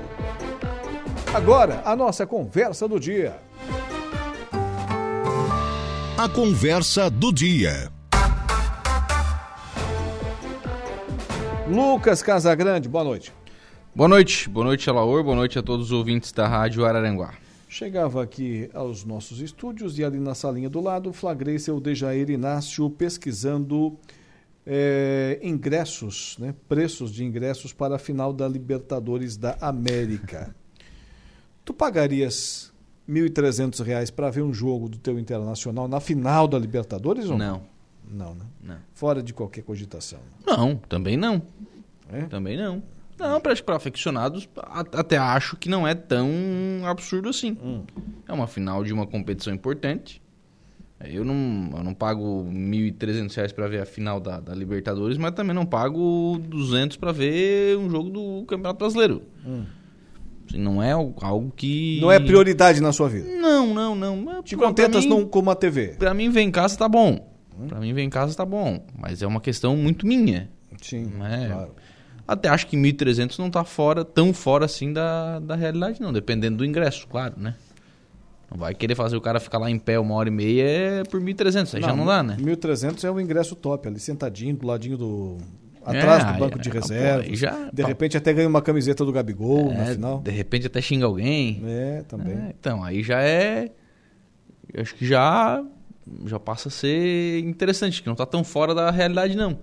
[1.35, 3.37] Agora, a nossa conversa do dia.
[6.17, 7.91] A conversa do dia.
[11.69, 13.33] Lucas Casagrande, boa noite.
[13.97, 17.33] Boa noite, boa noite, Alaor, boa noite a todos os ouvintes da Rádio Araranguá.
[17.69, 22.91] Chegava aqui aos nossos estúdios e ali na salinha do lado flagrei seu Dejair Inácio
[22.91, 23.97] pesquisando
[24.67, 30.53] é, ingressos, né, preços de ingressos para a final da Libertadores da América.
[31.65, 32.73] Tu pagarias
[33.07, 37.63] R$ 1.300 para ver um jogo do teu Internacional na final da Libertadores ou não?
[38.11, 38.45] Não, né?
[38.61, 38.77] Não.
[38.93, 40.19] Fora de qualquer cogitação.
[40.45, 41.41] Não, também não.
[42.13, 42.23] É?
[42.23, 42.83] Também não.
[43.19, 44.49] Não, para aficionados,
[44.93, 46.29] até acho que não é tão
[46.85, 47.57] absurdo assim.
[47.63, 47.85] Hum.
[48.27, 50.21] É uma final de uma competição importante.
[51.01, 55.33] Eu não, eu não pago R$ 1.300 para ver a final da, da, Libertadores, mas
[55.33, 59.23] também não pago 200 para ver um jogo do Campeonato Brasileiro.
[59.47, 59.65] Hum.
[60.49, 61.99] Assim, não é algo que.
[62.01, 63.29] Não é prioridade na sua vida?
[63.29, 64.43] Não, não, não.
[64.43, 65.89] Te contentas mim, com uma TV?
[65.99, 67.31] Para mim, ver em casa tá bom.
[67.59, 67.67] Hum.
[67.69, 68.85] Para mim, ver em casa tá bom.
[68.97, 70.51] Mas é uma questão muito minha.
[70.81, 71.49] Sim, é?
[71.49, 71.75] claro.
[72.27, 76.13] Até acho que 1.300 não tá fora, tão fora assim da, da realidade, não.
[76.13, 77.55] Dependendo do ingresso, claro, né?
[78.51, 81.05] Não vai querer fazer o cara ficar lá em pé uma hora e meia é
[81.05, 82.37] por 1.300, aí não, já não dá, né?
[82.41, 85.39] 1.300 é o ingresso top, ali sentadinho do ladinho do.
[85.85, 87.37] Atrás é, do banco é, de reserva.
[87.37, 90.21] Já, de repente até ganha uma camiseta do Gabigol é, na final.
[90.21, 91.63] De repente até xinga alguém.
[91.67, 92.55] É, também.
[92.59, 93.71] então, aí já é.
[94.79, 95.63] Acho que já.
[96.27, 99.59] Já passa a ser interessante, que não tá tão fora da realidade, não.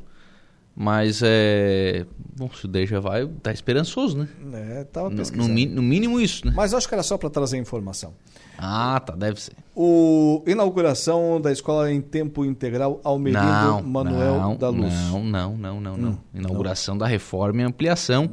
[0.76, 2.06] Mas é.
[2.38, 4.28] Bom, se o já vai, tá esperançoso, né?
[4.54, 5.50] É, tava no, pesquisando.
[5.50, 6.54] No, no, mínimo isso, né?
[6.56, 8.14] Mas acho que era só para trazer informação.
[8.58, 9.54] Ah, tá, deve ser.
[9.76, 14.94] O inauguração da escola em tempo integral Almerindo não, Manuel não, da Luz.
[14.94, 16.12] Não, não, não, não, não.
[16.12, 18.30] Hum, inauguração da reforma e ampliação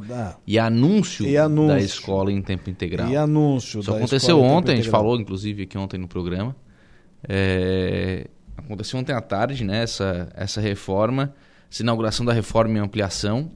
[0.46, 1.74] e, anúncio E anúncio.
[1.74, 3.08] da escola em tempo integral.
[3.08, 5.02] E anúncio Isso da aconteceu escola em tempo ontem, a gente integral.
[5.02, 6.54] falou inclusive aqui ontem no programa.
[7.26, 11.34] É, aconteceu ontem à tarde, né, essa, essa reforma,
[11.70, 13.50] essa inauguração da reforma e ampliação.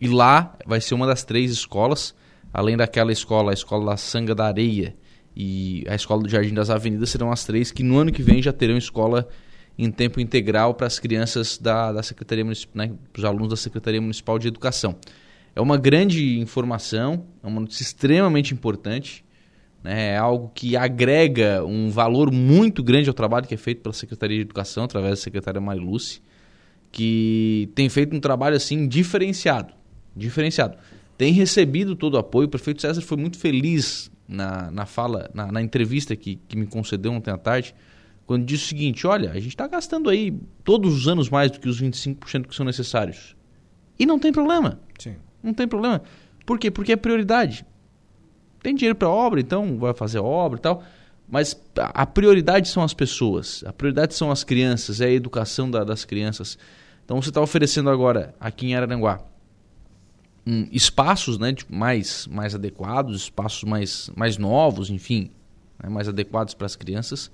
[0.00, 2.14] E lá vai ser uma das três escolas,
[2.52, 4.96] além daquela escola, a escola da Sanga da Areia
[5.34, 8.42] e a escola do Jardim das Avenidas, serão as três que no ano que vem
[8.42, 9.28] já terão escola
[9.78, 13.56] em tempo integral para as crianças da, da Secretaria Municipal, né, para os alunos da
[13.56, 14.96] Secretaria Municipal de Educação.
[15.54, 19.24] É uma grande informação, é uma notícia extremamente importante,
[19.82, 23.92] né, é algo que agrega um valor muito grande ao trabalho que é feito pela
[23.92, 26.20] Secretaria de Educação, através da secretária Mariluce,
[26.92, 29.72] que tem feito um trabalho assim diferenciado,
[30.14, 30.76] diferenciado.
[31.16, 35.50] Tem recebido todo o apoio, o prefeito César foi muito feliz na, na fala, na,
[35.50, 37.74] na entrevista que, que me concedeu ontem à tarde,
[38.26, 41.58] quando disse o seguinte, olha, a gente está gastando aí todos os anos mais do
[41.58, 43.34] que os 25% que são necessários.
[43.98, 44.78] E não tem problema.
[44.98, 45.16] Sim.
[45.42, 46.02] Não tem problema.
[46.46, 46.70] Por quê?
[46.70, 47.64] Porque é prioridade.
[48.62, 50.82] Tem dinheiro para obra, então vai fazer obra e tal.
[51.28, 53.64] Mas a prioridade são as pessoas.
[53.66, 56.58] A prioridade são as crianças, é a educação da, das crianças.
[57.04, 59.20] Então você está oferecendo agora, aqui em Araranguá,
[60.46, 65.30] um, espaços né, tipo, mais, mais adequados, espaços mais, mais novos, enfim,
[65.82, 67.30] né, mais adequados para as crianças.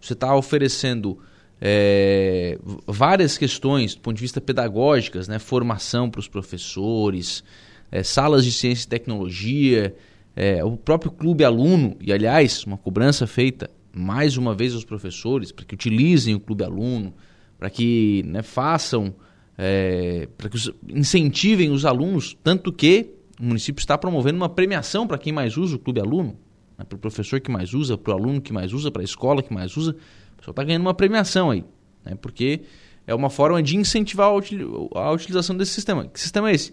[0.00, 1.18] Você está oferecendo
[1.60, 7.42] é, várias questões do ponto de vista pedagógicas, né, formação para os professores,
[7.90, 9.94] é, salas de ciência e tecnologia,
[10.34, 15.50] é, o próprio clube aluno, e aliás, uma cobrança feita mais uma vez aos professores
[15.50, 17.14] para que utilizem o clube aluno,
[17.58, 19.14] para que né, façam,
[19.56, 25.06] é, para que os, incentivem os alunos, tanto que o município está promovendo uma premiação
[25.06, 26.36] para quem mais usa o clube aluno,
[26.78, 29.04] né, para o professor que mais usa, para o aluno que mais usa, para a
[29.04, 31.64] escola que mais usa, o pessoal está ganhando uma premiação aí,
[32.04, 32.62] né, porque
[33.06, 36.06] é uma forma de incentivar a, a utilização desse sistema.
[36.08, 36.72] Que sistema é esse?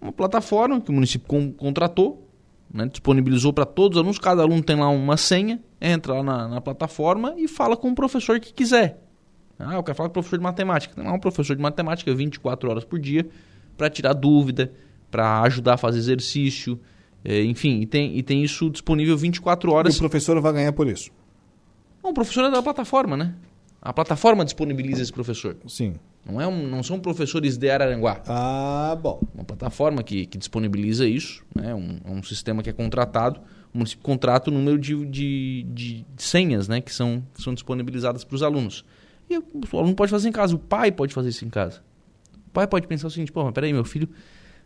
[0.00, 2.28] Uma plataforma que o município com, contratou,
[2.72, 6.48] né, disponibilizou para todos os alunos, cada aluno tem lá uma senha, entra lá na,
[6.48, 9.00] na, plataforma e fala com o professor que quiser.
[9.62, 10.94] Ah, eu quero falar com o professor de matemática.
[10.94, 13.26] Tem lá um professor de matemática 24 horas por dia
[13.76, 14.72] para tirar dúvida,
[15.10, 16.78] para ajudar a fazer exercício,
[17.24, 19.94] é, enfim, e tem, e tem isso disponível 24 horas.
[19.94, 21.10] E o professor vai ganhar por isso?
[22.02, 23.34] O professor é da plataforma, né?
[23.80, 25.56] A plataforma disponibiliza esse professor.
[25.66, 25.94] Sim.
[26.24, 28.22] Não, é um, não são professores de Araranguá.
[28.26, 29.20] Ah, bom.
[29.34, 31.74] Uma plataforma que, que disponibiliza isso, né?
[31.74, 33.40] um, um sistema que é contratado.
[33.74, 36.80] O município contrata o número de, de, de senhas né?
[36.80, 38.84] que, são, que são disponibilizadas para os alunos.
[39.34, 41.82] E o, aluno pode fazer em casa, o pai pode fazer isso em casa.
[42.46, 44.08] O pai pode pensar o seguinte, pô, mas peraí, meu filho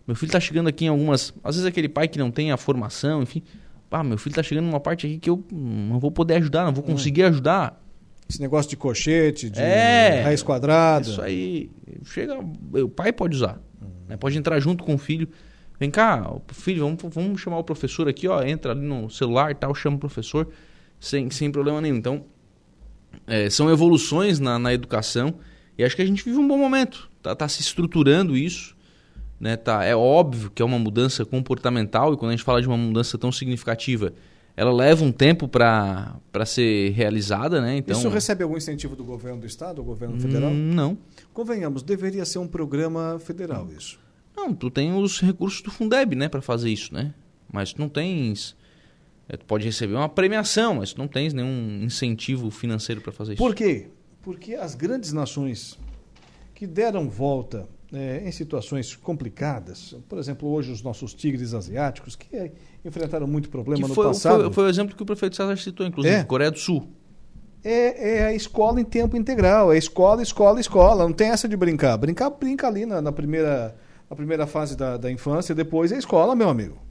[0.07, 1.35] meu filho está chegando aqui em algumas...
[1.43, 3.43] Às vezes aquele pai que não tem a formação, enfim...
[3.91, 6.73] Ah, meu filho está chegando numa parte aqui que eu não vou poder ajudar, não
[6.73, 7.29] vou conseguir hum.
[7.29, 7.83] ajudar.
[8.29, 11.09] Esse negócio de colchete, de é, raiz quadrada.
[11.09, 11.71] Isso aí.
[12.05, 13.59] Chega, o pai pode usar.
[13.81, 13.89] Uhum.
[14.09, 14.17] Né?
[14.19, 15.29] Pode entrar junto com o filho.
[15.79, 18.43] Vem cá, filho, vamos, vamos chamar o professor aqui, ó.
[18.43, 20.49] Entra ali no celular e tal, chama o professor,
[21.01, 21.97] sem, sem problema nenhum.
[21.97, 22.25] Então,
[23.27, 25.35] é, são evoluções na, na educação
[25.79, 27.11] e acho que a gente vive um bom momento.
[27.23, 28.77] Tá, tá se estruturando isso.
[29.39, 29.57] Né?
[29.57, 32.77] Tá, é óbvio que é uma mudança comportamental e quando a gente fala de uma
[32.77, 34.13] mudança tão significativa,
[34.57, 37.77] ela leva um tempo para ser realizada, né?
[37.77, 40.51] Então, Isso recebe algum incentivo do governo do estado, do governo federal?
[40.51, 40.97] Hum, não.
[41.35, 43.99] Convenhamos, deveria ser um programa federal isso.
[44.35, 47.13] Não, tu tem os recursos do Fundeb, né, para fazer isso, né?
[47.53, 48.57] Mas tu não tens
[49.35, 53.43] tu pode receber uma premiação, mas tu não tens nenhum incentivo financeiro para fazer isso.
[53.43, 53.89] Por quê?
[54.23, 55.79] Porque as grandes nações
[56.55, 59.97] que deram volta é, em situações complicadas.
[60.09, 62.53] Por exemplo, hoje os nossos tigres asiáticos, que é,
[62.85, 64.45] enfrentaram muito problema que no foi, passado.
[64.45, 66.25] Foi, foi o exemplo que o prefeito César citou, inclusive, É.
[66.25, 66.89] Coreia do Sul.
[67.65, 69.73] É, é a escola em tempo integral.
[69.73, 71.05] É escola, escola, escola.
[71.05, 71.97] Não tem essa de brincar.
[71.97, 73.77] Brincar, brinca ali na, na primeira,
[74.09, 76.86] na primeira fase da, da infância, depois é escola, meu amigo.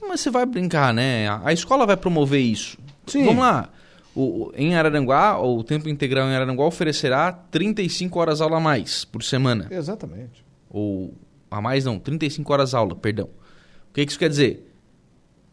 [0.00, 1.26] Mas você vai brincar, né?
[1.44, 2.78] A escola vai promover isso.
[3.06, 3.24] Sim.
[3.24, 3.68] Vamos lá.
[4.14, 9.04] O, o- em Araranguá, o tempo integral em Araranguá oferecerá 35 horas aula a mais
[9.04, 9.66] por semana.
[9.70, 10.44] Exatamente.
[10.70, 11.12] Ou
[11.50, 13.26] a mais não, 35 horas aula, perdão.
[13.90, 14.72] O que que isso quer dizer?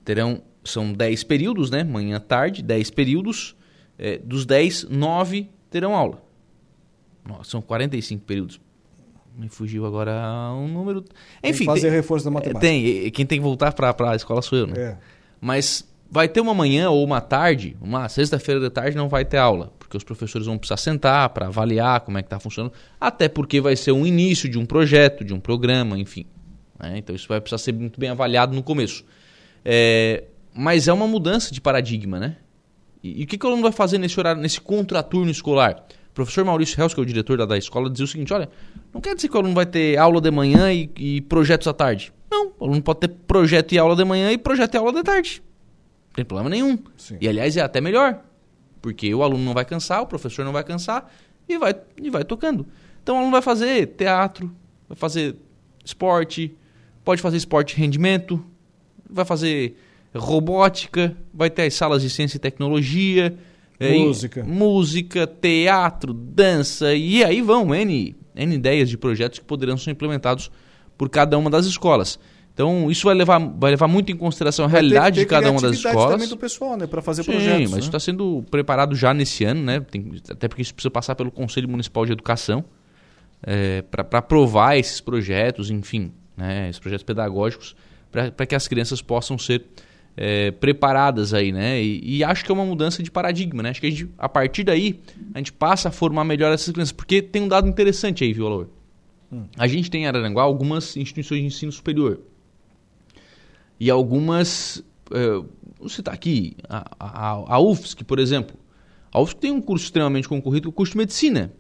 [0.06, 1.84] Terão, são 10 períodos, né?
[1.84, 3.56] Manhã, tarde, 10 períodos.
[3.98, 6.22] É, dos 10, 9 terão aula.
[7.28, 8.60] Nossa, são 45 períodos.
[9.36, 10.12] Me fugiu agora
[10.54, 11.02] um número.
[11.02, 12.60] Tem Enfim, fazer tem- reforço da matemática.
[12.60, 14.74] Tem, quem tem que voltar para a escola sou eu, né?
[14.78, 14.98] É.
[15.42, 19.38] Mas vai ter uma manhã ou uma tarde, uma sexta-feira de tarde não vai ter
[19.38, 23.28] aula, porque os professores vão precisar sentar para avaliar como é que está funcionando, até
[23.28, 26.26] porque vai ser um início de um projeto, de um programa, enfim.
[26.80, 27.00] né?
[27.00, 29.04] Então isso vai precisar ser muito bem avaliado no começo.
[29.66, 32.38] É, mas é uma mudança de paradigma, né?
[33.04, 35.84] E, e o que, que o aluno vai fazer nesse horário, nesse contraturno escolar?
[36.14, 38.48] O professor Maurício Hels, que é o diretor da, da escola, dizia o seguinte: olha,
[38.94, 41.74] não quer dizer que o aluno vai ter aula de manhã e, e projetos à
[41.74, 42.14] tarde.
[42.30, 45.02] Não, o aluno pode ter projeto e aula de manhã e projeto e aula de
[45.02, 45.42] tarde.
[46.10, 46.78] Não tem problema nenhum.
[47.20, 48.20] E aliás, é até melhor.
[48.80, 51.12] Porque o aluno não vai cansar, o professor não vai cansar
[51.50, 52.68] e vai, e vai tocando.
[53.02, 54.56] Então o aluno vai fazer teatro,
[54.88, 55.36] vai fazer
[55.84, 56.56] esporte,
[57.04, 58.44] pode fazer esporte de rendimento,
[59.10, 59.76] vai fazer
[60.14, 63.36] robótica, vai ter as salas de ciência e tecnologia,
[63.80, 64.44] é, e- Música.
[64.44, 70.52] música, teatro, dança, e aí vão N, N ideias de projetos que poderão ser implementados
[70.98, 72.20] por cada uma das escolas.
[72.54, 75.26] Então, isso vai levar, vai levar muito em consideração a Vai ter realidade ter de
[75.28, 76.12] cada uma das escolas.
[76.12, 76.86] também do pessoal, né?
[76.86, 77.62] Para fazer Sim, projetos.
[77.62, 77.80] mas né?
[77.80, 79.80] isso está sendo preparado já nesse ano, né?
[79.80, 82.64] Tem- até porque isso precisa passar pelo Conselho Municipal de Educação
[83.92, 86.70] para aprovar esses projetos, enfim, né?
[86.70, 87.76] esses projetos pedagógicos,
[88.12, 89.66] para que as crianças possam ser
[90.16, 91.82] é, preparadas aí, né?
[91.82, 93.70] E, e acho que é uma mudança de paradigma, né?
[93.70, 95.00] Acho que a, gente, a partir daí
[95.34, 98.46] a gente passa a formar melhor essas crianças, porque tem um dado interessante aí, viu,
[98.46, 98.68] Alaor?
[99.32, 99.46] Hum.
[99.58, 102.20] A gente tem em Araranguá algumas instituições de ensino superior.
[103.80, 104.84] E algumas.
[105.12, 105.44] eh,
[105.80, 108.56] vou citar aqui, a, a, a UFSC, por exemplo.
[109.12, 111.52] A UFSC tem um curso extremamente concorrido, que é o curso de medicina.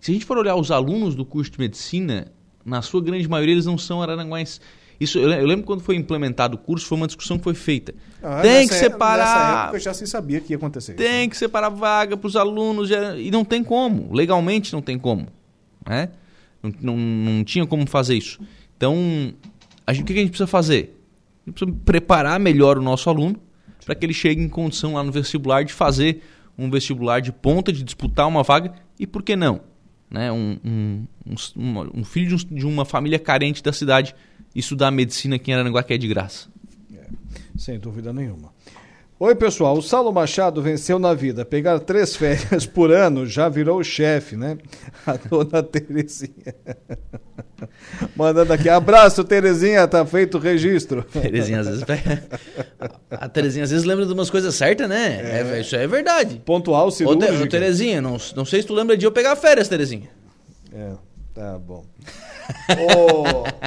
[0.00, 2.32] Se a gente for olhar os alunos do curso de medicina,
[2.64, 4.60] na sua grande maioria eles não são araranguenses.
[5.02, 7.92] Isso, eu, eu lembro quando foi implementado o curso, foi uma discussão que foi feita.
[8.22, 9.64] Ah, tem que é- separar.
[9.64, 10.92] Época já se sabia que ia acontecer.
[10.92, 11.02] isso.
[11.02, 14.14] Tem que separar vaga para os alunos já- e não tem como.
[14.14, 15.26] Legalmente não tem como.
[15.88, 16.08] Né?
[16.62, 18.38] Não, não, não tinha como fazer isso.
[18.76, 18.96] Então,
[19.86, 20.96] a gente, o que a gente precisa fazer?
[21.44, 23.36] A gente precisa preparar melhor o nosso aluno
[23.84, 26.22] para que ele chegue em condição lá no vestibular de fazer
[26.56, 29.60] um vestibular de ponta, de disputar uma vaga e por que não?
[30.08, 30.30] Né?
[30.30, 31.06] Um, um,
[31.56, 34.14] um, um filho de, de uma família carente da cidade
[34.54, 36.48] estudar medicina aqui em Aranaguá que é de graça.
[37.56, 38.52] Sem dúvida nenhuma.
[39.20, 39.78] Oi, pessoal.
[39.78, 41.44] O Saulo Machado venceu na vida.
[41.44, 44.58] Pegar três férias por ano já virou o chefe, né?
[45.06, 46.54] A dona Terezinha.
[48.16, 48.68] Mandando aqui.
[48.68, 49.86] Abraço, Terezinha.
[49.86, 51.04] Tá feito o registro.
[51.04, 51.84] Terezinha às vezes
[53.10, 55.20] A Terezinha às vezes lembra de umas coisas certas, né?
[55.22, 56.42] É, isso é verdade.
[56.44, 57.44] Pontual, cirúrgica.
[57.44, 60.10] ô, Terezinha, não, não sei se tu lembra de eu pegar férias, Terezinha.
[60.72, 60.94] É,
[61.32, 61.84] tá bom.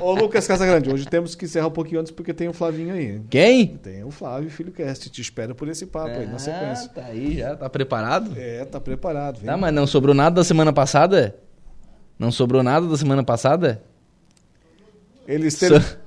[0.02, 2.94] Ô, ô, Lucas Casagrande, hoje temos que encerrar um pouquinho antes porque tem o Flavinho
[2.94, 3.22] aí.
[3.30, 3.68] Quem?
[3.78, 5.10] Tem o Flávio Filho Cast.
[5.10, 6.90] Te espero por esse papo aí na Ah, sequência.
[6.90, 8.32] tá aí já, tá preparado?
[8.38, 9.38] É, tá preparado.
[9.38, 9.46] Vem.
[9.46, 11.36] Tá, mas não sobrou nada da semana passada?
[12.18, 13.82] Não sobrou nada da semana passada?
[15.28, 15.98] Eles, ter- So-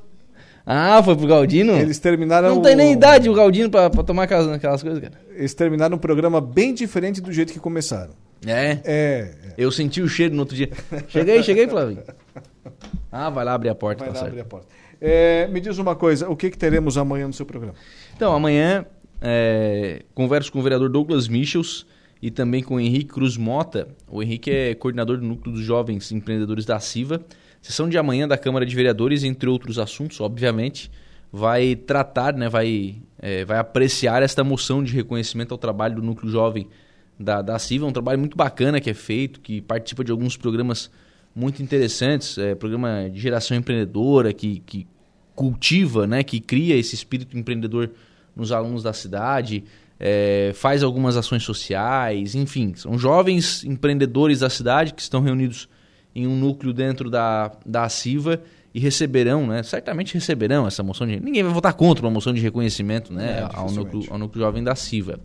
[0.70, 1.72] Ah, foi pro Galdino?
[1.72, 2.54] Eles terminaram.
[2.56, 5.14] Não tem nem o- idade o Galdino pra, pra tomar aquelas, aquelas coisas, cara.
[5.34, 8.12] Eles terminaram um programa bem diferente do jeito que começaram.
[8.46, 8.78] É?
[8.84, 9.30] É.
[9.56, 10.68] Eu senti o cheiro no outro dia.
[11.08, 12.02] Cheguei, cheguei, Flavinho.
[13.10, 14.28] Ah, vai lá abrir a porta, Vai tá lá certo.
[14.28, 14.66] abrir a porta.
[15.00, 17.74] É, me diz uma coisa, o que, que teremos amanhã no seu programa?
[18.14, 18.84] Então, amanhã
[19.20, 21.86] é, converso com o vereador Douglas Michels
[22.20, 23.88] e também com o Henrique Cruz Mota.
[24.08, 27.20] O Henrique é coordenador do Núcleo dos Jovens Empreendedores da CIVA.
[27.60, 30.90] Sessão de amanhã da Câmara de Vereadores, entre outros assuntos, obviamente,
[31.32, 36.30] vai tratar, né, vai, é, vai apreciar esta moção de reconhecimento ao trabalho do Núcleo
[36.30, 36.68] Jovem
[37.18, 37.86] da, da CIVA.
[37.86, 40.90] Um trabalho muito bacana que é feito, que participa de alguns programas
[41.38, 44.88] muito interessantes, é, programa de geração empreendedora, que, que
[45.36, 47.92] cultiva, né, que cria esse espírito empreendedor
[48.34, 49.62] nos alunos da cidade,
[50.00, 55.68] é, faz algumas ações sociais, enfim, são jovens empreendedores da cidade que estão reunidos
[56.12, 58.42] em um núcleo dentro da, da CIVA
[58.74, 61.20] e receberão, né, certamente receberão essa moção de...
[61.20, 64.64] Ninguém vai votar contra uma moção de reconhecimento né, É, ao, núcleo, ao núcleo jovem
[64.64, 65.20] da CIVA.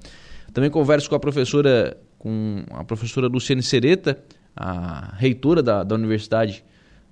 [0.54, 4.24] Também converso com a professora, com a professora Luciane Sereta,
[4.56, 6.64] a reitora da, da Universidade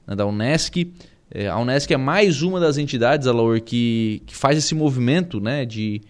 [0.06, 0.92] né, da Unesc.
[1.30, 5.66] É, a Unesc é mais uma das entidades, Alaor, que, que faz esse movimento né,
[5.66, 6.02] de,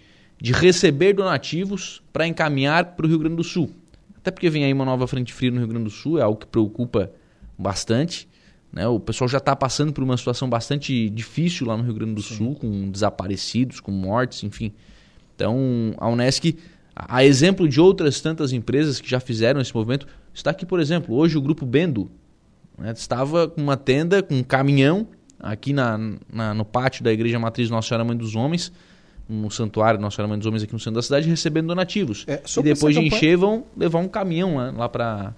[0.42, 3.70] de receber donativos para encaminhar para o Rio Grande do Sul.
[4.18, 6.40] Até porque vem aí uma nova frente fria no Rio Grande do Sul, é algo
[6.40, 7.12] que preocupa
[7.58, 8.28] bastante.
[8.72, 8.88] Né?
[8.88, 12.22] O pessoal já está passando por uma situação bastante difícil lá no Rio Grande do
[12.22, 12.36] Sim.
[12.36, 14.72] Sul, com desaparecidos, com mortes, enfim.
[15.36, 16.56] Então, a Unesc,
[16.96, 21.16] a exemplo de outras tantas empresas que já fizeram esse movimento, está aqui, por exemplo,
[21.16, 22.10] hoje o Grupo Bendo
[22.78, 22.92] né?
[22.92, 25.08] estava com uma tenda, com um caminhão,
[25.40, 26.00] aqui na,
[26.32, 28.72] na, no pátio da Igreja Matriz Nossa Senhora Mãe dos Homens,
[29.28, 32.26] no santuário Nossa Senhora Mãe dos Homens aqui no centro da cidade, recebendo donativos.
[32.28, 33.08] É, e depois de campanha...
[33.08, 35.34] encher, vão levar um caminhão lá, lá para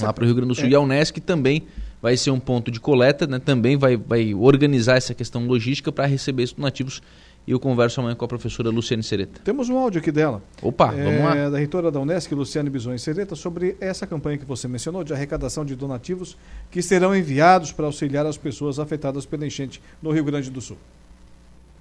[0.00, 0.64] lá para o Rio Grande do Sul.
[0.64, 0.70] É.
[0.70, 1.62] E a Unesc também
[2.00, 3.38] vai ser um ponto de coleta, né?
[3.38, 7.00] também vai, vai organizar essa questão logística para receber esses donativos.
[7.46, 9.40] E eu converso amanhã com a professora Luciane Sereta.
[9.42, 10.42] Temos um áudio aqui dela.
[10.62, 11.50] Opa, é, vamos lá.
[11.50, 15.64] Da reitora da Unesc, Luciane Bisões Sereta, sobre essa campanha que você mencionou de arrecadação
[15.64, 16.36] de donativos
[16.70, 20.78] que serão enviados para auxiliar as pessoas afetadas pela enchente no Rio Grande do Sul.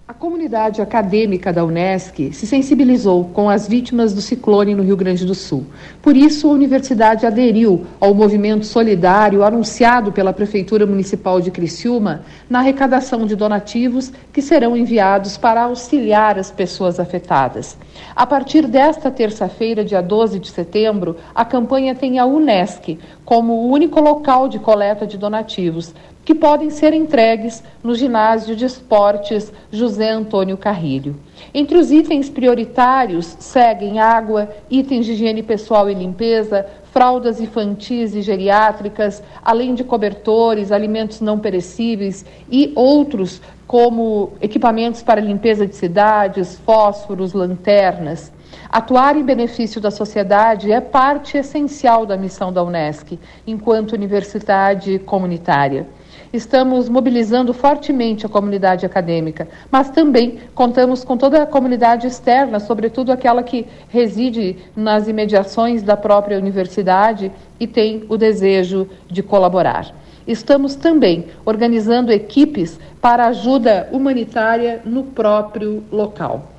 [0.07, 5.25] A comunidade acadêmica da Unesc se sensibilizou com as vítimas do ciclone no Rio Grande
[5.25, 5.65] do Sul.
[6.01, 12.59] Por isso, a universidade aderiu ao movimento solidário anunciado pela Prefeitura Municipal de Criciúma na
[12.59, 17.77] arrecadação de donativos que serão enviados para auxiliar as pessoas afetadas.
[18.13, 23.69] A partir desta terça-feira, dia 12 de setembro, a campanha tem a Unesc como o
[23.69, 30.09] único local de coleta de donativos que podem ser entregues no ginásio de esportes José
[30.09, 31.15] Antônio Carrilho.
[31.53, 38.21] Entre os itens prioritários seguem água, itens de higiene pessoal e limpeza, fraldas infantis e
[38.21, 46.59] geriátricas, além de cobertores, alimentos não perecíveis e outros como equipamentos para limpeza de cidades,
[46.65, 48.31] fósforos, lanternas.
[48.69, 53.17] Atuar em benefício da sociedade é parte essencial da missão da Unesc,
[53.47, 55.87] enquanto universidade comunitária.
[56.33, 63.11] Estamos mobilizando fortemente a comunidade acadêmica, mas também contamos com toda a comunidade externa, sobretudo
[63.11, 69.93] aquela que reside nas imediações da própria universidade e tem o desejo de colaborar.
[70.25, 76.51] Estamos também organizando equipes para ajuda humanitária no próprio local.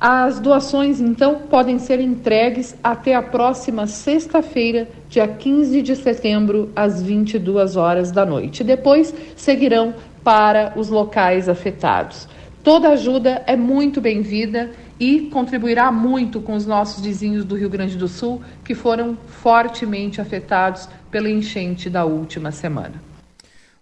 [0.00, 7.02] As doações, então, podem ser entregues até a próxima sexta-feira, dia 15 de setembro, às
[7.02, 8.62] 22 horas da noite.
[8.62, 12.28] Depois seguirão para os locais afetados.
[12.62, 14.70] Toda ajuda é muito bem-vinda
[15.00, 20.20] e contribuirá muito com os nossos vizinhos do Rio Grande do Sul, que foram fortemente
[20.20, 23.07] afetados pela enchente da última semana.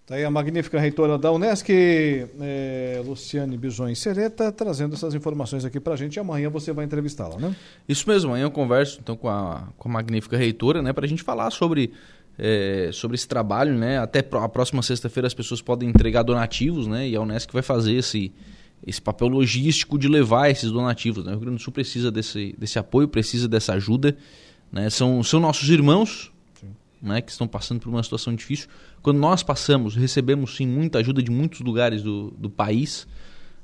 [0.07, 5.81] Está aí a magnífica reitora da Unesc, é, Luciane Bizões Sereta, trazendo essas informações aqui
[5.81, 6.17] para a gente.
[6.17, 7.53] Amanhã você vai entrevistá-la, né?
[7.89, 11.09] Isso mesmo, amanhã eu converso então com a, com a magnífica reitora, né, para a
[11.09, 11.91] gente falar sobre,
[12.39, 13.99] é, sobre esse trabalho, né?
[13.99, 17.05] Até a próxima sexta-feira as pessoas podem entregar donativos, né?
[17.05, 18.31] E a Unesc vai fazer esse,
[18.85, 21.25] esse papel logístico de levar esses donativos.
[21.25, 21.31] Né?
[21.31, 24.15] O Rio Grande do Sul precisa desse, desse apoio, precisa dessa ajuda.
[24.71, 24.89] Né?
[24.89, 26.31] São, são nossos irmãos,
[27.01, 28.67] né, que estão passando por uma situação difícil.
[29.01, 33.07] Quando nós passamos, recebemos sim muita ajuda de muitos lugares do, do país.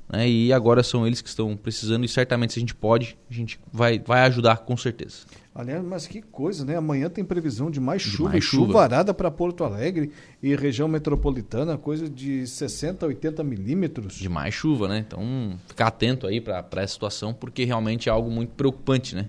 [0.08, 3.32] Né, e agora são eles que estão precisando e certamente se a gente pode, a
[3.32, 5.24] gente vai, vai ajudar com certeza.
[5.54, 6.76] Aliás, mas que coisa, né?
[6.76, 8.66] Amanhã tem previsão de mais chuva, de mais chuva.
[8.66, 10.10] chuvarada para Porto Alegre
[10.42, 14.14] e região metropolitana, coisa de 60, 80 milímetros.
[14.14, 14.98] De mais chuva, né?
[15.06, 19.28] Então, ficar atento aí para essa situação, porque realmente é algo muito preocupante, né?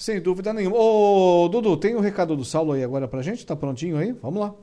[0.00, 0.78] Sem dúvida nenhuma.
[0.78, 3.44] Ô, Dudu, tem o um recado do Saulo aí agora pra gente?
[3.44, 4.12] Tá prontinho aí?
[4.22, 4.54] Vamos lá.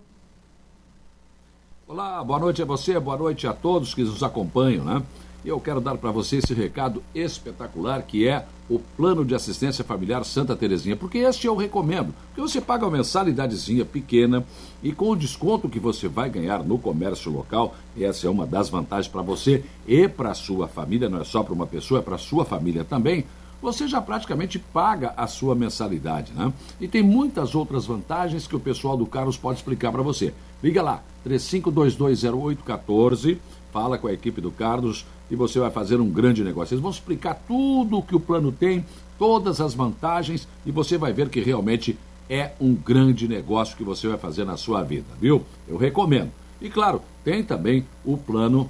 [1.88, 5.04] Olá, boa noite a você, boa noite a todos que nos acompanham, né?
[5.46, 10.26] Eu quero dar para você esse recado espetacular que é o Plano de Assistência Familiar
[10.26, 14.44] Santa Terezinha, porque este eu recomendo, porque você paga uma mensalidadezinha pequena
[14.82, 18.70] e com o desconto que você vai ganhar no comércio local, essa é uma das
[18.70, 22.18] vantagens para você e para sua família, não é só para uma pessoa, é para
[22.18, 23.24] sua família também
[23.62, 26.54] você já praticamente paga a sua mensalidade, né?
[26.80, 30.34] E tem muitas outras vantagens que o pessoal do Carlos pode explicar para você.
[30.64, 33.38] Liga lá, 35220814,
[33.72, 36.74] fala com a equipe do Carlos e você vai fazer um grande negócio.
[36.74, 38.86] Eles vão explicar tudo o que o plano tem,
[39.18, 41.98] todas as vantagens e você vai ver que realmente
[42.30, 45.44] é um grande negócio que você vai fazer na sua vida, viu?
[45.68, 46.32] Eu recomendo.
[46.60, 48.70] E claro, tem também o plano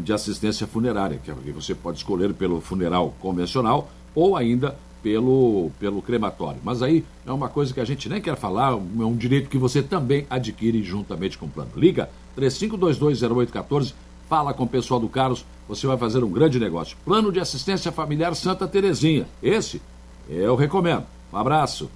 [0.00, 6.60] de assistência funerária, que você pode escolher pelo funeral convencional ou ainda pelo, pelo crematório.
[6.62, 9.58] Mas aí é uma coisa que a gente nem quer falar, é um direito que
[9.58, 11.70] você também adquire juntamente com o plano.
[11.76, 13.94] Liga 35220814,
[14.28, 16.96] fala com o pessoal do Carlos, você vai fazer um grande negócio.
[17.04, 19.26] Plano de assistência familiar Santa Terezinha.
[19.42, 19.80] Esse
[20.28, 21.04] eu recomendo.
[21.32, 21.90] Um abraço.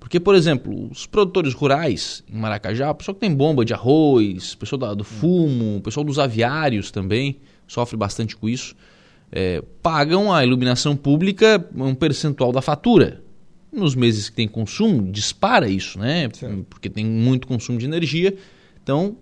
[0.00, 4.54] Porque, por exemplo, os produtores rurais em Maracajá, o pessoal que tem bomba de arroz,
[4.54, 7.36] o pessoal do fumo, o pessoal dos aviários também
[7.68, 8.74] sofre bastante com isso,
[9.30, 13.22] é, pagam a iluminação pública um percentual da fatura.
[13.70, 16.28] Nos meses que tem consumo, dispara isso, né?
[16.32, 16.66] Sim.
[16.68, 18.34] Porque tem muito consumo de energia.
[18.82, 19.16] Então,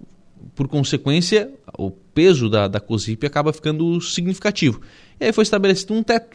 [0.55, 4.81] por consequência, o peso da, da COSIP acaba ficando significativo.
[5.21, 6.35] E aí foi estabelecido um teto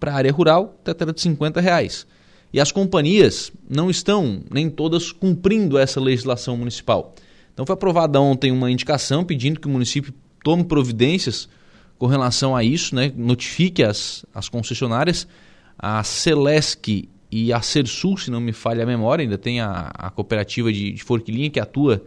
[0.00, 2.06] para a área rural, teto era de 50 reais.
[2.52, 7.14] E as companhias não estão, nem todas, cumprindo essa legislação municipal.
[7.52, 10.12] Então foi aprovada ontem uma indicação pedindo que o município
[10.44, 11.48] tome providências
[11.98, 13.12] com relação a isso, né?
[13.16, 15.26] notifique as, as concessionárias,
[15.78, 20.10] a Celesc e a Sersul, se não me falha a memória, ainda tem a, a
[20.10, 22.02] cooperativa de, de Forquilinha que atua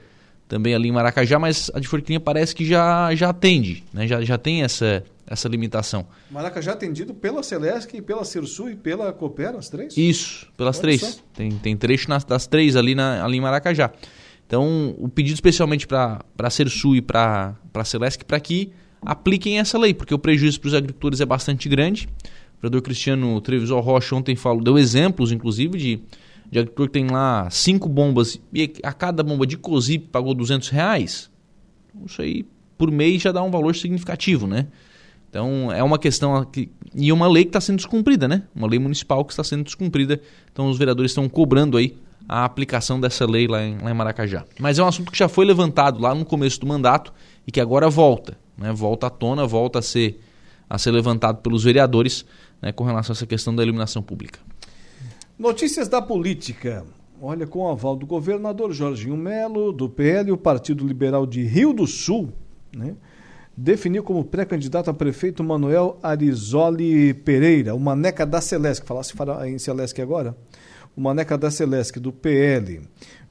[0.48, 4.08] também ali em Maracajá, mas a de Forquilinha parece que já, já atende, né?
[4.08, 6.06] já, já tem essa, essa limitação.
[6.30, 9.98] Maracajá atendido pela Celesc, pela Cirsul e pela Coopera, as três?
[9.98, 11.24] Isso, pelas três.
[11.34, 13.92] Tem, tem trecho nas, das três ali, na, ali em Maracajá.
[14.48, 19.78] Então, o pedido especialmente para a Cirsul e para a Celesc para que apliquem essa
[19.78, 22.08] lei, porque o prejuízo para os agricultores é bastante grande.
[22.58, 26.00] O vereador Cristiano Trevisol Rocha ontem falou, deu exemplos, inclusive, de,
[26.52, 31.30] que tem lá cinco bombas e a cada bomba de COSIP pagou 200 reais.
[32.06, 32.46] Isso aí,
[32.78, 34.68] por mês, já dá um valor significativo, né?
[35.30, 38.44] Então é uma questão que, e uma lei que está sendo descumprida, né?
[38.56, 40.22] Uma lei municipal que está sendo descumprida.
[40.52, 41.98] Então os vereadores estão cobrando aí
[42.28, 44.46] a aplicação dessa lei lá em, lá em Maracajá.
[44.60, 47.14] Mas é um assunto que já foi levantado lá no começo do mandato
[47.46, 48.72] e que agora volta, né?
[48.72, 50.20] Volta à tona, volta a ser
[50.70, 52.26] a ser levantado pelos vereadores
[52.62, 54.40] né, com relação a essa questão da iluminação pública.
[55.38, 56.86] Notícias da política.
[57.22, 61.74] Olha, com o aval do governador Jorginho Melo, do PL, o Partido Liberal de Rio
[61.74, 62.30] do Sul,
[62.74, 62.96] né?
[63.56, 69.14] definiu como pré-candidato a prefeito Manuel Arizoli Pereira, o Maneca da Celesc, falasse
[69.46, 70.38] em Celesc agora?
[70.96, 72.82] O Maneca da Celesc, do PL.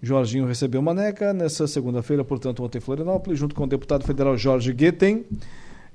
[0.03, 4.75] Jorginho recebeu Maneca nessa segunda-feira, portanto, ontem em Florianópolis, junto com o deputado federal Jorge
[4.75, 5.25] Guetem,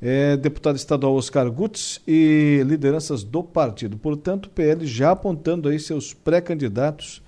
[0.02, 3.98] é, deputado estadual Oscar Gutz e lideranças do partido.
[3.98, 7.22] Portanto, o PL já apontando aí seus pré-candidatos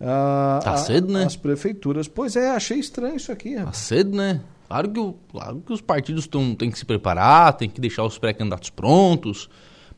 [0.00, 1.24] a, tá cedo, né?
[1.24, 2.08] às prefeituras.
[2.08, 3.54] Pois é, achei estranho isso aqui.
[3.56, 4.40] Tá cedo, né?
[4.66, 6.28] Claro que, claro que os partidos
[6.58, 9.48] têm que se preparar, tem que deixar os pré-candidatos prontos,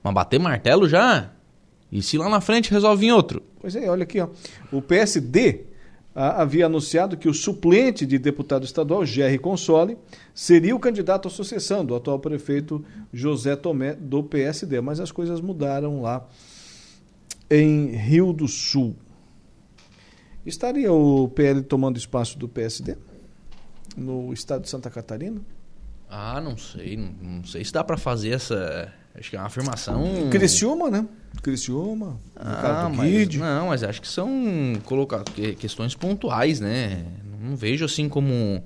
[0.03, 1.31] mas bater martelo já.
[1.91, 3.43] E se lá na frente resolve em outro?
[3.61, 4.29] Pois é, olha aqui, ó.
[4.71, 5.68] O PSD
[6.19, 9.97] havia anunciado que o suplente de deputado estadual, Jerry Console,
[10.35, 14.81] seria o candidato à sucessão do atual prefeito José Tomé, do PSD.
[14.81, 16.27] Mas as coisas mudaram lá
[17.51, 18.97] em Rio do Sul.
[20.45, 22.97] Estaria o PL tomando espaço do PSD?
[23.99, 25.41] no estado de Santa Catarina?
[26.09, 26.97] Ah, não sei.
[26.97, 28.93] Não sei se dá para fazer essa.
[29.19, 30.05] Acho que é uma afirmação.
[30.31, 31.05] Criciúma, né?
[31.43, 32.19] Criciúma.
[32.37, 34.31] Ah, mas, não, mas acho que são
[34.85, 35.23] colocar
[35.59, 37.05] questões pontuais, né?
[37.41, 38.63] Não vejo assim como.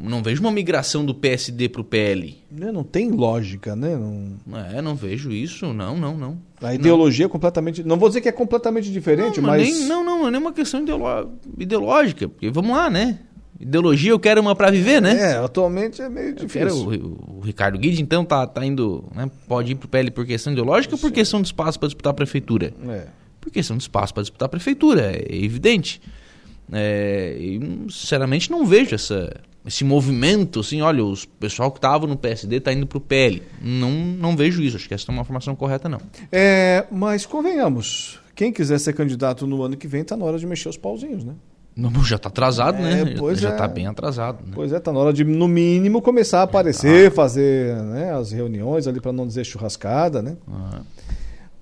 [0.00, 2.38] Não vejo uma migração do PSD para o PL.
[2.52, 3.96] Não, não tem lógica, né?
[3.96, 4.56] Não...
[4.56, 5.72] É, não vejo isso.
[5.72, 6.38] Não, não, não.
[6.62, 7.30] A ideologia não.
[7.30, 7.82] é completamente.
[7.82, 9.62] Não vou dizer que é completamente diferente, não, mas.
[9.62, 10.84] Nem, não, não, não é uma questão
[11.58, 12.28] ideológica.
[12.28, 13.18] Porque vamos lá, né?
[13.60, 15.32] Ideologia, eu quero uma para viver, né?
[15.32, 16.86] É, atualmente é meio difícil.
[16.86, 19.28] o, o, Ricardo Guide, então, tá, tá indo, né?
[19.48, 22.14] Pode ir pro PL por questão ideológica ou por questão de espaço para disputar a
[22.14, 22.72] prefeitura?
[22.88, 23.06] É.
[23.40, 26.00] Por questão de espaço para disputar a prefeitura, é evidente.
[26.72, 27.60] É, e,
[27.90, 32.72] sinceramente, não vejo essa, esse movimento, assim, olha, o pessoal que estava no PSD está
[32.72, 33.42] indo para o PL.
[33.60, 36.00] Não, não vejo isso, acho que essa não é uma informação correta, não.
[36.30, 40.46] É, mas convenhamos, quem quiser ser candidato no ano que vem está na hora de
[40.46, 41.34] mexer os pauzinhos, né?
[41.78, 43.14] Não, já está atrasado, É, né?
[43.16, 43.52] pois já é.
[43.52, 44.38] está bem atrasado.
[44.44, 44.50] Né?
[44.52, 48.88] Pois é, tá na hora de, no mínimo, começar a aparecer, fazer né, as reuniões
[48.88, 50.36] ali para não dizer churrascada, né?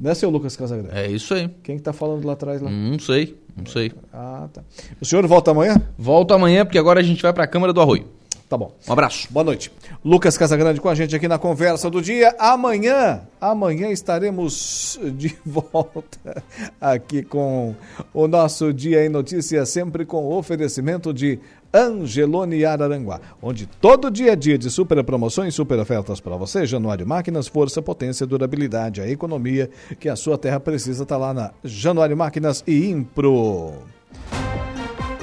[0.01, 0.97] Né, seu Lucas Casagrande?
[0.97, 1.51] É isso aí.
[1.63, 2.63] Quem que tá falando lá atrás?
[2.63, 2.71] Lá?
[2.71, 3.93] Não sei, não sei.
[4.13, 4.63] Ah, tá.
[5.01, 5.77] O senhor volta amanhã?
[5.99, 8.07] Volto amanhã, porque agora a gente vai para a Câmara do Arroio.
[8.49, 8.73] Tá bom.
[8.89, 9.27] Um abraço.
[9.29, 9.73] Boa noite.
[10.05, 12.33] Lucas Casagrande com a gente aqui na conversa do dia.
[12.39, 16.45] Amanhã, amanhã estaremos de volta
[16.81, 17.75] aqui com
[18.15, 21.41] o nosso Dia em Notícias, sempre com o oferecimento de
[21.75, 26.65] Angelone Araranguá, onde todo dia é dia de super promoções, super ofertas para você.
[26.65, 29.69] Januário Máquinas, força, potência, durabilidade, a economia
[29.99, 33.75] que a sua terra precisa está lá na Januário Máquinas e Impro.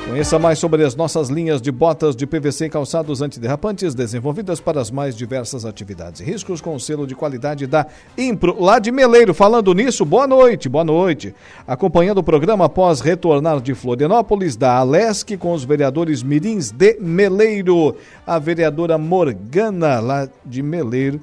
[0.05, 4.79] Conheça mais sobre as nossas linhas de botas de PVC e calçados antiderrapantes desenvolvidas para
[4.81, 8.91] as mais diversas atividades e riscos com o selo de qualidade da Impro, lá de
[8.91, 9.33] Meleiro.
[9.33, 11.33] Falando nisso, boa noite, boa noite.
[11.65, 17.95] Acompanhando o programa após retornar de Florianópolis, da Alesc, com os vereadores Mirins de Meleiro.
[18.27, 21.21] A vereadora Morgana, lá de Meleiro,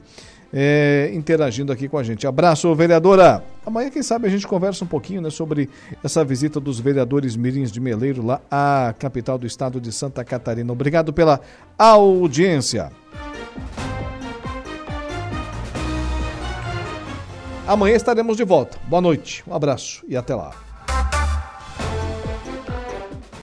[0.52, 2.26] é, interagindo aqui com a gente.
[2.26, 3.42] Abraço, vereadora.
[3.64, 5.68] Amanhã, quem sabe, a gente conversa um pouquinho né, sobre
[6.02, 10.72] essa visita dos vereadores Mirins de Meleiro lá à capital do estado de Santa Catarina.
[10.72, 11.40] Obrigado pela
[11.78, 12.90] audiência.
[17.66, 18.78] Amanhã estaremos de volta.
[18.88, 20.50] Boa noite, um abraço e até lá.